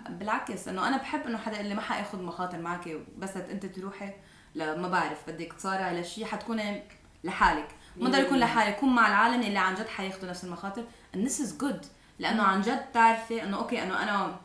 بالعكس 0.09 0.67
إنه 0.67 0.87
أنا 0.87 0.97
بحب 0.97 1.21
إنه 1.21 1.37
حدا 1.37 1.59
اللي 1.59 1.75
ما 1.75 1.81
حياخذ 1.81 2.21
مخاطر 2.23 2.57
معك 2.57 2.97
بس 3.17 3.37
أنت 3.37 3.65
تروحي 3.65 4.13
لا 4.55 4.77
ما 4.77 4.87
بعرف 4.87 5.29
بدك 5.29 5.53
تصارع 5.53 5.91
لشيء 5.91 6.25
حتكوني 6.25 6.83
لحالك. 7.23 7.67
ما 7.97 8.09
ضل 8.09 8.19
يكون 8.19 8.39
لحالك 8.39 8.77
كون 8.79 8.95
مع 8.95 9.07
العالم 9.07 9.41
اللي 9.41 9.59
عن 9.59 9.75
جد 9.75 9.87
حياخذوا 9.87 10.29
نفس 10.29 10.43
المخاطر 10.43 10.83
and 11.15 11.17
this 11.17 11.39
is 11.39 11.63
good. 11.63 11.85
لأنه 12.19 12.43
عن 12.43 12.61
جد 12.61 12.91
تعرفي 12.93 13.43
إنه 13.43 13.57
okay 13.57 13.83
إنه 13.83 14.03
أنا 14.03 14.39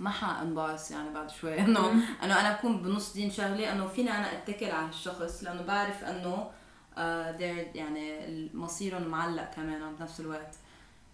ما 0.00 0.10
حانبعث 0.10 0.90
يعني 0.90 1.10
بعد 1.10 1.30
شوي. 1.30 1.60
إنه 1.64 1.90
إنه 2.22 2.40
أنا 2.40 2.54
أكون 2.54 2.82
بنص 2.82 3.12
دين 3.12 3.30
شغله 3.30 3.72
إنه 3.72 3.86
فيني 3.86 4.10
أنا 4.10 4.32
أتكل 4.32 4.70
على 4.70 4.88
الشخص 4.88 5.44
لأنه 5.44 5.62
بعرف 5.62 6.04
إنه 6.04 6.50
آه 6.96 7.36
يعني 7.74 8.50
مصيرهم 8.54 9.02
معلق 9.02 9.50
كمان 9.50 9.96
بنفس 9.96 10.20
الوقت. 10.20 10.56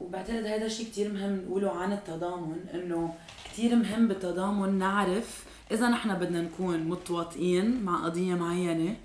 وبعتقد 0.01 0.45
هذا 0.45 0.67
الشيء 0.67 0.87
كتير 0.87 1.13
مهم 1.13 1.37
نقوله 1.37 1.71
عن 1.71 1.93
التضامن 1.93 2.57
إنه 2.75 3.15
كتير 3.45 3.77
مهم 3.77 4.09
بالتضامن 4.09 4.79
نعرف 4.79 5.45
إذا 5.73 5.89
نحن 5.89 6.15
بدنا 6.15 6.43
نكون 6.43 6.79
متواطئين 6.81 7.83
مع 7.83 8.05
قضية 8.05 8.35
معينة 8.35 8.97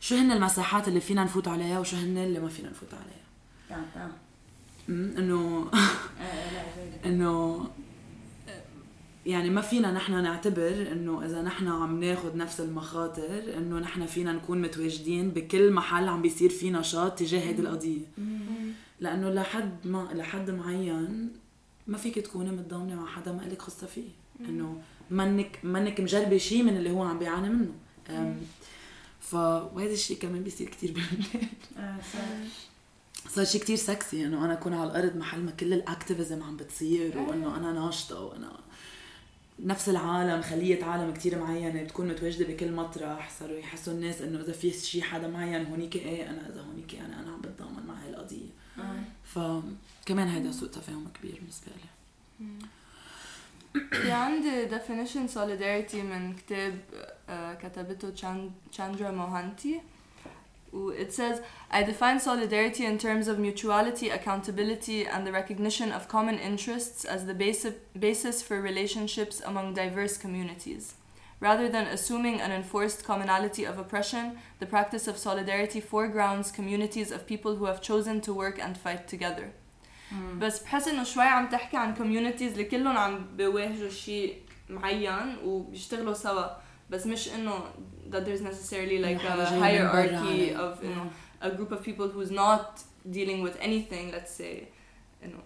شو 0.00 0.14
هن 0.14 0.32
المساحات 0.32 0.88
اللي 0.88 1.00
فينا 1.00 1.24
نفوت 1.24 1.48
عليها 1.48 1.78
وشو 1.78 1.96
هن 1.96 2.18
اللي 2.18 2.40
ما 2.40 2.48
فينا 2.48 2.70
نفوت 2.70 2.88
عليها. 2.94 3.24
إنه 5.18 5.70
آه،. 6.20 7.06
إنه 7.08 7.66
يعني 9.26 9.50
ما 9.50 9.60
فينا 9.60 9.92
نحن 9.92 10.22
نعتبر 10.22 10.88
إنه 10.92 11.24
إذا 11.24 11.42
نحن 11.42 11.68
عم 11.68 12.00
ناخذ 12.00 12.36
نفس 12.36 12.60
المخاطر 12.60 13.42
إنه 13.56 13.78
نحن 13.78 14.06
فينا 14.06 14.32
نكون 14.32 14.62
متواجدين 14.62 15.30
بكل 15.30 15.72
محل 15.72 16.08
عم 16.08 16.22
بيصير 16.22 16.50
في 16.50 16.70
نشاط 16.70 17.18
تجاه 17.18 17.40
هيدي 17.40 17.62
القضية. 17.62 18.00
لأنه 19.00 19.30
لحد 19.30 19.86
ما 19.86 20.08
لحد 20.12 20.50
معين 20.50 21.32
ما 21.86 21.98
فيك 21.98 22.14
تكوني 22.18 22.50
متضامنة 22.50 22.94
مع 22.94 23.06
حدا 23.06 23.32
ما 23.32 23.42
لك 23.42 23.62
خصة 23.62 23.86
فيه. 23.86 24.08
إنه 24.40 24.82
منك 25.10 25.58
منك 25.64 26.00
مجربة 26.00 26.38
شيء 26.38 26.62
من 26.62 26.76
اللي 26.76 26.90
هو 26.90 27.02
عم 27.02 27.18
بيعاني 27.18 27.48
منه. 27.48 27.72
أم، 28.10 28.36
ف 29.20 29.34
وهذا 29.34 29.92
الشيء 29.92 30.18
كمان 30.18 30.42
بيصير 30.42 30.68
كثير 30.68 30.92
بالبلاد 30.92 31.48
آه،. 31.78 31.96
صار 33.28 33.44
شيء 33.44 33.60
كتير 33.60 33.76
سكسي 33.76 34.24
إنه 34.26 34.44
أنا 34.44 34.52
أكون 34.52 34.72
على 34.74 34.90
الأرض 34.90 35.16
محل 35.16 35.40
ما 35.40 35.50
كل 35.50 35.72
ال 35.72 35.80
activism 35.80 36.42
عم 36.42 36.56
بتصير 36.56 37.18
وإنه 37.18 37.56
أنا 37.56 37.72
ناشطة 37.72 38.20
وأنا 38.20 38.52
نفس 39.60 39.88
العالم 39.88 40.42
خلية 40.42 40.84
عالم 40.84 41.12
كتير 41.14 41.38
معينة 41.38 41.82
بتكون 41.82 42.08
متواجدة 42.08 42.44
بكل 42.46 42.72
مطرح. 42.72 43.30
صاروا 43.40 43.58
يحسوا 43.58 43.92
الناس 43.92 44.22
إنه 44.22 44.40
إذا 44.40 44.52
في 44.52 44.70
شي 44.70 45.02
حدا 45.02 45.28
معين 45.28 45.66
هونيك 45.66 45.96
إيه 45.96 46.30
أنا 46.30 46.48
إذا 46.48 46.62
هونيك 46.62 46.94
أنا 46.94 47.20
أنا 47.20 47.32
عم 47.32 47.40
بتضامن 47.40 47.86
مع 47.86 47.94
هاي 48.02 48.10
القضية. 48.10 48.36
آه. 48.36 48.63
فكمان 49.25 50.27
هيدا 50.27 50.51
سوء 50.51 50.69
تفاهم 50.69 51.07
كبير 51.19 51.35
بالنسبة 51.41 51.67
لي 51.71 51.89
في 53.91 54.11
عندي 54.11 54.69
definition 54.69 55.31
solidarity 55.35 55.95
من 55.95 56.35
كتاب 56.35 56.79
آه، 57.29 57.53
كتبته 57.53 58.09
تشان- 58.09 58.51
تشاندرا 58.71 59.11
موهانتي 59.11 59.81
و 60.73 60.91
it 60.93 61.11
says 61.13 61.37
I 61.71 61.83
define 61.83 62.19
solidarity 62.19 62.83
in 62.85 62.97
terms 62.99 63.27
of 63.27 63.37
mutuality, 63.39 64.07
accountability 64.17 65.05
and 65.13 65.25
the 65.27 65.31
recognition 65.31 65.91
of 65.91 66.07
common 66.07 66.37
interests 66.49 67.05
as 67.05 67.21
the 67.25 67.33
basic, 67.45 67.73
basis 67.99 68.35
for 68.47 68.57
relationships 68.71 69.35
among 69.49 69.73
diverse 69.73 70.15
communities. 70.25 70.83
Rather 71.43 71.69
than 71.69 71.85
assuming 71.87 72.41
an 72.41 72.51
enforced 72.51 73.05
commonality 73.05 73.63
of 73.63 73.75
oppression, 73.83 74.25
the 74.61 74.65
practice 74.65 75.07
of 75.07 75.17
solidarity 75.17 75.79
foregrounds 75.79 76.51
communities 76.51 77.09
of 77.15 77.25
people 77.25 77.55
who 77.57 77.65
have 77.71 77.79
chosen 77.81 78.19
to 78.21 78.33
work 78.33 78.57
and 78.65 78.77
fight 78.77 79.07
together. 79.07 79.47
بس 80.39 80.63
بحس 80.63 80.87
انه 80.87 81.03
شوي 81.03 81.23
عم 81.23 81.49
تحكي 81.49 81.77
عن 81.77 81.93
كوميونيتيز 81.93 82.51
اللي 82.51 82.63
كلهم 82.63 82.97
عم 82.97 83.25
بيواجهوا 83.37 83.89
شيء 83.89 84.37
معين 84.69 85.37
وبيشتغلوا 85.43 86.13
سوا 86.13 86.47
بس 86.89 87.05
مش 87.07 87.29
انه 87.29 87.63
that 88.11 88.25
there's 88.25 88.41
necessarily 88.41 88.99
like 89.03 89.21
حدا 89.21 89.45
a 89.45 89.49
جاي 89.49 89.79
من 89.79 89.87
برا 89.87 90.01
hierarchy 90.01 90.27
عليه. 90.27 90.57
of 90.57 90.83
you 90.83 90.95
know 90.95 91.45
a 91.45 91.49
group 91.49 91.71
of 91.71 91.83
people 91.83 92.07
who's 92.09 92.31
not 92.31 92.81
dealing 93.11 93.43
with 93.43 93.55
anything 93.61 94.11
let's 94.11 94.33
say 94.41 94.67
you 95.23 95.27
know 95.27 95.43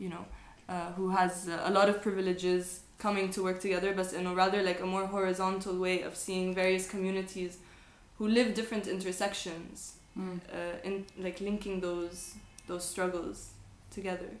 you 0.00 0.08
know 0.08 0.24
uh, 0.68 0.92
who 0.96 1.10
has 1.10 1.48
a 1.48 1.70
lot 1.70 1.88
of 1.88 2.02
privileges 2.02 2.64
coming 3.02 3.30
to 3.34 3.40
work 3.42 3.60
together 3.60 3.94
but 3.94 4.12
you 4.12 4.22
know 4.24 4.34
rather 4.34 4.62
like 4.62 4.80
a 4.80 4.86
more 4.86 5.06
horizontal 5.06 5.74
way 5.86 6.02
of 6.08 6.12
seeing 6.26 6.54
various 6.54 6.86
communities 6.94 7.52
who 8.18 8.28
live 8.28 8.54
different 8.60 8.86
intersections 8.86 9.78
مم. 10.16 10.38
uh, 10.48 10.86
in 10.86 11.22
like 11.24 11.40
linking 11.40 11.80
those 11.80 12.34
those 12.68 12.84
struggles 12.94 13.38
together 13.98 14.32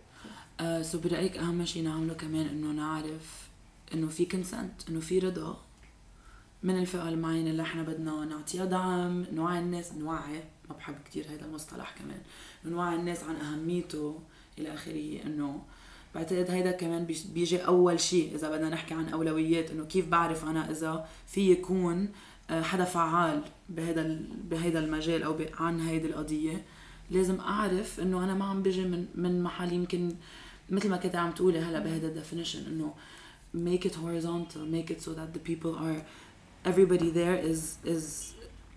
آه 0.60 0.82
سو 0.82 0.98
برأيك 0.98 1.36
أهم 1.36 1.64
شيء 1.64 1.82
نعمله 1.82 2.14
كمان 2.14 2.46
إنه 2.46 2.72
نعرف 2.72 3.48
إنه 3.94 4.08
في 4.08 4.24
كونسنت 4.24 4.88
إنه 4.88 5.00
في 5.00 5.18
رضا 5.18 5.60
من 6.62 6.78
الفئة 6.78 7.08
المعينة 7.08 7.50
اللي 7.50 7.62
إحنا 7.62 7.82
بدنا 7.82 8.24
نعطيها 8.24 8.64
دعم 8.64 9.26
نوعي 9.32 9.58
الناس 9.58 9.92
نوعي 9.92 10.42
ما 10.68 10.74
بحب 10.76 10.94
كتير 11.04 11.26
هذا 11.30 11.44
المصطلح 11.44 11.94
كمان 11.98 12.20
إنه 12.64 12.72
نوعي 12.76 12.96
الناس 12.96 13.22
عن 13.24 13.36
أهميته 13.36 14.20
إلى 14.58 14.74
آخره 14.74 15.22
إنه 15.26 15.62
بعتقد 16.15 16.51
هيدا 16.51 16.71
كمان 16.71 17.05
بيج- 17.05 17.27
بيجي 17.33 17.57
أول 17.57 17.99
شيء 17.99 18.35
إذا 18.35 18.49
بدنا 18.49 18.69
نحكي 18.69 18.93
عن 18.93 19.09
أولويات 19.09 19.71
إنه 19.71 19.85
كيف 19.85 20.07
بعرف 20.07 20.45
أنا 20.45 20.71
إذا 20.71 21.07
في 21.27 21.51
يكون 21.51 22.09
آه، 22.49 22.61
حدا 22.61 22.83
فعال 22.83 23.41
بهذا 23.69 24.19
بهذا 24.49 24.79
المجال 24.79 25.33
ب- 25.33 25.49
عن 25.59 25.79
هيدي 25.79 26.07
القضية. 26.07 26.63
لازم 27.11 27.39
أعرف 27.39 27.99
إنه 27.99 28.23
أنا 28.23 28.33
ما 28.33 28.45
عم 28.45 28.61
بيجي 28.61 28.81
من 28.81 29.05
من 29.15 29.43
محل 29.43 29.73
يمكن 29.73 30.11
مثل 30.69 30.89
ما 30.89 30.97
كنت 30.97 31.15
عم 31.15 31.31
تقولي 31.31 31.59
هلا 31.59 31.79
بهذا 31.79 32.07
ال 32.07 32.12
definition 32.12 32.65
إنه 32.65 32.93
make 33.55 33.81
it 33.87 33.93
horizontal 33.95 34.61
make 34.73 34.89
it 34.95 35.01
so 35.05 35.09
that 35.09 35.29
the 35.37 35.49
people 35.51 35.73
are 35.85 36.01
everybody 36.71 37.09
there 37.21 37.37
is 37.51 37.61
is 37.95 38.05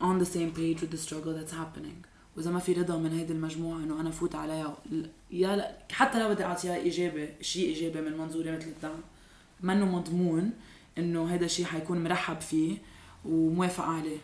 on 0.01 0.15
the 0.25 0.29
same 0.37 0.51
page 0.61 0.79
with 0.83 0.91
the 0.97 1.01
struggle 1.07 1.33
that's 1.39 1.53
happening. 1.53 1.97
وإذا 2.37 2.51
ما 2.51 2.59
في 2.59 2.73
رضا 2.73 2.97
من 2.97 3.13
هيدي 3.13 3.33
المجموعة 3.33 3.79
إنه 3.79 4.01
أنا 4.01 4.11
فوت 4.11 4.35
عليها 4.35 4.77
يا 5.31 5.57
لا 5.57 5.79
حتى 5.93 6.21
لو 6.21 6.29
بدي 6.29 6.45
اعطيها 6.45 6.87
إجابة 6.87 7.29
شيء 7.41 7.69
ايجابي 7.69 8.01
من 8.01 8.19
منظوري 8.19 8.51
مثل 8.51 8.67
الدعم 8.67 9.01
منه 9.61 9.85
مضمون 9.85 10.53
إنه 10.99 11.35
هذا 11.35 11.45
الشيء 11.45 11.67
حيكون 11.67 12.05
مرحب 12.05 12.41
فيه 12.41 12.79
وموافق 13.25 13.85
عليه. 13.85 14.19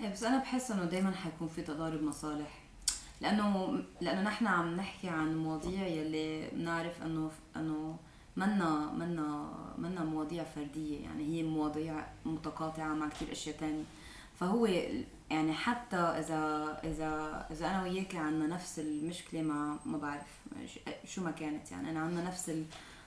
إيه 0.00 0.12
بس 0.12 0.22
أنا 0.22 0.38
بحس 0.38 0.70
إنه 0.70 0.84
دائما 0.84 1.10
حيكون 1.10 1.48
في 1.48 1.62
تضارب 1.62 2.02
مصالح. 2.02 2.62
لأنه 3.20 3.82
لأنه 4.00 4.22
نحن 4.22 4.46
عم 4.46 4.76
نحكي 4.76 5.08
عن 5.08 5.36
مواضيع 5.36 5.86
يلي 5.86 6.48
بنعرف 6.52 7.02
إنه 7.02 7.30
إنه 7.56 7.96
منا 8.36 8.92
منا 8.92 9.54
منا 9.78 10.04
مواضيع 10.04 10.44
فردية. 10.44 11.00
يعني 11.00 11.24
هي 11.26 11.42
مواضيع 11.42 12.06
متقاطعة 12.24 12.94
مع 12.94 13.08
كثير 13.08 13.32
أشياء 13.32 13.56
تانية. 13.56 13.84
فهو 14.40 14.68
يعني 15.30 15.52
حتى 15.52 15.96
إذا 15.96 16.80
إذا 16.84 17.46
إذا 17.50 17.66
أنا 17.66 17.82
وياك 17.82 18.16
عندنا 18.16 18.46
نفس 18.46 18.78
المشكلة 18.78 19.42
مع 19.42 19.76
ما 19.86 19.98
بعرف 19.98 20.44
شو 21.04 21.24
ما 21.24 21.30
كانت 21.30 21.72
يعني. 21.72 21.90
أنا 21.90 22.00
عندنا 22.00 22.24
نفس 22.24 22.48
ال... 22.48 22.64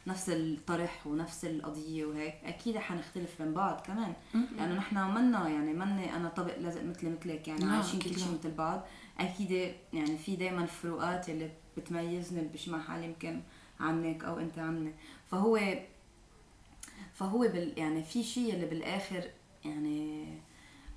نفس 0.08 0.30
الطرح 0.30 1.08
ونفس 1.08 1.46
القضية 1.46 2.06
وهيك. 2.06 2.36
أكيد 2.46 2.78
حنختلف 2.78 3.42
من 3.42 3.54
بعض 3.54 3.82
كمان. 3.82 4.14
لأنه 4.34 4.76
نحن 4.76 4.96
منا 4.98 5.50
يعني 5.50 5.74
مني 5.74 6.16
أنا 6.16 6.30
طبق 6.30 6.58
لازق 6.58 6.84
مثلي 6.84 7.10
مثلك 7.10 7.48
يعني 7.48 7.66
عايشين 7.66 8.00
كل 8.00 8.20
شيء 8.20 8.34
مثل 8.40 8.52
بعض. 8.52 8.86
أكيد 9.20 9.76
يعني 9.94 10.18
في 10.18 10.36
دايما 10.36 10.66
فروقات 10.66 11.30
اللي 11.30 11.52
بتميزني 11.78 12.42
بشي 12.42 12.72
محل 12.72 13.04
يمكن 13.04 13.42
عنك 13.80 14.24
أو 14.24 14.40
أنت 14.40 14.60
عني. 14.60 14.94
فهو 15.32 15.60
فهو 17.14 17.40
بال 17.40 17.74
يعني 17.78 18.04
في 18.04 18.24
شيء 18.24 18.54
اللي 18.54 18.66
بالآخر 18.66 19.24
يعني 19.66 20.26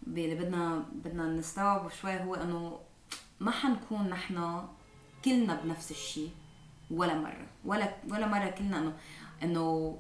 اللي 0.07 0.35
بدنا 0.35 0.85
بدنا 0.93 1.27
نستوعبه 1.27 1.89
شوي 1.89 2.21
هو 2.21 2.35
إنه 2.35 2.81
ما 3.41 3.51
حنكون 3.51 4.09
نحن 4.09 4.65
كلنا 5.25 5.55
بنفس 5.55 5.91
الشيء 5.91 6.31
ولا 6.91 7.15
مرة. 7.15 7.47
ولا 7.65 7.95
ولا 8.11 8.27
مرة 8.27 8.49
كلنا 8.51 8.79
انه 8.79 8.97
إنه 9.43 9.99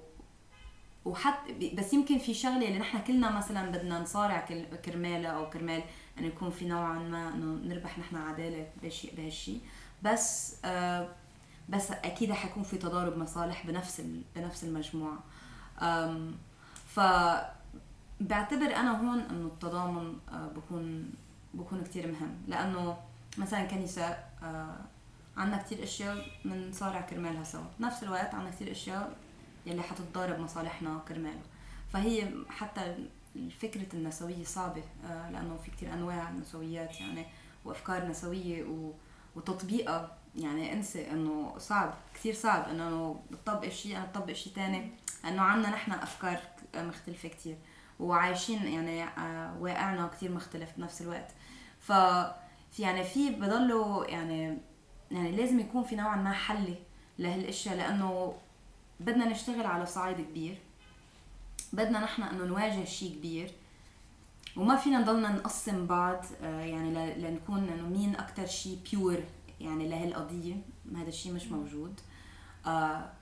وحتى 1.04 1.70
بس 1.74 1.92
يمكن 1.92 2.18
في 2.18 2.34
شغلة 2.34 2.68
اللي 2.68 2.78
نحن 2.78 2.98
كلنا 2.98 3.30
مثلا 3.30 3.70
بدنا 3.70 3.98
نصارع 3.98 4.40
كرمالها 4.84 5.30
أو 5.30 5.50
كرمال 5.50 5.82
إنه 6.18 6.26
يكون 6.26 6.50
في 6.50 6.64
نوعا 6.64 6.98
ما 6.98 7.28
إنه 7.28 7.74
نربح 7.74 7.98
نحن 7.98 8.16
عدالة 8.16 8.68
بهالشيء 8.82 9.14
بهالشيء. 9.16 9.60
بس 10.02 10.56
آه 10.64 11.08
بس 11.68 11.90
أكيد 11.90 12.32
حيكون 12.32 12.62
في 12.62 12.76
تضارب 12.76 13.18
مصالح 13.18 13.66
بنفس 13.66 14.02
بنفس 14.36 14.64
المجموعة. 14.64 15.18
ف 16.86 17.00
بعتبر 18.24 18.76
أنا 18.76 19.00
هون 19.00 19.20
إنه 19.20 19.46
التضامن 19.46 20.16
آه، 20.32 20.46
بكون 20.46 21.10
بكون 21.54 21.84
كتير 21.84 22.06
مهم. 22.06 22.34
لأنه 22.48 22.96
مثلا 23.38 23.64
كنساء 23.64 24.32
آه، 24.42 24.76
عندنا 25.36 25.62
كتير 25.62 25.82
أشياء 25.82 26.26
بنصارع 26.44 27.00
كرمالها 27.00 27.44
سوا. 27.44 27.64
بنفس 27.80 28.02
الوقت 28.02 28.34
عندنا 28.34 28.50
كتير 28.50 28.70
أشياء 28.70 29.16
يلي 29.66 29.82
حتتضارب 29.82 30.40
مصالحنا 30.40 31.00
كرمالها 31.08 31.42
فهي 31.92 32.28
حتى 32.48 32.96
فكرة 33.60 33.94
النسوية 33.94 34.44
صعبة 34.44 34.82
آه، 35.06 35.30
لأنه 35.30 35.56
في 35.64 35.70
كتير 35.70 35.92
أنواع 35.92 36.30
نسويات 36.30 37.00
يعني 37.00 37.26
وأفكار 37.64 38.08
نسوية. 38.08 38.64
وتطبيقها 39.36 40.16
يعني 40.36 40.72
انسى 40.72 41.10
إنه 41.10 41.54
صعب 41.58 41.94
كثير 42.14 42.34
صعب 42.34 42.68
إنه 42.68 43.20
بتطبق 43.30 43.68
شيء 43.68 43.96
أنا 43.96 44.04
بطبق 44.04 44.32
شيء 44.32 44.52
ثاني 44.52 44.90
إنه 45.24 45.42
عندنا 45.42 45.70
نحن 45.70 45.92
أفكار 45.92 46.38
مختلفة 46.74 47.28
كثير 47.28 47.56
وعايشين 48.00 48.66
يعني 48.66 49.04
آه، 49.04 49.56
واقعنا 49.60 50.06
كثير 50.06 50.32
مختلف 50.32 50.68
بنفس 50.76 51.02
الوقت. 51.02 51.30
ف 51.80 51.92
يعني 52.78 53.04
في 53.04 53.30
بضلوا 53.30 54.04
يعني 54.04 54.58
يعني 55.10 55.32
لازم 55.32 55.60
يكون 55.60 55.82
في 55.82 55.96
نوعا 55.96 56.16
ما 56.16 56.32
حل 56.32 56.74
لهالأشياء 57.18 57.76
لأنه 57.76 58.34
بدنا 59.00 59.28
نشتغل 59.28 59.66
على 59.66 59.86
صعيد 59.86 60.20
كبير. 60.20 60.58
بدنا 61.72 62.00
نحن 62.00 62.22
إنه 62.22 62.44
نواجه 62.44 62.84
شيء 62.84 63.14
كبير. 63.14 63.50
وما 64.56 64.76
فينا 64.76 64.98
نضلنا 64.98 65.32
نقسم 65.32 65.86
بعض 65.86 66.24
آه، 66.42 66.60
يعني 66.60 67.14
لنكون 67.14 67.68
إنه 67.68 67.88
مين 67.88 68.16
أكثر 68.16 68.46
شيء 68.46 68.78
بيور 68.90 69.20
يعني 69.60 69.88
لهالقضية. 69.88 70.54
هذا 70.96 71.08
الشيء 71.08 71.32
مش 71.32 71.46
موجود. 71.46 72.00
آه 72.66 73.12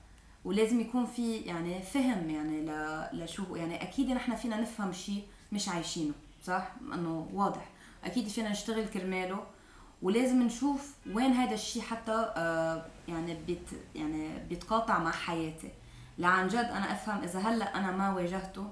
ولازم 0.45 0.79
يكون 0.79 1.05
في 1.05 1.37
يعني 1.37 1.81
فهم 1.81 2.29
يعني 2.29 2.65
لشو 3.13 3.55
يعني 3.55 3.83
أكيد 3.83 4.11
نحن 4.11 4.35
فينا 4.35 4.61
نفهم 4.61 4.93
شيء 4.93 5.23
مش 5.51 5.69
عايشينه 5.69 6.13
صح؟ 6.43 6.71
إنه 6.93 7.27
واضح. 7.33 7.69
أكيد 8.03 8.27
فينا 8.27 8.49
نشتغل 8.49 8.85
كرماله 8.85 9.43
ولازم 10.01 10.43
نشوف 10.43 10.93
وين 11.13 11.31
هذا 11.31 11.53
الشيء 11.53 11.81
حتى 11.81 12.33
آه 12.37 12.85
يعني 13.07 13.37
بيت 13.47 13.69
يعني 13.95 14.39
بيتقاطع 14.49 14.99
مع 14.99 15.11
حياتي. 15.11 15.69
لعن 16.17 16.47
جد 16.47 16.55
أنا 16.55 16.91
أفهم 16.91 17.23
إذا 17.23 17.39
هلأ 17.39 17.77
أنا 17.77 17.91
ما 17.91 18.13
واجهته 18.13 18.67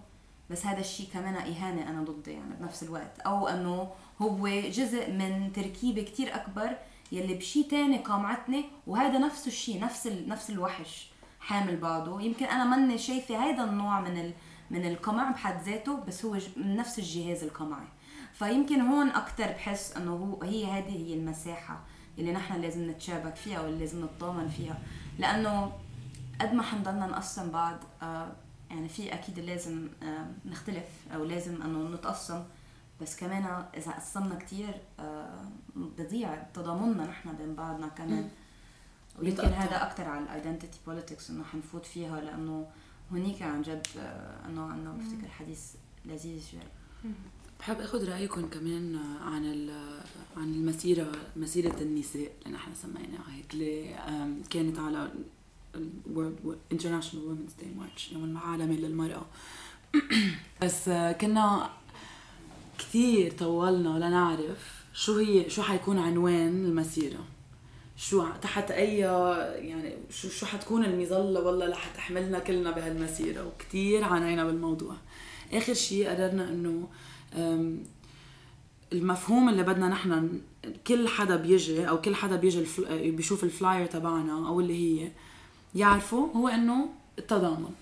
بس 0.50 0.66
هذا 0.66 0.80
الشيء 0.80 1.08
كمان 1.14 1.36
إهانة 1.36 1.90
أنا 1.90 2.04
ضدي 2.04 2.32
يعني 2.32 2.54
بنفس 2.60 2.84
الوقت. 2.84 3.20
أو 3.20 3.48
إنه 3.48 3.92
هو 4.22 4.48
جزء 4.48 5.12
من 5.12 5.52
تركيبة 5.54 6.02
كتير 6.02 6.36
أكبر 6.36 6.78
يلي 7.12 7.34
بشيء 7.34 7.70
تاني 7.70 7.98
قامعتني 7.98 8.66
وهذا 8.88 9.18
نفس 9.18 9.48
الشيء 9.48 9.80
نفس 9.80 10.08
ال... 10.08 10.30
نفس 10.30 10.50
الوحش. 10.50 11.11
حامل 11.42 11.78
بعضه. 11.78 12.22
يمكن 12.22 12.46
أنا 12.46 12.64
ماني 12.64 12.98
شايفة 12.98 13.38
هذا 13.38 13.64
النوع 13.64 14.02
من 14.02 14.18
ال... 14.18 14.34
من 14.72 14.86
القمع 14.86 15.32
بحد 15.32 15.62
ذاته 15.62 16.04
بس 16.08 16.26
هو 16.26 16.38
من 16.58 16.76
نفس 16.76 17.00
الجهاز 17.00 17.44
القمعي. 17.44 17.88
فيمكن 18.34 18.82
هون 18.82 19.08
أكثر 19.08 19.48
بحس 19.48 19.98
إنه 19.98 20.12
هو 20.12 20.44
هي 20.44 20.66
هذه 20.66 21.08
هي 21.08 21.14
المساحة 21.14 21.80
اللي 22.18 22.32
نحن 22.34 22.62
لازم 22.62 22.90
نتشابك 22.90 23.36
فيها 23.36 23.62
واللي 23.62 23.80
لازم 23.80 24.06
نتضامن 24.06 24.48
فيها. 24.48 24.78
لأنه 25.20 25.72
قد 26.42 26.54
ما 26.54 26.64
حنضلنا 26.64 27.08
نقسم 27.08 27.52
بعض 27.52 27.76
آه 28.02 28.32
يعني 28.70 28.90
في 28.90 29.14
أكيد 29.14 29.40
لازم 29.40 29.90
آه 30.04 30.26
نختلف 30.46 30.86
أو 31.16 31.24
لازم 31.24 31.62
إنه 31.62 31.96
نتقسم. 31.96 32.44
بس 33.02 33.16
كمان 33.16 33.66
إذا 33.78 33.92
قسمنا 33.92 34.36
كثير 34.36 34.82
آه 35.00 35.42
بضيع 35.76 36.36
تضامننا 36.54 37.08
نحن 37.08 37.34
بين 37.34 37.56
بعضنا 37.56 37.88
كمان. 37.88 38.30
ويمكن 39.22 39.48
هذا 39.48 39.84
أكثر 39.84 40.04
على 40.04 40.24
ال 40.24 40.30
identity 40.30 40.80
politics 40.88 41.30
إنه 41.30 41.44
حنفوت 41.44 41.86
فيها 41.86 42.22
لأنه 42.22 42.68
هنيك 43.12 43.42
عن 43.42 43.62
جد 43.62 43.88
آه، 44.00 44.48
انه 44.50 44.62
عنا 44.62 44.92
بفتكر 44.92 45.28
حديث 45.28 45.60
لذيذ 46.06 46.42
شوي. 46.52 46.60
بحب 47.60 47.82
آخذ 47.82 48.10
رأيكم 48.10 48.50
كمان 48.50 49.00
عن 49.22 49.70
عن 50.38 50.54
المسيرة 50.54 51.12
مسيرة 51.36 51.82
النساء 51.82 52.32
اللي 52.46 52.56
نحن 52.58 52.72
سميناها 52.76 53.36
هيك 53.36 53.54
اللي 53.54 53.96
كانت 54.50 54.80
على 54.80 55.12
International 56.72 57.26
Women's 57.26 57.54
Day 57.54 57.72
march 57.78 58.12
يوم 58.12 58.24
العالمي 58.24 58.76
للمرأة. 58.76 59.26
بس 60.62 60.90
آه، 60.90 61.12
كنا 61.12 61.70
كثير 62.78 63.32
طولنا 63.32 64.08
لنعرف 64.08 64.84
شو 64.94 65.18
هي 65.18 65.50
شو 65.50 65.62
حيكون 65.62 66.00
عنوان 66.00 66.66
المسيرة. 66.66 67.20
شو 67.98 68.26
تحت 68.42 68.72
أي 68.72 68.98
يعني 68.98 69.94
شو 70.10 70.30
شو 70.30 70.46
حتكون 70.46 70.86
المظلة 70.86 71.42
والله 71.42 71.66
اللي 71.66 71.76
حتحملنا 71.76 72.40
كلنا 72.40 72.72
بهالمسيرة. 72.72 73.46
وكثير 73.46 74.04
عانينا 74.04 74.46
بالموضوع. 74.46 74.96
آخر 75.54 75.74
شيء 75.74 76.10
قررنا 76.10 76.50
إنه 76.50 76.88
المفهوم 78.94 79.50
اللي 79.50 79.64
بدنا 79.64 79.88
نحن 79.88 80.42
كل 80.88 81.08
حدا 81.08 81.36
بيجي 81.36 81.90
أو 81.90 82.02
كل 82.02 82.16
حدا 82.16 82.36
بيجي 82.36 82.66
بيشوف 83.12 83.44
الفلاير 83.44 83.86
تبعنا 83.86 84.48
أو 84.48 84.60
اللي 84.60 85.04
هي 85.04 85.12
يعرفه 85.76 86.18
هو 86.18 86.48
إنه 86.48 86.90
التضامن. 87.20 87.74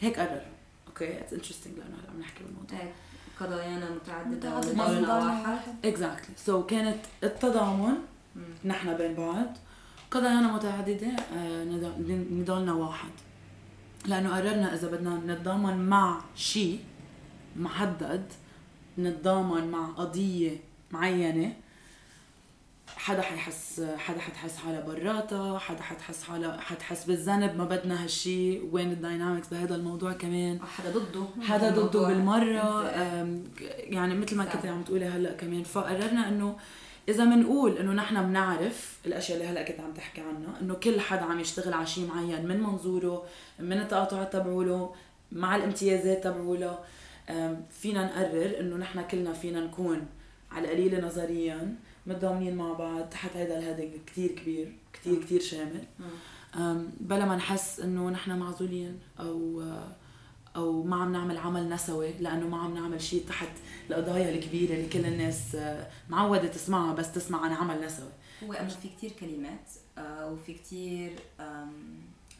هيك 0.00 0.18
قرر. 0.18 0.42
Okay? 0.88 1.20
It's 1.20 1.32
interesting 1.32 1.78
لأنه 1.78 1.96
هلا 1.96 2.10
عم 2.10 2.20
نحكي 2.20 2.44
بالموضوع. 2.44 2.92
قضايانا 3.40 3.90
متعددة 3.90 4.58
متعددة 4.58 5.18
واحد. 5.18 5.74
Exactly 5.84 6.34
so 6.36 6.66
كانت 6.66 6.98
التضامن 7.24 7.94
نحن 8.64 8.96
بين 8.96 9.14
بعض. 9.14 9.56
قضايانا 10.10 10.52
متعددة 10.52 11.16
آه، 11.36 11.64
نضلنا 12.30 12.72
واحد. 12.72 13.10
لأنه 14.06 14.36
قررنا 14.36 14.74
إذا 14.74 14.90
بدنا 14.90 15.34
نتضامن 15.34 15.88
مع 15.88 16.20
شيء 16.36 16.80
محدد 17.56 18.24
نتضامن 18.98 19.70
مع 19.70 19.86
قضية 19.86 20.56
معينة 20.90 21.52
حدا 22.96 23.22
حيحس 23.22 23.86
حدا 23.98 24.20
حتحس 24.20 24.56
حالها 24.56 24.80
براتها 24.80 25.58
حدا 25.58 25.82
حتحس 25.82 26.22
حالها 26.22 26.60
حتحس 26.60 27.04
بالذنب 27.04 27.56
ما 27.56 27.64
بدنا 27.64 28.04
هالشي. 28.04 28.58
وين 28.60 28.92
الداينامكس 28.92 29.48
بهذا 29.48 29.74
الموضوع 29.74 30.12
كمان؟ 30.12 30.60
حدا 30.60 30.90
ضده. 30.90 31.26
حدا 31.42 31.70
ضده 31.70 32.08
بالمرة. 32.08 32.88
يعني 33.78 34.14
مثل 34.14 34.36
ما 34.36 34.44
كنت 34.44 34.66
عم 34.66 34.82
تقولي 34.82 35.04
هلأ 35.04 35.32
كمان. 35.32 35.62
فقررنا 35.62 36.28
إنه 36.28 36.56
إذا 37.08 37.24
بنقول 37.24 37.78
إنه 37.78 37.92
نحن 37.92 38.26
بنعرف 38.26 38.98
الأشياء 39.06 39.38
اللي 39.38 39.50
هلأ 39.50 39.62
كنت 39.62 39.80
عم 39.80 39.92
تحكي 39.92 40.20
عنها 40.20 40.60
إنه 40.60 40.74
كل 40.74 41.00
حدا 41.00 41.22
عم 41.22 41.40
يشتغل 41.40 41.72
على 41.74 41.86
شيء 41.86 42.06
معين 42.06 42.46
من 42.46 42.60
منظوره 42.60 43.24
من 43.58 43.80
التقاطعات 43.80 44.32
تبعوله 44.32 44.94
مع 45.32 45.56
الامتيازات 45.56 46.24
تبعوله 46.24 46.78
فينا 47.70 48.04
نقرر 48.04 48.60
إنه 48.60 48.76
نحن 48.76 49.02
كلنا 49.02 49.32
فينا 49.32 49.60
نكون 49.60 50.06
على 50.52 50.68
القليله 50.68 51.06
نظريا 51.06 51.74
متضامنين 52.06 52.56
مع 52.56 52.72
بعض 52.72 53.08
تحت 53.08 53.36
هذا 53.36 53.58
الهدف 53.58 53.88
كثير 54.06 54.32
كبير 54.32 54.72
كثير 54.92 55.20
كثير 55.20 55.40
شامل. 55.40 55.84
بلا 57.00 57.24
ما 57.24 57.36
نحس 57.36 57.80
إنه 57.80 58.10
نحن 58.10 58.38
معزولين 58.38 58.98
أو 59.20 59.62
أو 60.56 60.82
ما 60.82 60.96
عم 61.02 61.12
نعمل 61.12 61.38
عمل 61.38 61.68
نسوي 61.68 62.12
لأنه 62.12 62.46
ما 62.48 62.58
عم 62.62 62.74
نعمل 62.74 63.00
شيء 63.00 63.24
تحت 63.28 63.48
القضايا 63.90 64.30
الكبيرة 64.34 64.74
اللي 64.74 64.88
كل 64.88 65.06
الناس 65.06 65.54
آه، 65.54 65.86
معودة 66.08 66.48
تسمعها 66.48 66.94
بس 66.94 67.12
تسمع 67.12 67.40
عن 67.44 67.52
عمل 67.52 67.84
نسوي. 67.86 68.08
هو 68.44 68.52
انه 68.52 68.68
في 68.68 68.88
كثير 68.88 69.10
كلمات 69.20 69.68
آه، 69.98 70.32
وفي 70.32 70.54
كثير 70.54 71.12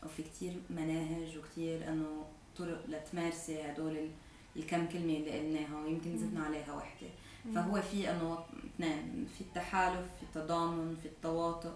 وفي 0.05 0.23
كتير 0.23 0.53
مناهج 0.71 1.39
وكتير 1.39 1.89
إنه 1.89 2.25
طرق 2.59 2.85
لتمارسي 2.89 3.62
هدول 3.62 3.97
ال- 3.97 4.11
الكم 4.57 4.87
كلمة 4.87 5.12
اللي 5.17 5.39
قلناها 5.39 5.85
ويمكن 5.85 6.19
زدنا 6.19 6.45
عليها 6.45 6.75
وحدة. 6.75 7.09
فهو 7.55 7.83
في 7.83 8.11
إنه 8.11 8.39
اثنين 8.75 9.27
في 9.35 9.41
التحالف 9.41 9.99
في 10.19 10.23
التضامن 10.23 10.97
في 11.03 11.09
التواطؤ 11.09 11.71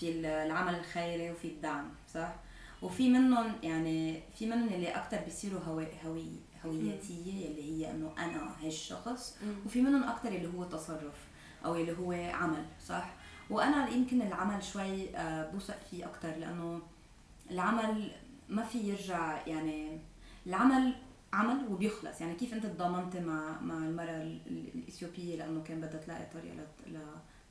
في 0.00 0.08
ال- 0.10 0.26
العمل 0.26 0.74
الخيري 0.74 1.30
وفي 1.30 1.48
الدعم 1.48 1.88
صح؟ 2.14 2.34
وفي 2.82 3.08
منهم 3.10 3.52
يعني 3.62 4.20
في 4.38 4.46
منهم 4.46 4.68
اللي 4.68 4.88
أكثر 4.88 5.20
بيصيروا 5.24 5.60
هوي 5.60 5.86
هوي 6.06 6.26
هويتية 6.64 7.46
اللي 7.48 7.62
هي 7.72 7.90
إنه 7.90 8.12
أنا 8.18 8.56
هالشخص 8.62 9.36
وفي 9.66 9.80
منهم 9.80 10.04
أكثر 10.04 10.28
اللي 10.28 10.48
هو 10.58 10.64
تصرف 10.64 11.14
أو 11.64 11.74
اللي 11.76 11.98
هو 11.98 12.12
عمل 12.34 12.64
صح؟ 12.86 13.14
وأنا 13.50 13.88
يمكن 13.88 14.22
العمل 14.22 14.62
شوي 14.64 15.16
آه، 15.16 15.50
بوثق 15.50 15.78
فيه 15.90 16.04
أكثر 16.04 16.28
لأنه 16.36 16.80
العمل 17.50 18.10
ما 18.48 18.62
في 18.62 18.78
يرجع 18.78 19.46
يعني 19.46 19.98
العمل 20.46 20.94
عمل 21.32 21.66
وبيخلص. 21.70 22.20
يعني 22.20 22.34
كيف 22.34 22.54
أنت 22.54 22.66
تضامنت 22.66 23.16
مع 23.16 23.60
مع 23.60 23.74
المرأة 23.78 24.22
ال- 24.22 24.40
ال- 24.46 24.68
الإثيوبية 24.74 25.36
لأنه 25.36 25.62
كان 25.62 25.80
بدها 25.80 26.00
تلاقي 26.00 26.26
طريقة 26.32 26.54
لت- 26.56 26.98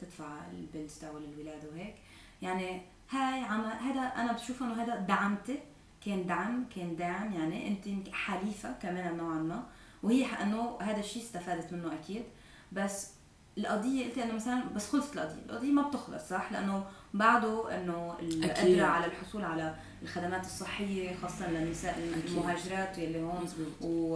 لتدفع 0.02 0.40
البيلز 0.52 0.98
تاعول 1.00 1.24
الولاده 1.24 1.70
وهيك؟ 1.70 1.96
يعني 2.42 2.82
هاي 3.12 3.44
عمل 3.44 3.66
هذا 3.66 4.02
أنا 4.02 4.32
بشوف 4.32 4.64
إنه 4.64 4.84
هذا 4.84 4.96
دعمتي. 4.96 5.60
كان 6.06 6.26
دعم 6.28 6.66
كان 6.76 6.96
داعم 6.96 7.34
يعني 7.34 7.68
أنت 7.68 8.10
حليفة 8.14 8.72
كمان 8.82 9.18
نوعا 9.18 9.36
ما. 9.40 9.64
وهي 10.04 10.26
إنه 10.26 10.78
هذا 10.82 11.00
الشيء 11.00 11.22
استفادت 11.24 11.74
منه 11.74 11.94
أكيد. 11.94 12.24
بس 12.72 13.12
القضية 13.58 14.06
قلت 14.06 14.18
إنه 14.18 14.34
مثلا 14.34 14.64
بس 14.76 14.90
خلصت 14.92 15.16
القضية، 15.18 15.42
القضية 15.50 15.72
ما 15.72 15.82
بتخلص 15.82 16.30
صح؟ 16.30 16.52
لأنه 16.52 16.86
بعده 17.14 17.78
إنه 17.82 18.16
أكيد. 18.20 18.44
القدرة 18.44 18.86
على 18.86 19.06
الحصول 19.06 19.44
على 19.46 19.76
الخدمات 20.02 20.46
الصحية 20.46 21.16
خاصة 21.16 21.50
للنساء. 21.52 22.00
المهاجرات 22.28 22.98
يلي 22.98 23.22
هون 23.22 23.48
و- 23.82 24.16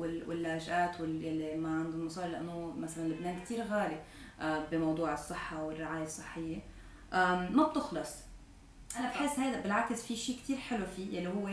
وال- 0.00 0.28
واللاجئات 0.28 1.00
واللي 1.00 1.56
ما 1.56 1.68
عندهم 1.78 2.06
مصاري. 2.06 2.30
لأنه 2.32 2.74
مثلا 2.78 3.08
لبنان 3.08 3.40
كثير 3.40 3.64
غالي 3.64 4.00
آه، 4.40 4.64
بموضوع 4.70 5.14
الصحة 5.14 5.62
والرعاية 5.62 6.02
الصحية. 6.04 6.56
آم، 6.56 6.62
ما 7.12 7.68
بتخلص. 7.70 8.10
أنا 8.96 9.08
بحس 9.08 9.38
هذا 9.38 9.60
بالعكس 9.60 10.02
في 10.02 10.16
شيء 10.16 10.36
كثير 10.36 10.56
حلو 10.56 10.86
فيه 10.96 11.18
اللي 11.18 11.28
هو 11.28 11.48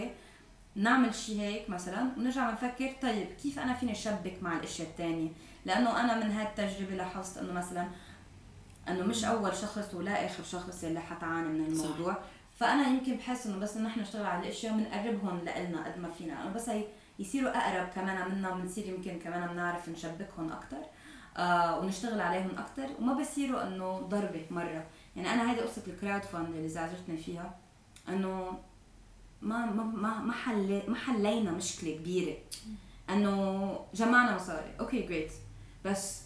نعمل 0.75 1.15
شيء 1.15 1.41
هيك 1.41 1.69
مثلا 1.69 2.09
ونرجع 2.17 2.51
نفكر 2.51 2.93
طيب 3.01 3.27
كيف 3.43 3.59
أنا 3.59 3.73
فيني 3.73 3.91
أشبك 3.91 4.37
مع 4.41 4.57
الأشياء 4.57 4.87
الثانية 4.87 5.29
لأنه 5.65 6.01
أنا 6.01 6.23
من 6.25 6.31
هاي 6.31 6.47
التجربه 6.47 6.95
لاحظت 6.95 7.37
إنه 7.37 7.53
مثلا 7.53 7.87
إنه 8.87 9.05
مش 9.05 9.25
أول 9.25 9.55
شخص 9.55 9.93
ولا 9.93 10.25
آخر 10.25 10.43
شخص 10.43 10.83
اللي 10.83 10.99
حتعاني 10.99 11.47
من 11.47 11.65
الموضوع. 11.65 12.13
صح. 12.13 12.19
فأنا 12.59 12.87
يمكن 12.87 13.15
بحس 13.15 13.47
إنه 13.47 13.59
بس 13.59 13.77
نحن 13.77 13.99
نشتغل 13.99 14.25
على 14.25 14.43
الأشياء 14.43 14.73
بنقربهم 14.73 15.39
لنا 15.39 15.85
قد 15.85 15.99
ما 15.99 16.09
فينا. 16.09 16.43
إنه 16.43 16.53
بس 16.53 16.69
هي 16.69 16.83
يصيروا 17.19 17.57
أقرب 17.57 17.89
كمان 17.95 18.31
منا 18.31 18.49
وبنصير 18.49 18.85
يمكن 18.85 19.19
كمان 19.19 19.47
بنعرف 19.47 19.89
نشبكهم 19.89 20.51
أكثر 20.51 20.81
آه 21.37 21.79
ونشتغل 21.79 22.21
عليهم 22.21 22.51
أكثر 22.57 22.89
وما 22.99 23.13
بصيروا 23.13 23.67
إنه 23.67 23.99
ضربة 23.99 24.45
مرة. 24.51 24.85
يعني 25.15 25.33
أنا 25.33 25.51
هذه 25.51 25.59
قصة 25.59 25.81
ال 25.87 26.21
crowdfund 26.23 26.55
اللي 26.55 26.69
زعجتني 26.69 27.17
فيها 27.17 27.55
إنه 28.09 28.59
ما 29.41 29.65
ما 29.65 29.83
ما 29.83 30.19
ما, 30.19 30.33
حل 30.33 30.81
ما 30.87 30.95
حلينا 30.95 31.51
مشكلة 31.51 31.95
كبيرة. 31.95 32.37
إنه 33.09 33.79
جمعنا 33.93 34.35
مصاري. 34.35 34.71
Okay 34.79 35.01
great 35.01 35.31
بس 35.85 36.21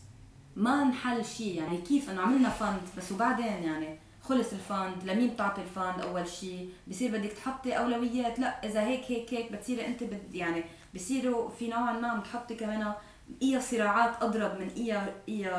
ما 0.56 0.82
انحل 0.82 1.26
شيء 1.26 1.58
يعني 1.62 1.78
كيف 1.82 2.10
إنه 2.10 2.22
عملنا 2.22 2.50
fund 2.50 2.82
بس 2.98 3.12
وبعدين 3.12 3.46
يعني 3.46 4.00
خلص 4.22 4.54
ال 4.54 4.64
fund 4.64 5.04
لمين 5.04 5.30
بتعطي 5.30 5.62
ال 5.62 5.70
fund 5.70 6.02
أول 6.02 6.28
شيء 6.28 6.70
بصير 6.88 7.12
بدك 7.12 7.32
تحطي 7.32 7.74
أولويات؟ 7.78 8.40
لا 8.40 8.66
إذا 8.66 8.82
هيك 8.82 9.12
هيك 9.12 9.34
هيك 9.34 9.52
بتصيري 9.52 9.88
أنت 9.88 10.04
بد 10.04 10.36
يعني 10.36 10.64
بصيروا 10.96 11.50
في 11.50 11.68
نوعا 11.68 11.92
ما 11.92 12.08
عم 12.08 12.22
تحطي 12.22 12.56
كمان 12.56 12.94
اي 13.42 13.62
صراعات 13.62 14.24
أضرب 14.24 14.60
من 14.60 14.70
اي 14.78 15.14
اي 15.30 15.50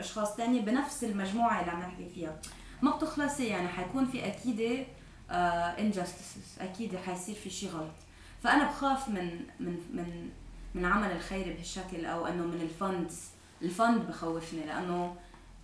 أشخاص 0.00 0.36
تانية 0.36 0.60
بنفس 0.60 1.04
المجموعة 1.04 1.60
اللي 1.60 1.70
عم 1.70 1.80
نحكي 1.80 2.08
فيها. 2.08 2.40
ما 2.82 2.96
بتخلصي 2.96 3.46
يعني 3.46 3.68
حيكون 3.68 4.06
في 4.06 4.26
أكيد 4.26 4.86
injustices 5.30 6.58
أكيد 6.60 6.96
حيصير 6.96 7.34
في 7.34 7.50
شيء 7.50 7.70
غلط. 7.70 7.94
فأنا 8.42 8.70
بخاف 8.70 9.08
من 9.08 9.40
من 9.60 9.80
من 9.92 10.30
من 10.74 10.84
عمل 10.84 11.12
الخيري 11.12 11.52
بهالشكل 11.52 12.06
أو 12.06 12.26
إنه 12.26 12.44
من 12.44 12.60
الفندز 12.60 13.20
الفند 13.62 14.08
بخوفني 14.08 14.66
لأنه 14.66 15.16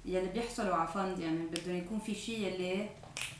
يلي 0.05 0.29
بيحصلوا 0.29 0.75
على 0.75 0.89
فند 0.89 1.19
يعني 1.19 1.47
بدهم 1.47 1.77
يكون 1.77 1.99
في 1.99 2.14
شيء 2.14 2.39
يلي 2.39 2.89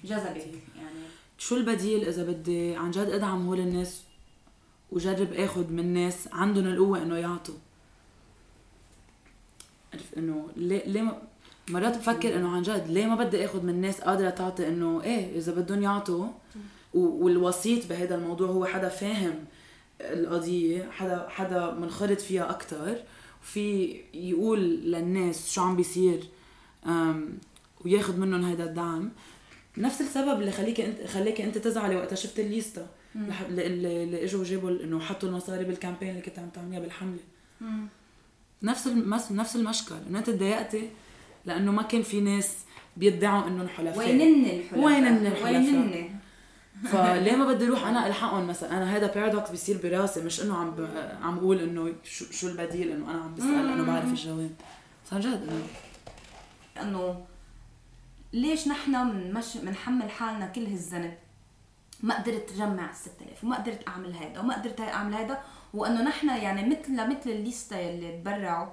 جذبك 0.05 0.53
يعني 0.77 1.01
شو 1.39 1.57
البديل 1.57 2.09
إذا 2.09 2.23
بدي 2.25 2.77
عن 2.77 2.91
جد 2.91 3.09
أدعم 3.09 3.47
هول 3.47 3.61
الناس 3.61 4.03
وجرب 4.93 5.33
آخذ 5.33 5.73
من 5.73 5.95
ناس 5.95 6.29
عندهم 6.33 6.67
القوة 6.67 7.03
إنه 7.03 7.17
يعطوا؟ 7.17 7.55
عرف 9.95 10.15
إنه 10.19 10.49
ليه 10.57 10.85
ليه 10.87 11.23
مرات 11.71 11.97
بفكر 11.97 12.37
إنه 12.37 12.57
عن 12.57 12.63
جد 12.63 12.85
ليه 12.89 13.07
ما 13.07 13.15
بدي 13.15 13.45
اخذ 13.45 13.63
من 13.63 13.81
ناس 13.81 14.01
قادرة 14.01 14.31
تعطي 14.31 14.69
إنه 14.69 15.03
إيه 15.03 15.39
إذا 15.39 15.53
بدهم 15.53 15.83
يعطوا. 15.83 16.27
والوسيط 16.95 17.87
بهذا 17.87 18.15
الموضوع 18.15 18.49
هو 18.49 18.67
حدا 18.67 18.89
فاهم 18.89 19.45
القضية 20.01 20.91
حدا 20.91 21.27
حدا 21.29 21.71
منخرط 21.71 22.21
فيها 22.21 22.51
أكثر 22.51 22.97
وفي 23.43 23.97
يقول 24.15 24.61
للناس 24.61 25.51
شو 25.53 25.61
عم 25.61 25.77
بيصير 25.77 26.25
وياخذ 27.85 28.17
منهم 28.21 28.45
هذا 28.45 28.65
الدعم. 28.65 29.11
نفس 29.79 30.01
السبب 30.01 30.41
اللي 30.41 30.53
خليك 30.53 30.81
أنت 30.81 31.07
خليك 31.07 31.41
أنت 31.41 31.59
تزعلي 31.59 31.97
وقتها 31.97 32.17
شفت 32.17 32.41
ال 32.41 32.50
list 32.50 32.87
اللي, 33.49 34.25
إجوا 34.25 34.45
جابوا 34.45 34.71
إنه 34.71 35.01
حطوا 35.01 35.29
المصاري 35.29 35.65
بال 35.65 35.74
campaign 35.74 36.11
اللي 36.11 36.23
كنت 36.23 36.39
عم 36.39 36.49
تعمليها 36.49 36.81
بالحملة. 36.81 37.19
نفس 38.63 38.87
المس 38.87 39.33
نفس 39.33 39.57
المشكل. 39.57 39.95
انه 40.09 40.19
أنت 40.19 40.31
تضايقتي 40.31 40.91
لأنه 41.45 41.73
ما 41.73 41.83
كان 41.83 42.03
في 42.03 42.21
ناس 42.21 42.57
بيدعوا 42.97 43.47
انهم 43.47 43.69
حلفاء 43.69 43.99
وينن 43.99 44.45
الحلفاء. 44.45 44.81
وينن 44.81 45.27
الحلفاء؟ 45.27 45.55
وينن. 45.55 46.19
فليه 46.85 47.37
ما 47.37 47.53
بدي 47.53 47.67
أروح 47.67 47.87
أنا 47.87 48.07
ألحقهم 48.07 48.47
مثلا؟ 48.47 48.71
أنا 48.71 48.97
هذا 48.97 49.15
paradox 49.15 49.51
بيصير 49.51 49.81
براسي 49.83 50.21
مش 50.21 50.43
إنه 50.43 50.57
عم 50.57 50.71
ب... 50.71 50.89
عم 51.23 51.39
أقول 51.39 51.61
إنه 51.61 51.93
شو 52.05 52.25
شو 52.31 52.49
البديل 52.49 52.91
إنه 52.91 53.11
أنا 53.11 53.21
عم 53.21 53.35
بسأل 53.35 53.67
لأنه 53.67 53.85
بعرف 53.85 54.05
الجواب. 54.05 54.51
بس 55.07 55.13
عن 55.13 55.21
جد 55.21 55.51
إنه 56.83 57.25
ليش 58.33 58.69
نحن 58.69 58.91
منحمل 59.63 60.11
حالنا 60.11 60.47
كل 60.47 60.67
هالذنب 60.67 61.15
ما 62.03 62.15
قدرت 62.15 62.53
أجمع 62.53 62.93
6000 62.93 63.45
وما 63.45 63.57
قدرت 63.57 63.89
أعمل 63.89 64.13
هيدا 64.13 64.41
وما 64.41 64.55
قدرت 64.55 64.81
أعمل 64.81 65.15
هيدا 65.15 65.39
وإنه 65.75 66.03
نحن 66.03 66.29
يعني 66.29 66.69
مثل 66.69 67.09
مثل 67.09 67.31
ال 67.31 67.41
list 67.41 67.81
يلي 67.81 68.21
تبرعوا 68.21 68.69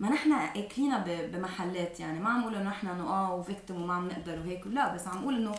ما 0.00 0.08
نحن 0.08 0.32
اكلينا 0.32 1.26
بمحلات 1.26 2.00
يعني. 2.00 2.18
ما 2.20 2.30
عم 2.30 2.40
أقول 2.40 2.54
إنه 2.54 2.70
نحن 2.70 2.86
إنه 2.86 3.08
آه 3.08 3.34
وفيكتم 3.34 3.82
وما 3.82 3.94
عم 3.94 4.08
نقدر 4.08 4.38
وهيك 4.38 4.66
لا 4.66 4.94
بس 4.94 5.08
عم 5.08 5.18
أقول 5.18 5.36
إنه 5.36 5.54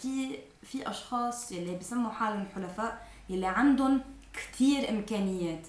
في 0.00 0.38
في 0.62 0.90
أشخاص 0.90 1.52
يلي 1.52 1.78
بسموا 1.78 2.10
حالهم 2.10 2.46
حلفاء 2.54 3.08
يلي 3.28 3.46
عندهم 3.46 4.00
كثير 4.32 4.90
إمكانيات. 4.90 5.66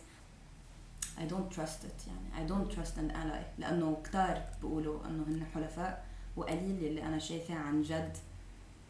I 1.18 1.22
don't 1.22 1.56
trust 1.56 1.84
it 1.84 2.08
يعني. 2.08 2.48
I 2.48 2.50
don't 2.50 2.76
trust 2.76 2.98
an 2.98 3.12
ally. 3.12 3.44
لأنه 3.58 3.98
كتار 4.04 4.42
بيقولوا 4.62 5.06
إنه 5.06 5.24
هن 5.24 5.46
حلفاء 5.54 6.06
وقليل 6.38 6.84
اللي 6.84 7.04
أنا 7.04 7.20
شايفاه 7.20 7.56
عن 7.56 7.82
جد 7.82 8.18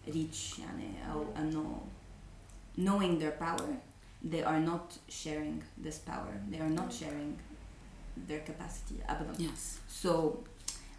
reach 0.08 0.60
يعني 0.60 1.12
أو 1.12 1.26
إنه 1.38 1.82
knowing 2.78 3.22
their 3.22 3.44
power 3.44 3.70
they 4.32 4.44
are 4.44 4.60
not 4.60 4.98
sharing 5.10 5.62
this 5.78 5.98
power. 6.00 6.34
They 6.50 6.60
are 6.60 6.74
not 6.80 6.94
sharing 6.94 7.38
their 8.30 8.50
capacity 8.50 9.10
أبدا 9.10 9.44
يس 9.44 9.80
so 10.04 10.10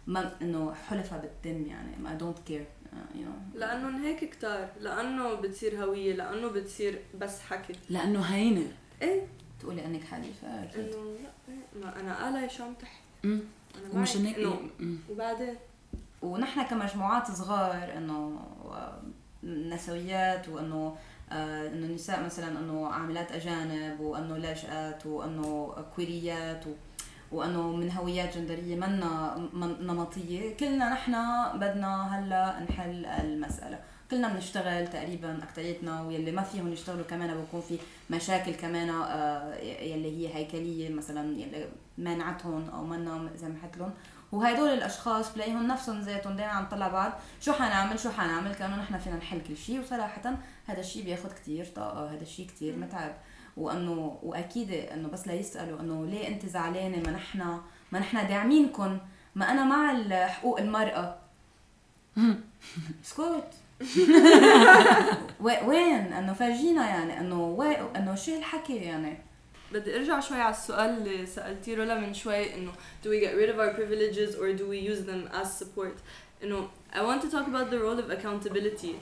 ما 0.07 0.31
إنه 0.41 0.73
حلفاء 0.73 1.21
بالدم 1.21 1.65
يعني. 1.65 1.91
I 2.05 2.21
don't 2.21 2.49
care 2.49 2.65
uh, 2.91 3.17
you 3.17 3.25
know. 3.25 3.57
لأنهم 3.57 4.03
هيك 4.03 4.29
كتار. 4.29 4.69
لأنه 4.79 5.33
بتصير 5.33 5.83
هوية 5.83 6.13
لأنه 6.13 6.47
بتصير 6.47 7.01
بس 7.19 7.39
حكي. 7.39 7.73
لأنه 7.89 8.21
هينة. 8.21 8.71
إيه. 9.01 9.27
تقولي 9.59 9.85
إنك 9.85 10.03
حليفة 10.03 10.63
أكيد 10.63 10.79
إنه 10.79 11.17
لا 11.23 11.53
إيه، 11.53 11.81
ما 11.81 11.99
أنا 11.99 12.47
عم 12.59 12.73
تحكي. 12.73 13.39
ومشان 13.93 14.23
معك 14.23 14.35
هيك. 14.35 14.45
إنه. 14.79 14.97
وبعدين؟ 15.09 15.55
ونحن 16.21 16.63
كمجموعات 16.63 17.31
صغار 17.31 17.97
إنه 17.97 18.39
نسويات 19.43 20.49
وإنه 20.49 20.97
آه، 21.31 21.67
إنه 21.67 21.85
النساء 21.85 22.23
مثلا 22.23 22.59
إنه 22.59 22.87
عاملات 22.87 23.31
أجانب 23.31 23.99
وإنه 23.99 24.37
لاجئات 24.37 25.05
وإنه 25.05 25.75
كويريات 25.95 26.67
و 26.67 26.71
وأنه 27.31 27.71
من 27.71 27.91
هويات 27.91 28.37
جندرية 28.37 28.75
منا 28.75 29.35
من- 29.53 29.87
نمطية. 29.87 30.57
كلنا 30.57 30.89
نحن 30.93 31.11
بدنا 31.59 32.19
هلا 32.19 32.59
نحل 32.69 33.05
المسألة. 33.05 33.79
كلنا 34.11 34.27
بنشتغل 34.27 34.87
تقريبا 34.87 35.37
اكثريتنا 35.43 36.01
واللي 36.01 36.31
ما 36.31 36.41
فيهم 36.41 36.73
يشتغلوا 36.73 37.03
كمان 37.03 37.41
بكون 37.41 37.61
في 37.61 37.77
مشاكل 38.09 38.51
كمان 38.51 38.89
آه، 38.89 39.55
يلي 39.59 40.27
هي 40.27 40.35
هيكلية 40.35 40.89
مثلا 40.89 41.37
يلي 41.37 41.67
مانعتهم 41.97 42.69
أو 42.69 42.83
منا 42.85 43.29
سمحت 43.35 43.77
لهم. 43.77 43.91
وهدول 44.31 44.69
الأشخاص 44.69 45.33
بلاقيهم 45.33 45.67
نفسهم 45.67 45.99
ذاتهم 46.01 46.35
دائما 46.35 46.51
عم 46.51 46.65
طلع 46.65 46.87
بعض. 46.87 47.11
شو 47.41 47.53
حنعمل؟ 47.53 47.99
شو 47.99 48.09
حنعمل؟ 48.09 48.53
كأنه 48.55 48.75
نحن 48.75 48.97
فينا 48.97 49.15
نحل 49.15 49.41
كل 49.41 49.57
شيء 49.57 49.79
وصراحه 49.79 50.21
هذا 50.65 50.79
الشيء 50.79 51.03
بياخذ 51.05 51.29
كتير 51.33 51.65
طاقة 51.75 52.13
هذا 52.13 52.21
الشيء 52.21 52.47
كتير 52.47 52.75
متعب. 52.75 53.13
وانه 53.57 54.17
وأكيد 54.23 54.71
إنه 54.71 55.07
بس 55.07 55.27
ليسألوا 55.27 55.79
إنه 55.79 56.05
ليه 56.05 56.27
أنت 56.27 56.45
زعلانة؟ 56.45 56.97
ما 56.97 57.11
نحن 57.11 57.59
ما 57.91 57.99
نحن 57.99 58.27
داعمينكم 58.27 58.97
ما 59.35 59.51
أنا 59.51 59.63
مع 59.63 60.27
حقوق 60.27 60.59
المرأة. 60.59 61.17
اسكت. 63.05 63.53
وين؟ 65.39 66.13
إنه 66.13 66.33
فرجينا 66.33 66.89
يعني. 66.89 67.19
إنه 67.19 67.87
إنه 67.95 68.15
شو 68.15 68.35
الحكي 68.35 68.75
يعني؟ 68.75 69.17
بدي 69.71 69.95
أرجع 69.95 70.19
شوي 70.19 70.41
على 70.41 70.55
السؤال 70.55 70.89
اللي 70.89 71.25
سالتيه 71.25 71.75
رولا 71.75 71.99
من 71.99 72.13
شوي 72.13 72.55
إنه 72.55 72.71
do 73.03 73.07
we 73.07 73.19
get 73.19 73.35
rid 73.35 73.49
of 73.49 73.59
our 73.59 73.73
privileges 73.73 74.35
or 74.35 74.53
do 74.53 74.67
we 74.69 74.77
use 74.77 75.05
them 75.05 75.29
as 75.41 75.63
support 75.63 75.99
إنه 76.43 76.67
I 76.93 77.01
want 77.01 77.21
to 77.21 77.29
talk 77.29 77.47
about 77.47 77.69
the 77.71 77.79
role 77.79 77.99
of 77.99 78.09
accountability. 78.09 78.95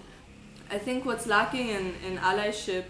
I 0.71 0.79
think 0.79 1.05
what's 1.05 1.27
lacking 1.27 1.67
in 1.69 1.85
in 2.07 2.17
allyship 2.17 2.85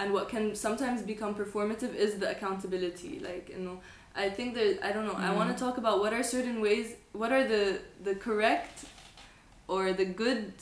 and 0.00 0.12
what 0.12 0.28
can 0.28 0.54
sometimes 0.54 1.02
become 1.02 1.34
performative 1.34 1.94
is 1.94 2.18
the 2.18 2.30
accountability 2.30 3.20
like 3.20 3.48
you 3.50 3.58
know 3.58 3.80
I 4.14 4.30
think 4.30 4.54
that 4.54 4.78
I 4.82 4.92
don't 4.92 5.06
know 5.06 5.14
mm. 5.14 5.28
I 5.30 5.34
want 5.34 5.48
to 5.54 5.58
talk 5.64 5.78
about 5.78 6.00
what 6.00 6.12
are 6.12 6.22
certain 6.22 6.60
ways 6.60 6.94
what 7.12 7.32
are 7.32 7.46
the 7.46 7.80
the 8.02 8.14
correct 8.14 8.84
or 9.68 9.92
the 9.92 10.04
good 10.04 10.52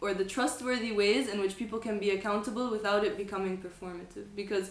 or 0.00 0.14
the 0.14 0.24
trustworthy 0.24 0.92
ways 0.92 1.28
in 1.28 1.40
which 1.40 1.56
people 1.56 1.78
can 1.78 1.98
be 1.98 2.10
accountable 2.10 2.70
without 2.70 3.04
it 3.04 3.16
becoming 3.16 3.58
performative 3.58 4.26
because 4.34 4.70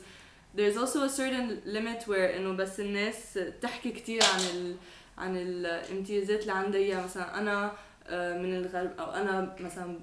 there's 0.53 0.77
also 0.77 1.03
a 1.03 1.09
certain 1.09 1.61
limit 1.65 2.07
where 2.07 2.35
انه 2.37 2.53
بس 2.53 2.79
الناس 2.79 3.39
تحكي 3.61 3.91
كتير 3.91 4.21
عن 4.23 4.39
ال 4.39 4.75
عن 5.17 5.37
الامتيازات 5.37 6.41
اللي 6.41 6.51
عندها 6.51 6.81
اياها 6.81 7.03
مثلا 7.03 7.39
انا 7.39 7.71
آه، 8.07 8.37
من 8.37 8.55
الغرب 8.55 8.91
او 8.99 9.11
انا 9.11 9.55
مثلا 9.59 9.99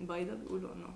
بيضة 0.00 0.34
بيقولوا 0.34 0.70
انه 0.74 0.88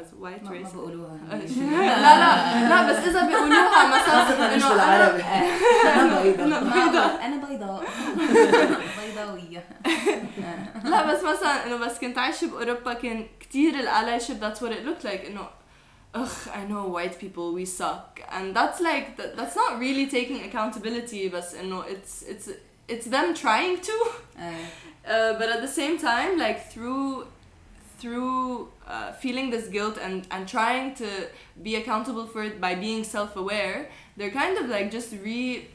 as 0.00 0.14
white 0.18 0.48
race 0.48 0.66
ما 0.66 0.72
بيقولوها 0.72 1.18
لا 1.30 2.18
لا 2.18 2.68
لا 2.68 2.90
بس 2.92 2.96
اذا 3.06 3.26
بيقولوها 3.26 3.86
مثلا 3.86 4.54
انه 4.54 4.68
بالعربي 4.68 5.22
أنا 6.42 6.60
بيضاء 6.60 7.26
أنا 7.26 7.46
بيضاء 7.46 7.84
بيضاوية 9.06 9.68
لا 10.84 11.12
بس 11.12 11.22
مثلا 11.22 11.66
إنه 11.66 11.76
بس 11.76 11.98
كنت 11.98 12.18
عايشة 12.18 12.46
بأوروبا 12.46 12.94
كان 12.94 13.26
كثير 13.40 13.74
ال 13.74 13.81
allyship 13.81 14.36
that's 14.36 14.62
what 14.62 14.72
it 14.72 14.84
looked 14.84 15.04
like 15.04 15.24
إنه 15.24 15.48
ugh, 16.16 16.48
I 16.60 16.64
know 16.64 16.84
white 16.96 17.18
people, 17.18 17.52
we 17.52 17.64
suck, 17.64 18.20
and 18.36 18.56
that's 18.56 18.80
like 18.80 19.16
th- 19.18 19.32
that's 19.36 19.56
not 19.62 19.78
really 19.78 20.06
taking 20.06 20.38
accountability, 20.48 21.28
but 21.28 21.44
you 21.62 21.68
know, 21.70 21.82
it's 21.82 22.22
it's 22.32 22.48
it's 22.88 23.06
them 23.14 23.34
trying 23.34 23.76
to, 23.88 23.96
uh. 24.38 24.42
Uh, 25.12 25.38
but 25.38 25.48
at 25.54 25.60
the 25.66 25.72
same 25.80 25.96
time, 25.98 26.32
like 26.44 26.58
through 26.72 27.26
through 28.05 28.69
uh, 28.87 29.11
feeling 29.23 29.49
this 29.55 29.67
guilt 29.67 29.97
and 30.05 30.27
and 30.31 30.47
trying 30.47 30.95
to 30.95 31.09
be 31.61 31.75
accountable 31.81 32.25
for 32.33 32.41
it 32.43 32.55
by 32.59 32.73
being 32.75 33.03
self-aware, 33.03 33.89
they're 34.17 34.35
kind 34.43 34.57
of 34.57 34.65
like 34.75 34.87
just 34.91 35.11
re 35.23 35.67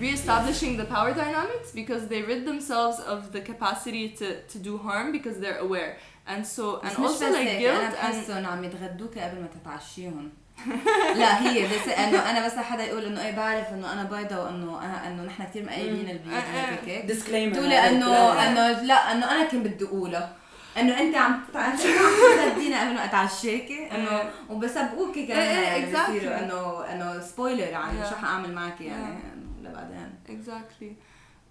re-establishing 0.00 0.76
the 0.76 0.84
power 0.84 1.12
dynamics 1.12 1.72
because 1.72 2.02
they 2.06 2.22
rid 2.22 2.46
themselves 2.46 3.00
of 3.00 3.32
the 3.32 3.40
capacity 3.40 4.08
to, 4.20 4.40
to 4.52 4.56
do 4.58 4.78
harm 4.78 5.10
because 5.10 5.36
they're 5.40 5.58
aware 5.58 5.96
and 6.28 6.46
so 6.46 6.80
and 6.84 6.96
also 6.96 7.32
like 7.32 7.58
guilt 7.58 7.80
انا 7.80 7.90
بحسهم 7.90 8.46
عم 8.46 8.64
يتغدوك 8.64 9.18
قبل 9.18 9.40
ما 9.40 9.46
تتعشيهم 9.46 10.30
لا 11.16 11.42
هي 11.42 11.66
بس 11.66 11.88
انه 11.88 12.30
انا 12.30 12.46
بس 12.46 12.52
حدا 12.52 12.84
يقول 12.84 13.04
انه 13.04 13.26
ايه 13.26 13.36
بعرف 13.36 13.72
انه 13.72 13.92
انا 13.92 14.04
بيضة 14.04 14.44
وانه 14.44 14.84
انا 14.84 15.08
انه 15.08 15.22
نحن 15.22 15.44
كثير 15.44 15.64
مقيمين 15.64 16.10
البيوت 16.10 16.42
وهيك 16.54 16.84
هيك 16.86 17.04
ديسكليمر 17.04 17.54
تقولي 17.54 17.78
انه 17.78 18.32
انه 18.32 18.82
لا 18.82 19.12
انه 19.12 19.30
انا 19.30 19.44
كنت 19.44 19.66
بدي 19.66 19.84
اقولها 19.84 20.36
انه 20.76 21.00
انت 21.00 21.14
عم 21.14 21.40
تتغدينا 21.48 22.80
قبل 22.80 22.94
ما 22.94 23.04
اتعشاكي 23.04 23.86
انه 23.92 24.30
وبسبقوكي 24.50 25.26
كمان 25.26 25.92
بصيروا 25.92 26.44
انه 26.44 26.84
انه 26.84 27.20
سبويلر 27.20 27.74
عن 27.74 28.04
شو 28.10 28.16
حاعمل 28.16 28.54
معك 28.54 28.80
يعني 28.80 29.18
لبعدين 29.62 30.10
exactly 30.28 30.92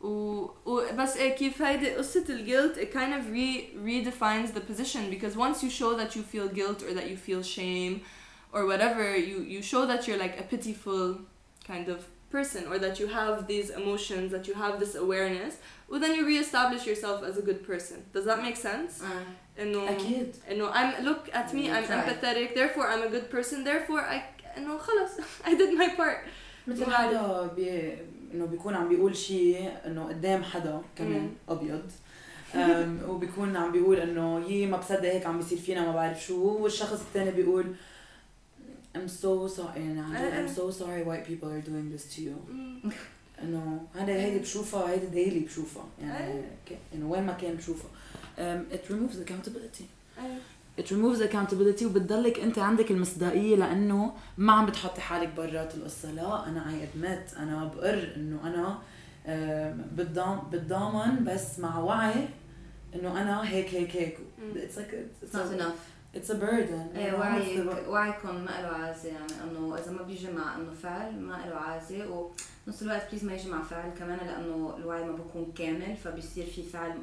و, 0.02 0.48
بس 0.98 1.18
كيف 1.18 1.62
هيدي 1.62 1.96
قصة 1.96 2.26
الجلد 2.30 2.76
it 2.78 2.94
kind 2.94 3.14
of 3.14 3.32
re, 3.32 3.70
redefines 3.86 4.54
the 4.54 4.62
position 4.62 5.10
because 5.10 5.36
once 5.36 5.64
you 5.64 5.70
show 5.70 5.96
that 5.96 6.16
you 6.16 6.22
feel 6.22 6.48
guilt 6.48 6.84
or 6.84 6.94
that 6.94 7.10
you 7.10 7.18
feel 7.18 7.42
shame 7.42 8.02
or 8.54 8.66
whatever 8.66 9.16
you, 9.18 9.38
you 9.42 9.62
show 9.62 9.86
that 9.86 10.08
you're 10.08 10.22
like 10.26 10.40
a 10.40 10.44
pitiful 10.44 11.20
kind 11.68 11.88
of 11.90 12.00
person 12.32 12.68
or 12.72 12.78
that 12.78 13.00
you 13.00 13.08
have 13.08 13.48
these 13.48 13.70
emotions 13.70 14.32
that 14.32 14.48
you 14.48 14.54
have 14.54 14.80
this 14.80 14.96
awareness 14.96 15.54
well 15.90 16.00
then 16.00 16.14
you 16.18 16.26
reestablish 16.26 16.86
yourself 16.86 17.24
as 17.24 17.38
a 17.38 17.42
good 17.42 17.62
person 17.72 17.98
does 18.14 18.26
that 18.26 18.42
make 18.42 18.58
sense 18.58 19.04
انه 19.60 19.90
اكيد 19.90 20.36
انه 20.52 20.72
I'm 20.74 21.04
look 21.04 21.34
at 21.34 21.54
me 21.54 21.72
I'm 21.72 21.88
empathetic 21.98 22.56
therefore 22.56 22.88
I'm 22.88 23.04
a 23.04 23.10
good 23.10 23.30
person 23.32 23.64
therefore 23.64 24.02
I 24.02 24.22
انه 24.58 24.78
خلص 24.78 25.12
I 25.46 25.50
did 25.50 25.74
my 25.80 25.90
part 25.98 26.18
مثل 26.68 26.92
حدا 26.92 27.52
انه 28.34 28.46
بيكون 28.46 28.74
عم 28.74 28.90
بيقول 28.90 29.16
شيء 29.16 29.72
انه 29.86 30.08
قدام 30.08 30.44
حدا 30.44 30.82
كمان 30.96 31.36
ابيض 31.50 31.92
وبيكون 33.08 33.58
عم 33.58 33.72
بيقول 33.72 33.98
انه 33.98 34.46
يي 34.48 34.66
ما 34.66 34.78
بصدق 34.78 35.14
هيك 35.14 35.26
عم 35.26 35.38
بيصير 35.38 35.58
فينا 35.58 35.86
ما 35.86 35.92
بعرف 35.92 36.26
شو 36.26 36.58
والشخص 36.58 37.00
الثاني 37.00 37.32
بيقول 37.32 37.76
I'm 38.97 39.09
so 39.09 39.49
sorry 39.57 39.77
يعني 39.77 40.01
عن 40.01 40.47
I'm 40.47 40.51
so 40.51 40.71
sorry 40.71 41.03
white 41.05 41.27
people 41.27 41.49
are 41.49 41.63
doing 41.69 41.89
this 41.95 42.15
to 42.15 42.21
you. 42.21 42.37
انه 43.43 43.87
هذا 43.95 44.13
هيدي 44.13 44.39
بشوفها 44.39 44.91
هيدي 44.91 45.07
ديلي 45.07 45.41
بشوفها. 45.41 45.85
يعني 46.03 46.43
انه 46.95 47.11
وين 47.11 47.23
ما 47.23 47.33
كان 47.33 47.55
بشوفها. 47.55 47.91
Um, 48.39 48.75
it 48.75 48.93
removes 48.93 49.17
accountability. 49.17 49.85
It 50.79 50.91
removes 50.91 51.21
accountability 51.21 51.83
وبتضلك 51.83 52.41
أنت 52.41 52.59
عندك 52.59 52.91
المصداقية 52.91 53.57
لأنه 53.57 54.13
ما 54.39 54.53
عم 54.53 54.67
بتحطي 54.67 55.01
حالك 55.01 55.33
برات 55.37 55.75
القصة. 55.75 56.13
لا 56.13 56.49
أنا 56.49 56.71
اي 56.71 56.83
admit 56.83 57.35
أنا 57.39 57.65
بقر 57.65 58.13
إنه 58.17 58.41
أنا 58.45 58.79
بتضامن 60.53 61.25
بس 61.25 61.59
مع 61.59 61.79
وعي 61.79 62.29
إنه 62.95 63.23
أنا 63.23 63.49
هيك 63.49 63.75
هيك 63.75 63.97
هيك. 63.97 64.19
it's 64.57 64.79
like 64.79 64.95
it's 65.23 65.37
not 65.37 65.61
enough. 65.61 65.92
it's 66.15 66.31
a 66.31 66.41
burden. 66.41 66.97
إيه 66.97 67.15
وعي 67.15 67.67
وعيكم 67.89 68.35
ما 68.35 68.63
له 68.63 68.69
عازه 68.69 69.09
يعني 69.09 69.33
إنه 69.45 69.79
إذا 69.79 69.93
ما 69.93 70.03
بيجي 70.03 70.31
مع 70.33 70.57
إنه 70.57 70.73
فعل 70.83 71.21
ما 71.21 71.47
له 71.47 71.55
عازه 71.55 72.31
ونص 72.67 72.83
الوقت 72.83 73.11
please 73.11 73.25
ما 73.25 73.35
يجي 73.35 73.51
مع 73.51 73.63
فعل 73.63 73.91
كمان 73.99 74.19
لأنه 74.19 74.75
الوعي 74.77 75.05
ما 75.05 75.13
بيكون 75.13 75.53
كامل 75.57 75.97
فبيصير 75.97 76.47
في 76.47 76.63
فعل 76.63 76.99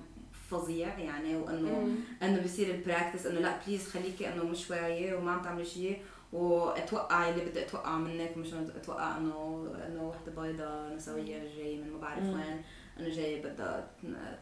فظيع 0.50 1.00
يعني. 1.00 1.36
وإنه 1.36 1.98
إنه 2.24 2.44
بصير 2.44 2.76
ال 2.76 2.82
practice 2.82 3.26
إنه 3.26 3.40
لا 3.40 3.58
please 3.68 3.88
خليكي 3.88 4.34
إنه 4.34 4.44
مش 4.44 4.72
واعية 4.72 5.16
وما 5.16 5.32
عم 5.32 5.42
تعملي 5.42 5.66
شيء. 5.66 6.02
واتوقعي 6.34 7.32
اللي 7.32 7.46
بدي 7.46 7.66
اتوقعه 7.66 7.98
منك 7.98 8.38
مش 8.38 8.54
أتوقع 8.54 9.18
إنه 9.18 9.68
إنه 9.88 10.10
وحدة 10.10 10.42
بيضاء 10.42 10.94
نسوية 10.96 11.56
جاية 11.56 11.82
من 11.82 11.92
ما 11.92 12.00
بعرف 12.00 12.24
وين. 12.24 12.62
إنه 13.00 13.10
جاية 13.10 13.44
بدها 13.44 13.88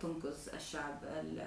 تنقذ 0.02 0.36
الشعب 0.54 1.04
ال 1.04 1.42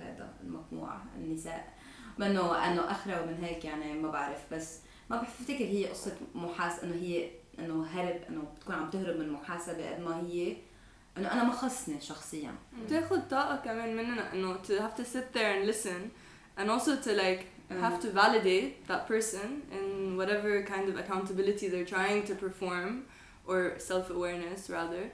هذا 0.00 0.34
المقموع 0.44 0.96
النساء. 1.16 1.72
انه 2.20 2.66
انه 2.66 2.90
أخرى 2.90 3.20
ومن 3.20 3.44
هيك 3.44 3.64
يعني 3.64 3.92
ما 3.92 4.10
بعرف 4.10 4.38
بس 4.52 4.78
ما 5.10 5.22
بفتكر 5.22 5.64
هي 5.64 5.86
قصه 5.86 6.16
محاس 6.34 6.78
انه 6.84 6.94
هي 6.94 7.30
انه 7.58 7.86
هرب 7.86 8.20
انه 8.28 8.42
بتكون 8.56 8.74
عم 8.74 8.90
تهرب 8.90 9.16
من 9.16 9.22
المحاسبه 9.22 9.90
قد 9.90 10.00
ما 10.00 10.20
هي 10.20 10.56
انه 11.18 11.32
أنا 11.32 11.44
ما 11.44 11.52
خصني 11.52 12.00
شخصيا 12.00 12.54
بتاخذ 12.86 13.20
طاقه 13.30 13.56
كمان 13.56 13.96
مننا 13.96 14.32
انه 14.32 14.58
to 14.62 14.70
have 14.70 14.96
to 15.02 15.04
sit 15.04 15.34
there 15.34 15.56
and 15.56 15.66
listen 15.72 16.10
and 16.58 16.70
also 16.70 16.96
to 17.06 17.12
like 17.12 17.46
have 17.80 18.00
to 18.00 18.10
validate 18.10 18.86
that 18.86 19.06
person 19.06 19.48
in 19.76 20.16
whatever 20.16 20.62
kind 20.62 20.86
of 20.90 20.96
accountability 21.02 21.68
they're 21.68 21.92
trying 21.96 22.22
to 22.30 22.34
perform 22.34 23.04
or 23.46 23.60
self-awareness 23.78 24.60
rather 24.68 25.04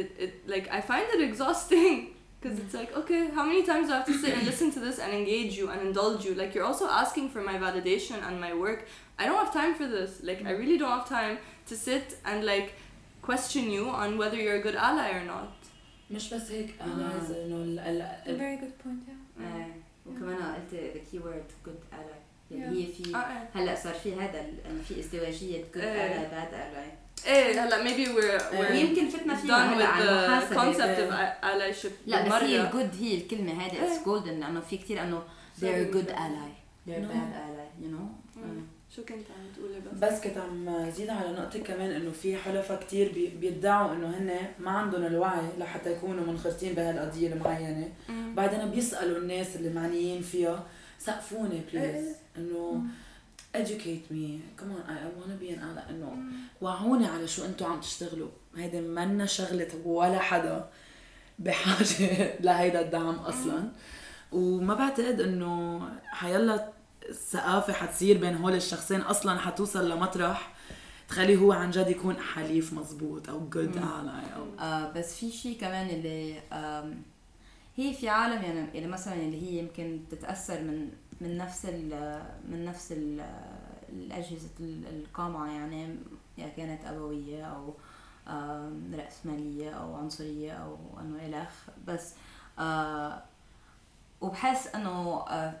it, 0.00 0.08
it 0.24 0.32
like 0.54 0.66
i 0.78 0.80
find 0.80 1.06
it 1.14 1.20
exhausting 1.30 2.14
because 2.43 2.57
it's 2.59 2.73
like 2.73 2.95
okay 2.95 3.21
how 3.37 3.45
many 3.45 3.63
times 3.71 3.87
do 3.87 3.93
i 3.93 3.97
have 3.97 4.05
to 4.05 4.17
sit 4.23 4.33
and 4.37 4.45
listen 4.45 4.71
to 4.71 4.79
this 4.79 4.97
and 4.99 5.13
engage 5.13 5.57
you 5.59 5.69
and 5.69 5.81
indulge 5.81 6.23
you 6.25 6.33
like 6.35 6.51
you're 6.55 6.69
also 6.71 6.87
asking 6.87 7.29
for 7.29 7.41
my 7.41 7.57
validation 7.57 8.17
and 8.27 8.39
my 8.39 8.53
work 8.53 8.79
i 9.17 9.25
don't 9.25 9.39
have 9.43 9.53
time 9.53 9.73
for 9.75 9.87
this 9.87 10.11
like 10.23 10.45
i 10.45 10.51
really 10.51 10.77
don't 10.77 10.95
have 10.99 11.09
time 11.09 11.37
to 11.69 11.75
sit 11.75 12.17
and 12.25 12.45
like 12.45 12.73
question 13.21 13.69
you 13.69 13.89
on 13.89 14.17
whether 14.17 14.37
you're 14.37 14.55
a 14.55 14.65
good 14.67 14.75
ally 14.75 15.09
or 15.11 15.25
not 15.25 15.49
مش 16.11 16.33
بس 16.33 16.51
هيك 16.51 16.75
allies 16.79 17.31
انه 17.31 17.81
ال 18.25 18.39
very 18.39 18.63
good 18.63 18.83
point 18.83 19.09
yeah 19.39 19.45
وكمان 20.05 20.37
قلت 20.37 20.71
the 20.95 20.99
keyword 21.15 21.67
good 21.69 21.93
ally 21.93 22.19
يعني 22.51 22.83
هي 22.83 22.87
في 22.93 23.15
هلا 23.53 23.75
صار 23.75 23.93
في 23.93 24.13
هذا 24.15 24.39
انه 24.41 24.81
في 24.87 24.99
ازدواجيه 24.99 25.63
good 25.63 25.77
ally 25.77 26.31
bad 26.33 26.53
ally 26.53 26.89
إيه 27.26 27.64
هلا 27.64 27.84
maybe 27.84 28.08
we're, 28.08 28.42
we're 28.54 28.70
ويمكن 28.70 29.08
فتنا 29.08 29.34
فيها 29.34 29.74
هلا 29.74 29.86
عن 29.86 30.02
المحاسبه 30.02 30.72
concept 30.72 30.98
of 30.98 31.12
allyship 31.44 31.92
لا 32.06 32.26
بس 32.26 32.32
هي 32.42 32.60
ال 32.60 32.66
good 32.66 32.90
هي 33.00 33.14
الكلمة 33.14 33.52
هذه 33.52 33.84
it's 33.84 34.04
golden 34.04 34.40
لأنه 34.40 34.60
في 34.60 34.76
كثير 34.76 35.02
إنه 35.02 35.22
they're 35.60 35.62
a 35.62 35.94
good 35.94 36.10
ally 36.10 36.52
they're 36.88 37.04
a 37.04 37.12
bad 37.12 37.32
ally 37.46 37.84
you 37.84 37.90
know 37.94 38.24
شو 38.96 39.02
كنت 39.02 39.26
عم 39.30 39.52
تقولي 39.56 39.80
بس؟ 39.80 39.98
بس 39.98 40.20
كنت 40.20 40.38
عم 40.38 40.90
زيد 40.90 41.10
على 41.10 41.32
نقطة 41.32 41.58
كمان 41.58 41.90
إنه 41.90 42.10
في 42.10 42.36
حلفاء 42.36 42.80
كتير 42.80 43.12
بي 43.12 43.26
بيدعوا 43.26 43.92
إنه 43.92 44.06
هن 44.06 44.36
ما 44.58 44.70
عندهم 44.70 45.06
الوعي 45.06 45.48
لحتى 45.58 45.92
يكونوا 45.92 46.26
منخرطين 46.26 46.72
بهالقضية 46.74 47.32
المعينة. 47.32 47.88
مم. 48.08 48.34
بعدين 48.34 48.70
بيسألوا 48.70 49.18
الناس 49.18 49.56
اللي 49.56 49.70
معنيين 49.70 50.22
فيها 50.22 50.66
سقفوني 50.98 51.60
بليز 51.72 52.16
إنه 52.36 52.82
educate 53.54 54.10
me. 54.10 54.26
Come 54.56 54.70
on 54.76 54.82
I, 54.92 54.94
I 55.06 55.08
wanna 55.18 55.36
be 55.40 55.48
an 55.50 55.60
ally. 55.60 55.90
انه 55.90 56.16
وعوني 56.60 57.06
على 57.06 57.26
شو 57.28 57.44
أنتم 57.44 57.66
عم 57.66 57.80
تشتغلوا. 57.80 58.28
هيدي 58.56 58.80
منا 58.80 59.26
شغلة 59.26 59.68
ولا 59.84 60.18
حدا 60.18 60.68
بحاجة 61.38 62.30
لهيدا 62.44 62.80
الدعم 62.80 63.14
أصلا. 63.14 63.68
وما 64.32 64.74
بعتقد 64.74 65.20
إنه 65.20 65.82
حيلا 66.04 66.72
الثقافة 67.08 67.72
حتصير 67.72 68.18
بين 68.18 68.36
هول 68.36 68.54
الشخصين. 68.54 69.00
أصلا 69.00 69.38
حتوصل 69.38 69.90
لمطرح 69.90 70.54
تخليه 71.08 71.36
هو 71.36 71.52
عن 71.52 71.70
جد 71.70 71.88
يكون 71.88 72.16
حليف 72.16 72.72
مزبوط 72.72 73.28
أو 73.28 73.50
good 73.50 73.76
ally 73.76 74.34
أو 74.36 74.44
آه 74.60 74.92
بس 74.92 75.14
في 75.16 75.30
شيء 75.30 75.60
كمان 75.60 75.88
اللي 75.90 76.38
آم 76.52 77.02
هي 77.76 77.92
في 77.94 78.08
عالم 78.08 78.42
يعني 78.42 78.78
اللي 78.78 78.88
مثلا 78.88 79.14
اللي 79.14 79.42
هي 79.42 79.58
يمكن 79.58 80.00
تتأثر 80.10 80.62
من 80.62 80.88
من 81.20 81.38
نفس 81.38 81.66
ال 81.66 81.88
من 82.48 82.64
نفس 82.64 82.92
ال 82.92 83.24
الأجهزة 83.88 84.48
ال- 84.60 84.86
القامعه 84.86 85.46
يعني 85.50 85.96
يا 86.38 86.48
كانت 86.48 86.84
أبوية 86.84 87.44
أو 87.44 87.74
آم، 88.28 88.94
رأسمالية 88.94 89.70
أو 89.70 89.94
عنصرية 89.94 90.52
أو 90.52 90.76
انه 91.00 91.26
الخ 91.42 91.54
بس 91.86 92.14
آه 92.58 93.22
وبحس 94.20 94.66
إنه 94.74 95.24
آه 95.28 95.54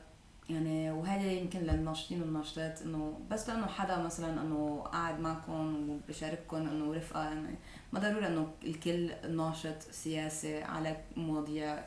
يعني 0.50 0.90
وهذا 0.90 1.32
يمكن 1.32 1.60
للناشطين 1.60 2.22
والناشطات 2.22 2.82
إنه 2.82 3.20
بس 3.30 3.48
لأنه 3.48 3.66
حدا 3.66 4.02
مثلا 4.02 4.42
إنه 4.42 4.82
قاعد 4.92 5.20
معكم 5.20 5.90
وبشارككم 5.90 6.56
إنه 6.56 6.94
رفقة 6.94 7.22
يعني 7.24 7.54
ما 7.92 8.00
ضروري 8.00 8.26
إنه 8.26 8.50
الكل 8.64 9.10
ناشط 9.36 9.78
سياسي 9.90 10.62
على 10.62 10.96
مواضيع 11.16 11.84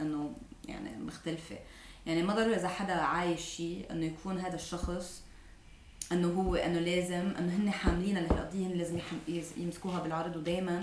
إنه 0.00 0.32
يعني 0.68 0.96
مختلفة. 0.98 1.58
يعني 2.10 2.22
ما 2.22 2.34
ضروري 2.34 2.56
إذا 2.56 2.68
حدا 2.68 2.92
عايش 2.94 3.40
شيء 3.40 3.86
إنه 3.90 4.06
يكون 4.06 4.38
هذا 4.38 4.54
الشخص 4.54 5.22
إنه 6.12 6.28
هو 6.42 6.54
إنه 6.54 6.78
لازم 6.80 7.32
إنه 7.38 7.56
هن 7.56 7.70
حاملين 7.70 8.14
لهالقضية 8.18 8.66
هن 8.66 8.70
لازم 8.72 8.98
يمسكوها 9.56 10.00
بالعرض 10.00 10.36
ودائما 10.36 10.80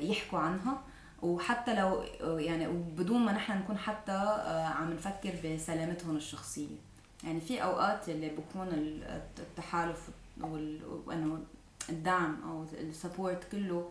يحكوا 0.00 0.38
عنها. 0.38 0.82
وحتى 1.22 1.74
لو 1.74 2.02
يعني 2.38 2.66
وبدون 2.66 3.20
ما 3.24 3.32
نحن 3.32 3.58
نكون 3.58 3.78
حتى 3.78 4.12
آه، 4.12 4.64
عم 4.66 4.92
نفكر 4.92 5.32
بسلامتهم 5.44 6.16
الشخصية. 6.16 6.76
يعني 7.24 7.40
في 7.40 7.62
أوقات 7.62 8.08
اللي 8.08 8.28
بكون 8.30 8.68
ال- 8.68 9.20
التحالف 9.38 10.08
وإنه 11.06 11.38
الدعم 11.88 12.36
أو 12.50 12.66
السبورت 12.80 13.44
كله 13.52 13.90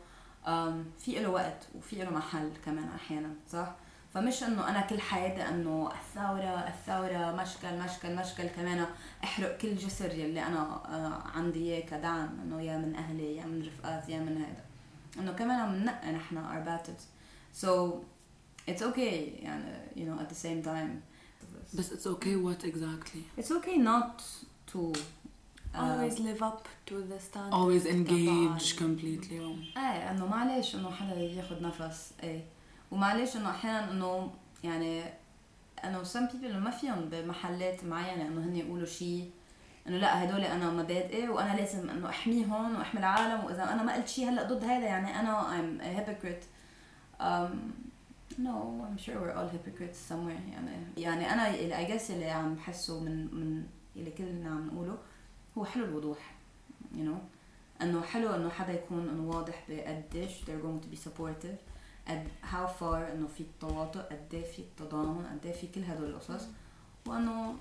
في 0.99 1.20
له 1.20 1.30
وقت 1.30 1.68
وفي 1.76 1.95
له 1.95 2.09
محل 2.09 2.49
كمان 2.66 2.89
أحيانا 2.95 3.30
صح؟ 3.51 3.76
فمش 4.14 4.43
إنه 4.43 4.70
أنا 4.70 4.82
كل 4.82 5.01
حياتي 5.01 5.49
إنه 5.49 5.91
الثورة 5.91 6.68
الثورة 6.68 7.32
مشكل 7.32 7.80
مشكل 7.80 8.16
مشكل 8.16 8.47
كمان 8.47 8.86
أحرق 9.24 9.57
كل 9.57 9.76
جسر 9.76 10.14
يلي 10.14 10.43
أنا 10.43 10.61
آه، 10.61 11.38
عندي 11.38 11.59
إياه 11.59 11.86
كدعم 11.86 12.39
إنه 12.43 12.61
يا 12.61 12.78
من 12.78 12.95
أهلي 12.95 13.36
يا 13.36 13.45
من 13.45 13.68
رفقاتي 13.68 14.11
يا 14.11 14.20
من 14.20 14.38
هذا 14.38 14.64
إنه 15.20 15.32
كمان 15.32 15.59
عم 15.59 15.76
ننقي 15.76 16.11
نحن 16.11 16.38
our 16.38 16.66
battles. 16.68 17.03
So 17.64 17.93
it's 18.68 18.82
okay 18.82 19.43
يعني 19.43 19.95
you 19.95 20.05
know 20.05 20.22
at 20.22 20.30
the 20.30 20.47
same 20.47 20.64
time. 20.64 21.01
بس 21.74 21.93
it's 21.93 22.07
okay 22.07 22.36
what 22.36 22.64
exactly? 22.64 23.24
It's 23.38 23.51
okay 23.51 23.78
not 23.78 24.22
to 24.74 24.93
uh, 25.76 25.80
always 25.80 26.20
live 26.20 26.41
up 26.43 26.68
to 26.86 26.95
the 27.01 27.20
standard. 27.20 27.53
Always 27.53 27.86
engage 27.86 28.78
completely. 28.78 29.39
إيه 29.78 30.11
إنه 30.11 30.26
معلش 30.26 30.76
إنه 30.76 30.91
حدا 30.91 31.16
ياخد 31.16 31.61
نفس 31.61 32.11
إيه. 32.24 32.45
ومعلش 32.93 33.35
إنه 33.35 33.49
أحيانا 33.49 33.91
إنه 33.91 34.31
يعني 34.63 35.03
انه 35.85 36.03
some 36.03 36.31
people 36.31 36.55
ما 36.55 36.71
فيهم 36.71 37.09
بمحلات 37.11 37.83
معينة 37.83 38.27
إنه 38.27 38.41
هن 38.41 38.55
يقولوا 38.55 38.85
شيء 38.85 39.31
إنه 39.87 39.97
لا 39.97 40.23
هدول 40.23 40.41
أنا 40.41 40.69
مبادئي 40.69 41.29
وأنا 41.29 41.57
لازم 41.57 41.89
إنه 41.89 42.09
احميهم 42.09 42.75
وأحمي 42.75 42.99
العالم 42.99 43.43
وإذا 43.43 43.63
أنا 43.63 43.83
ما 43.83 43.93
قلت 43.95 44.07
شيء 44.07 44.29
هلأ 44.29 44.43
ضد 44.43 44.63
هذا. 44.63 44.85
يعني 44.85 45.19
أنا 45.19 45.41
I'm 45.57 45.81
a 45.81 45.99
hypocrite. 45.99 46.45
Um, 47.19 47.73
no 48.37 48.85
I'm 48.87 48.97
sure 48.97 49.15
we're 49.21 49.35
all 49.39 49.47
hypocrites 49.47 49.97
somewhere. 50.09 50.51
يعني 50.51 50.71
يعني 50.97 51.33
أنا 51.33 51.51
I 51.85 51.89
guess 51.91 52.11
اللي 52.11 52.29
عم 52.29 52.55
بحسه 52.55 52.99
من 52.99 53.35
من 53.35 53.63
اللي 53.95 54.11
كلنا 54.11 54.49
عم 54.49 54.67
نقوله 54.67 54.97
هو 55.57 55.65
حلو 55.65 55.85
الوضوح 55.85 56.35
you 56.95 57.05
know. 57.05 57.19
إنه 57.81 58.01
حلو 58.01 58.35
إنه 58.35 58.49
حدا 58.49 58.73
يكون 58.73 59.09
إنه 59.09 59.29
واضح 59.29 59.63
بقديش 59.69 60.31
they're 60.41 60.63
going 60.65 60.85
to 60.85 60.95
be 60.95 60.99
supportive. 61.07 61.72
قد 62.09 62.28
how 62.42 62.66
far 62.80 62.82
انه 63.12 63.28
في 63.36 63.40
التواطؤ 63.40 64.01
قد 64.01 64.34
ايه 64.34 64.44
في 64.53 64.59
التضامن 64.59 65.26
قد 65.26 65.46
ايه 65.46 65.53
في 65.53 65.66
كل 65.66 65.80
هدول 65.80 66.09
القصص 66.11 66.46
وانه 67.07 67.57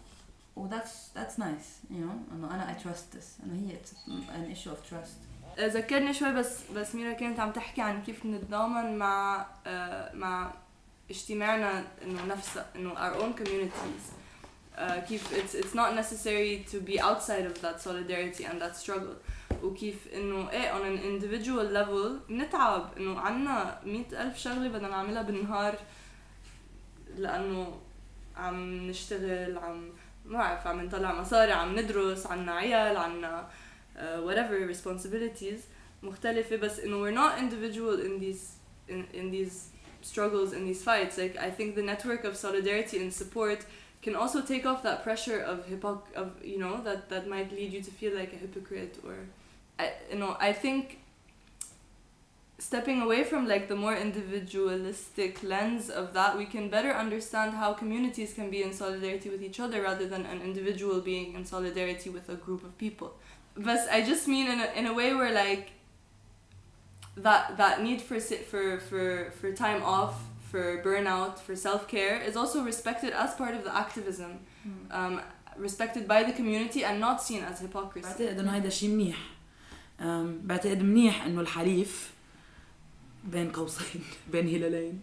و 0.56 0.70
that's 0.70 1.18
that's 1.18 1.38
nice 1.40 1.92
you 1.92 2.02
know 2.04 2.34
انه 2.34 2.56
انا 2.56 2.78
I 2.78 2.84
trust 2.84 3.18
this 3.18 3.44
انه 3.44 3.70
هي 3.70 3.76
it's 3.76 4.10
an 4.30 4.58
issue 4.58 4.72
of 4.72 4.94
trust 4.94 5.28
ذكرني 5.60 6.14
شوي 6.14 6.32
بس 6.32 6.60
بس 6.76 6.96
ميرا 6.96 7.14
كانت 7.14 7.40
عم 7.40 7.52
تحكي 7.52 7.82
عن 7.82 8.04
كيف 8.04 8.26
نتضامن 8.26 8.98
مع 8.98 9.46
آه، 9.68 10.16
مع 10.16 10.54
اجتماعنا 11.10 11.84
انه 12.04 12.26
نفس 12.26 12.60
انه 12.76 12.94
our 12.96 13.22
own 13.22 13.40
communities 13.42 14.14
آه، 14.76 15.00
كيف 15.00 15.34
it's 15.34 15.56
it's 15.64 15.74
not 15.76 16.04
necessary 16.04 16.72
to 16.74 16.78
be 16.92 17.00
outside 17.02 17.46
of 17.52 17.62
that 17.62 17.82
solidarity 17.82 18.44
and 18.44 18.62
that 18.62 18.76
struggle 18.84 19.16
وكيف 19.64 20.08
انه 20.14 20.50
ايه 20.52 20.72
on 20.72 20.84
an 20.84 21.02
individual 21.02 21.74
level 21.78 22.30
بنتعب 22.30 22.90
انه 22.98 23.20
عنا 23.20 23.80
مئة 23.86 24.22
ألف 24.22 24.38
شغلة 24.38 24.68
بدنا 24.70 24.88
نعملها 24.88 25.22
بالنهار 25.22 25.76
لأنه 27.18 27.78
عم 28.36 28.88
نشتغل 28.88 29.58
عم 29.58 29.90
ما 30.26 30.38
بعرف 30.38 30.68
عم 30.68 30.82
نطلع 30.82 31.22
مصاري 31.22 31.52
عم 31.52 31.80
ندرس 31.80 32.28
عنا 32.28 32.52
عيال 32.52 32.98
عنا 32.98 33.48
uh, 33.96 34.00
whatever 34.00 34.76
responsibilities 34.76 35.62
مختلفة 36.04 36.56
بس 36.56 36.80
إنه 36.80 37.04
we're 37.04 37.16
not 37.16 37.40
individual 37.40 38.00
in 38.00 38.20
these 38.20 38.58
in, 38.90 39.06
in 39.14 39.32
these 39.32 39.70
struggles 40.02 40.54
in 40.54 40.66
these 40.66 40.84
fights 40.84 41.18
like 41.18 41.36
I 41.38 41.50
think 41.50 41.76
the 41.76 41.82
network 41.82 42.24
of 42.24 42.36
solidarity 42.36 42.98
and 43.02 43.14
support 43.14 43.60
can 44.02 44.16
also 44.16 44.42
take 44.42 44.66
off 44.66 44.84
that 44.84 45.04
pressure 45.04 45.40
of 45.52 45.66
hypoc 45.72 46.00
of 46.16 46.28
you 46.44 46.60
know 46.60 46.76
that 46.88 47.10
that 47.10 47.28
might 47.28 47.52
lead 47.52 47.74
you 47.74 47.82
to 47.82 47.92
feel 47.92 48.14
like 48.16 48.32
a 48.34 48.40
hypocrite 48.46 48.96
or 49.08 49.18
I, 49.80 49.86
you 50.12 50.18
know 50.22 50.32
I 50.40 50.54
think 50.54 51.00
stepping 52.60 53.02
away 53.02 53.24
from 53.24 53.48
like 53.48 53.68
the 53.68 53.76
more 53.76 53.96
individualistic 54.08 55.44
lens 55.44 55.90
of 56.02 56.06
that 56.14 56.32
we 56.42 56.46
can 56.46 56.70
better 56.70 56.92
understand 56.92 57.54
how 57.62 57.70
communities 57.74 58.34
can 58.34 58.50
be 58.50 58.64
in 58.64 58.74
solidarity 58.74 59.30
with 59.30 59.42
each 59.44 59.60
other 59.60 59.80
rather 59.84 60.08
than 60.14 60.26
an 60.26 60.42
individual 60.42 61.00
being 61.02 61.28
in 61.38 61.46
solidarity 61.46 62.10
with 62.10 62.28
a 62.30 62.36
group 62.46 62.64
of 62.64 62.76
people 62.78 63.10
but 63.56 63.80
I 63.92 64.02
just 64.02 64.28
mean 64.28 64.48
in 64.54 64.60
a, 64.60 64.70
in 64.80 64.86
a 64.88 64.94
way 64.94 65.14
where 65.14 65.32
like 65.32 65.66
that 67.16 67.58
that 67.58 67.82
need 67.84 68.02
for 68.02 68.20
si- 68.20 68.44
for 68.52 68.80
for 68.80 69.32
for 69.40 69.52
time 69.52 69.82
off 69.84 70.16
for 70.52 70.82
burnout 70.84 71.40
for 71.40 71.56
self-care 71.56 72.16
is 72.22 72.36
also 72.42 72.64
respected 72.64 73.12
as 73.14 73.34
part 73.42 73.54
of 73.56 73.64
the 73.68 73.74
activism 73.76 74.32
um, 74.92 75.22
respected 75.58 76.08
by 76.08 76.24
the 76.24 76.34
community 76.34 76.84
and 76.84 77.00
not 77.00 77.22
seen 77.22 77.44
as 77.44 77.60
hypocrisy 77.60 78.08
بعتقد 78.26 78.40
انه 78.40 78.52
هيدا 78.56 78.70
شيء 78.70 78.90
منيح 78.90 79.16
أم، 79.18 79.22
بعتقد 80.45 80.83
منيح 80.83 81.27
إنه 81.27 81.41
الحليف 81.41 82.13
بين 83.33 83.51
قوسين 83.53 84.03
بين 84.33 84.49
هلالين. 84.49 85.01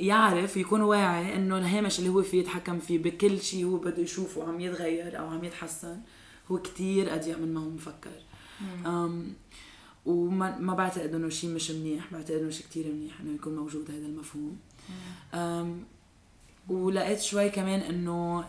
يعرف 0.00 0.56
يكون 0.56 0.80
واعي 0.80 1.36
إنه 1.36 1.58
الهامش 1.58 1.98
اللي 1.98 2.10
هو 2.10 2.22
فيه 2.22 2.40
يتحكم 2.40 2.78
فيه 2.78 2.98
بكل 2.98 3.40
شيء 3.40 3.64
هو 3.64 3.76
بده 3.76 4.02
يشوفه 4.02 4.48
عم 4.48 4.60
يتغير 4.60 5.18
أو 5.18 5.26
عم 5.28 5.44
يتحسن 5.44 6.00
هو 6.50 6.58
كتير 6.58 7.14
أضيق 7.14 7.38
من 7.38 7.54
ما 7.54 7.60
هو 7.60 7.68
مفكر. 7.70 8.10
وما 10.06 10.58
ما 10.58 10.74
بعتقد 10.74 11.14
إنه 11.14 11.28
شيء 11.28 11.50
مش 11.50 11.70
منيح 11.70 12.12
بعتقد 12.12 12.36
إنه 12.40 12.50
شيء 12.50 12.66
كتير 12.66 12.92
منيح 12.92 13.20
إنه 13.20 13.34
يكون 13.34 13.56
موجود 13.56 13.90
هذا 13.90 14.06
المفهوم. 14.06 14.58
ولقيت 16.68 17.20
شوي 17.20 17.50
كمان 17.50 17.80
إنه 17.80 18.44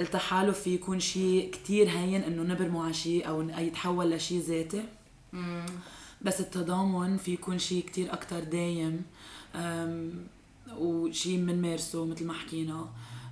التحالف 0.00 0.60
في 0.60 0.74
يكون 0.74 1.00
شيء 1.00 1.50
كتير 1.50 1.88
هين 1.88 2.22
إنه 2.22 2.42
نبرمه 2.42 2.84
على 2.84 2.94
شيء 2.94 3.28
أو 3.28 3.42
يتحول 3.42 4.10
لشيء 4.10 4.40
ذاتي. 4.40 4.84
بس 6.22 6.40
التضامن 6.40 7.16
في 7.16 7.32
يكون 7.32 7.58
شيء 7.58 7.84
كتير 7.84 8.12
أكتر 8.12 8.44
دايم 8.44 9.02
وشيء 10.76 11.44
بنمارسه 11.44 12.04
مثل 12.04 12.26
ما 12.26 12.32
حكينا. 12.32 12.88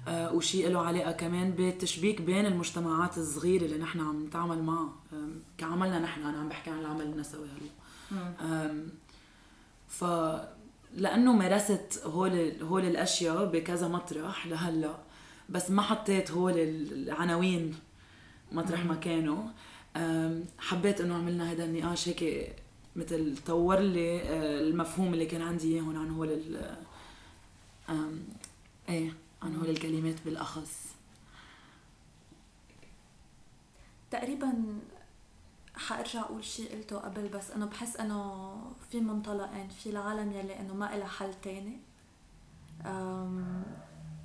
أه، 0.09 0.35
وشيء 0.35 0.69
له 0.69 0.81
علاقة 0.81 1.13
كمان 1.13 1.51
بالتشبيك 1.51 2.21
بين 2.21 2.47
المجتمعات 2.47 3.19
الصغيرة 3.19 3.65
اللي 3.65 3.79
نحن 3.79 4.01
عم 4.01 4.27
نتعامل 4.27 4.63
معها. 4.63 4.93
كعملنا 5.59 5.99
نحن 5.99 6.23
أنا 6.23 6.39
عم 6.39 6.49
بحكي 6.49 6.71
عن 6.71 6.79
العمل 6.79 7.03
النسوي 7.03 7.47
هلأ. 7.49 8.87
ف 9.89 10.05
لأنه 10.95 11.33
مارست 11.33 12.03
هول 12.07 12.53
هول 12.63 12.85
الأشياء 12.85 13.45
بكذا 13.45 13.89
مطرح 13.89 14.47
لهلأ 14.47 14.99
بس 15.49 15.71
ما 15.71 15.83
حطيت 15.83 16.31
هول 16.31 16.55
العناوين 16.59 17.75
مطرح 18.53 18.85
ما 18.85 18.95
كانوا. 18.95 19.43
حبيت 20.59 21.01
إنه 21.01 21.15
عملنا 21.15 21.53
هذا 21.53 21.65
النقاش 21.65 22.09
هيك 22.09 22.53
مثل 22.97 23.37
طور 23.47 23.79
لي 23.79 24.23
آه، 24.23 24.61
المفهوم 24.61 25.15
اللي 25.15 25.27
كان 25.27 25.43
عندي 25.43 25.75
اياه 25.75 25.83
عن 25.83 26.11
هول 26.11 26.29
ال 26.29 26.77
إيه 28.89 29.13
عن 29.43 29.57
هول 29.57 29.71
الكلمات 29.71 30.15
بالأخص. 30.25 30.95
تقريبا 34.11 34.53
حأرجع 35.75 36.21
أقول 36.21 36.45
شيء 36.45 36.73
قلته 36.77 36.97
قبل 36.99 37.29
بس 37.29 37.51
إنه 37.51 37.67
بحس 37.67 37.97
إنه 37.97 38.55
في 38.91 39.01
منطلقين 39.01 39.69
في 39.69 39.91
العالم 39.91 40.33
يلي 40.33 40.61
إنه 40.61 40.75
ما 40.75 40.97
إلها 40.97 41.09
حل 41.09 41.35
تاني. 41.43 41.79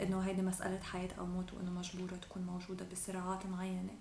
إنه 0.01 0.19
هيدي 0.19 0.41
مسألة 0.41 0.79
حياة 0.79 1.09
أو 1.19 1.25
موت 1.25 1.53
وإنه 1.53 1.71
مجبورة 1.71 2.15
تكون 2.15 2.43
موجودة 2.43 2.85
بصراعات 2.91 3.45
معينة. 3.45 3.93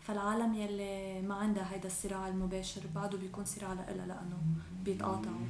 فالعالم 0.00 0.54
يلي 0.54 1.22
ما 1.22 1.34
عندها 1.34 1.74
هيدا 1.74 1.86
الصراع 1.86 2.28
المباشر 2.28 2.80
بعده 2.94 3.18
بيكون 3.18 3.44
صراع 3.44 3.72
لإلها 3.72 4.06
لأنه 4.06 4.38
بيتقاطعوا. 4.84 5.46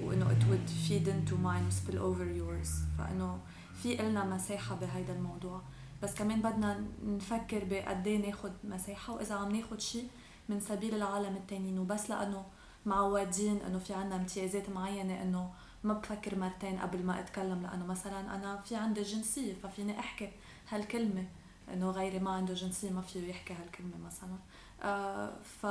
وإنه 0.00 0.28
it 0.28 0.42
would 0.42 0.70
feed 0.88 1.06
into 1.08 1.34
mine 1.34 1.70
spill 1.70 1.98
over 1.98 2.26
yours. 2.38 2.68
فإنه 2.98 3.38
في 3.82 4.00
إلنا 4.00 4.24
مساحة 4.24 4.74
بهيدا 4.74 5.12
الموضوع. 5.12 5.60
بس 6.02 6.14
كمان 6.14 6.42
بدنا 6.42 6.84
نفكر 7.06 7.64
بقد 7.64 8.06
إيه 8.06 8.26
ناخد 8.26 8.52
مساحة 8.64 9.12
وإذا 9.12 9.34
عم 9.34 9.56
ناخد 9.56 9.80
شيء 9.80 10.08
من 10.48 10.60
سبيل 10.60 10.94
العالم 10.94 11.36
التانيين 11.36 11.78
وبس 11.78 12.10
لأنه 12.10 12.44
معودين 12.86 13.56
إنه 13.56 13.78
في 13.78 13.94
عنا 13.94 14.16
امتيازات 14.16 14.70
معينة 14.70 15.22
إنه 15.22 15.50
ما 15.84 15.94
بفكر 15.94 16.38
مرتين 16.38 16.78
قبل 16.78 17.02
ما 17.02 17.20
أتكلم 17.20 17.62
لأنه 17.62 17.86
مثلا 17.86 18.34
أنا 18.34 18.56
في 18.56 18.76
عندي 18.76 19.02
جنسية 19.02 19.54
ففيني 19.62 19.98
أحكي 19.98 20.30
هالكلمة 20.68 21.24
إنه 21.72 21.90
غيري 21.90 22.18
ما 22.18 22.30
عنده 22.30 22.54
جنسية 22.54 22.90
ما 22.90 23.00
فيه 23.00 23.28
يحكي 23.30 23.54
هالكلمة 23.54 23.96
مثلا. 24.06 24.36
uh, 24.82 25.44
ف 25.44 25.66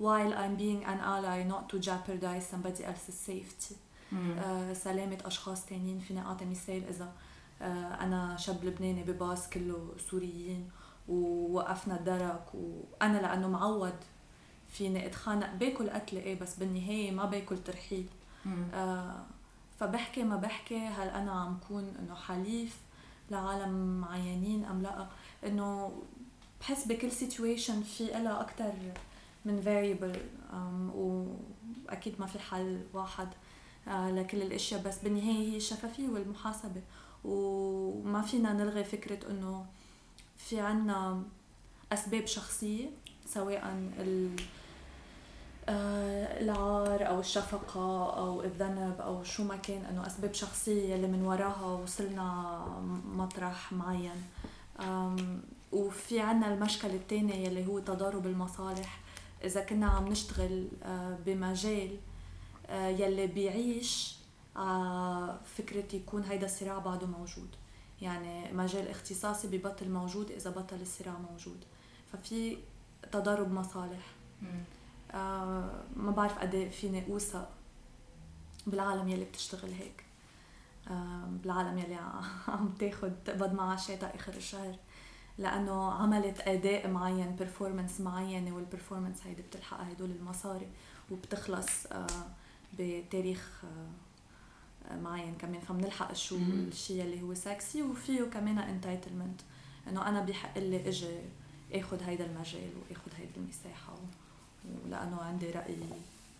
while 0.00 0.32
I'm 0.34 0.56
being 0.60 0.84
an 0.84 1.00
ally 1.00 1.42
not 1.52 1.68
to 1.72 1.78
jeopardize 1.88 2.46
somebody 2.52 2.84
else's 2.84 3.18
safety. 3.26 3.74
آه، 4.38 4.72
سلامة 4.72 5.18
أشخاص 5.24 5.66
تانيين 5.66 5.98
فينا 5.98 6.26
أعطي 6.26 6.44
مثال 6.44 6.88
إذا 6.88 7.12
آه، 7.62 7.94
أنا 8.00 8.36
شاب 8.36 8.64
لبناني 8.64 9.02
بباص 9.04 9.50
كله 9.50 9.94
سوريين 10.10 10.70
ووقفنا 11.08 11.96
الدرك 11.96 12.44
وأنا 12.54 13.18
لأنه 13.18 13.48
معود 13.48 13.94
فيني 14.68 15.06
أتخانق 15.06 15.54
باكل 15.54 15.90
قتلة 15.90 16.20
إيه 16.20 16.40
بس 16.40 16.56
بالنهاية 16.56 17.10
ما 17.10 17.24
باكل 17.24 17.58
ترحيل. 17.58 18.08
آه، 18.74 19.24
فبحكي 19.80 20.22
ما 20.22 20.36
بحكي 20.36 20.78
هل 20.78 21.08
أنا 21.08 21.32
عم 21.32 21.58
كون 21.68 21.94
إنه 21.98 22.14
حليف 22.14 22.76
لعالم 23.30 24.00
معينين 24.00 24.64
أم 24.64 24.82
لا؟ 24.82 25.06
إنه 25.46 25.92
بحس 26.60 26.86
بكل 26.86 27.12
سيتويشن 27.12 27.82
في 27.82 28.16
إلها 28.16 28.40
أكتر 28.40 28.72
من 29.44 29.62
um, 30.50 30.94
وأكيد 30.94 32.20
ما 32.20 32.26
في 32.26 32.38
حل 32.38 32.80
واحد 32.92 33.28
آه، 33.88 34.10
لكل 34.10 34.42
الأشياء 34.42 34.82
بس 34.82 34.98
بالنهاية 34.98 35.52
هي 35.52 35.56
الشفافية 35.56 36.08
والمحاسبة. 36.08 36.82
وما 37.24 38.22
فينا 38.22 38.52
نلغي 38.52 38.84
فكرة 38.84 39.30
إنه 39.30 39.66
في 40.36 40.60
عنا 40.60 41.22
أسباب 41.92 42.26
شخصية 42.26 42.90
سواء 43.26 43.90
العار 45.68 47.08
أو 47.08 47.20
الشفقة 47.20 48.18
أو 48.18 48.42
الذنب 48.42 49.00
أو 49.00 49.22
شو 49.22 49.44
ما 49.44 49.56
كان 49.56 49.84
إنه 49.84 50.06
أسباب 50.06 50.34
شخصية 50.34 50.94
اللي 50.94 51.06
من 51.06 51.22
وراها 51.26 51.66
وصلنا 51.66 52.58
مطرح 53.04 53.72
معين. 53.72 54.22
وفي 55.72 56.20
عنا 56.20 56.54
المشكل 56.54 56.88
الثاني 56.88 57.44
يلي 57.44 57.66
هو 57.66 57.78
تضارب 57.78 58.26
المصالح. 58.26 59.00
إذا 59.44 59.60
كنا 59.64 59.86
عم 59.86 60.08
نشتغل 60.08 60.68
آه، 60.82 61.18
بمجال 61.26 61.96
آه، 62.66 62.88
يلي 62.88 63.26
بيعيش 63.26 64.16
فكرة 65.56 65.96
يكون 65.96 66.22
هيدا 66.22 66.46
الصراع 66.46 66.78
بعده 66.78 67.06
موجود. 67.06 67.48
يعني 68.02 68.52
مجال 68.52 68.88
اختصاصي 68.88 69.48
ببطل 69.48 69.90
موجود 69.90 70.30
إذا 70.30 70.50
بطل 70.50 70.80
الصراع 70.80 71.14
موجود. 71.30 71.64
ففي 72.12 72.56
تضارب 73.12 73.52
مصالح. 73.52 74.06
آه 75.10 75.84
ما 75.96 76.10
بعرف 76.10 76.38
قد 76.38 76.54
إيه 76.54 76.70
فيني 76.70 77.06
اوثق 77.12 77.48
بالعالم 78.66 79.08
يلي 79.08 79.24
بتشتغل 79.24 79.70
هيك. 79.72 80.04
آه 80.90 81.24
بالعالم 81.42 81.78
يلي 81.78 81.94
عم 82.48 82.68
تاخد 82.78 83.12
تقبض 83.24 83.52
معاشاتها 83.54 84.16
آخر 84.16 84.34
الشهر. 84.34 84.76
لأنه 85.38 85.92
عملت 85.92 86.40
أداء 86.40 86.90
معين 86.90 87.36
performance 87.36 88.00
معينة 88.00 88.54
وال 88.56 88.67
performance 88.67 89.26
هيدي 89.26 89.42
بتلحق 89.42 89.80
هدول 89.80 90.10
المصاري 90.10 90.68
وبتخلص 91.10 91.86
آه 91.86 92.06
بتاريخ 92.78 93.62
آه، 94.90 94.96
معين 94.96 95.34
كمان. 95.34 95.60
فبنلحق 95.60 96.12
شو. 96.12 96.36
الشيء 96.36 97.02
اللي 97.02 97.22
هو 97.22 97.34
سكسي 97.34 97.82
وفيه 97.82 98.22
كمان 98.24 98.58
entitlement 98.58 99.40
إنه 99.88 100.08
أنا 100.08 100.20
بحق 100.20 100.58
لي 100.58 100.88
إجي 100.88 101.18
اخذ 101.72 102.02
هيدا 102.02 102.26
المجال 102.26 102.70
واخذ 102.90 103.10
هيدي 103.18 103.36
المساحة 103.36 103.92
و- 103.92 104.25
ولأنه 104.84 105.22
عندي 105.22 105.50
رأي 105.50 105.76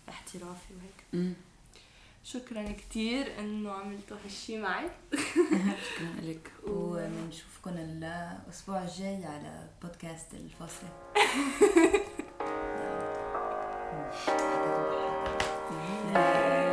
احترافي 0.09 0.73
وهيك. 0.73 1.33
شكرا 2.23 2.71
كتير 2.71 3.39
إنه 3.39 3.71
عملتوا 3.71 4.17
هالشي 4.25 4.57
معي. 4.57 4.89
شكرا 5.87 6.21
لك. 6.21 6.51
وبنشوفكم 6.67 7.69
الأسبوع 7.77 8.83
الجاي 8.83 9.25
على 9.25 9.67
بودكاست 9.81 10.33
الفاصلة. 10.33 10.89
Yeah. 16.13 16.66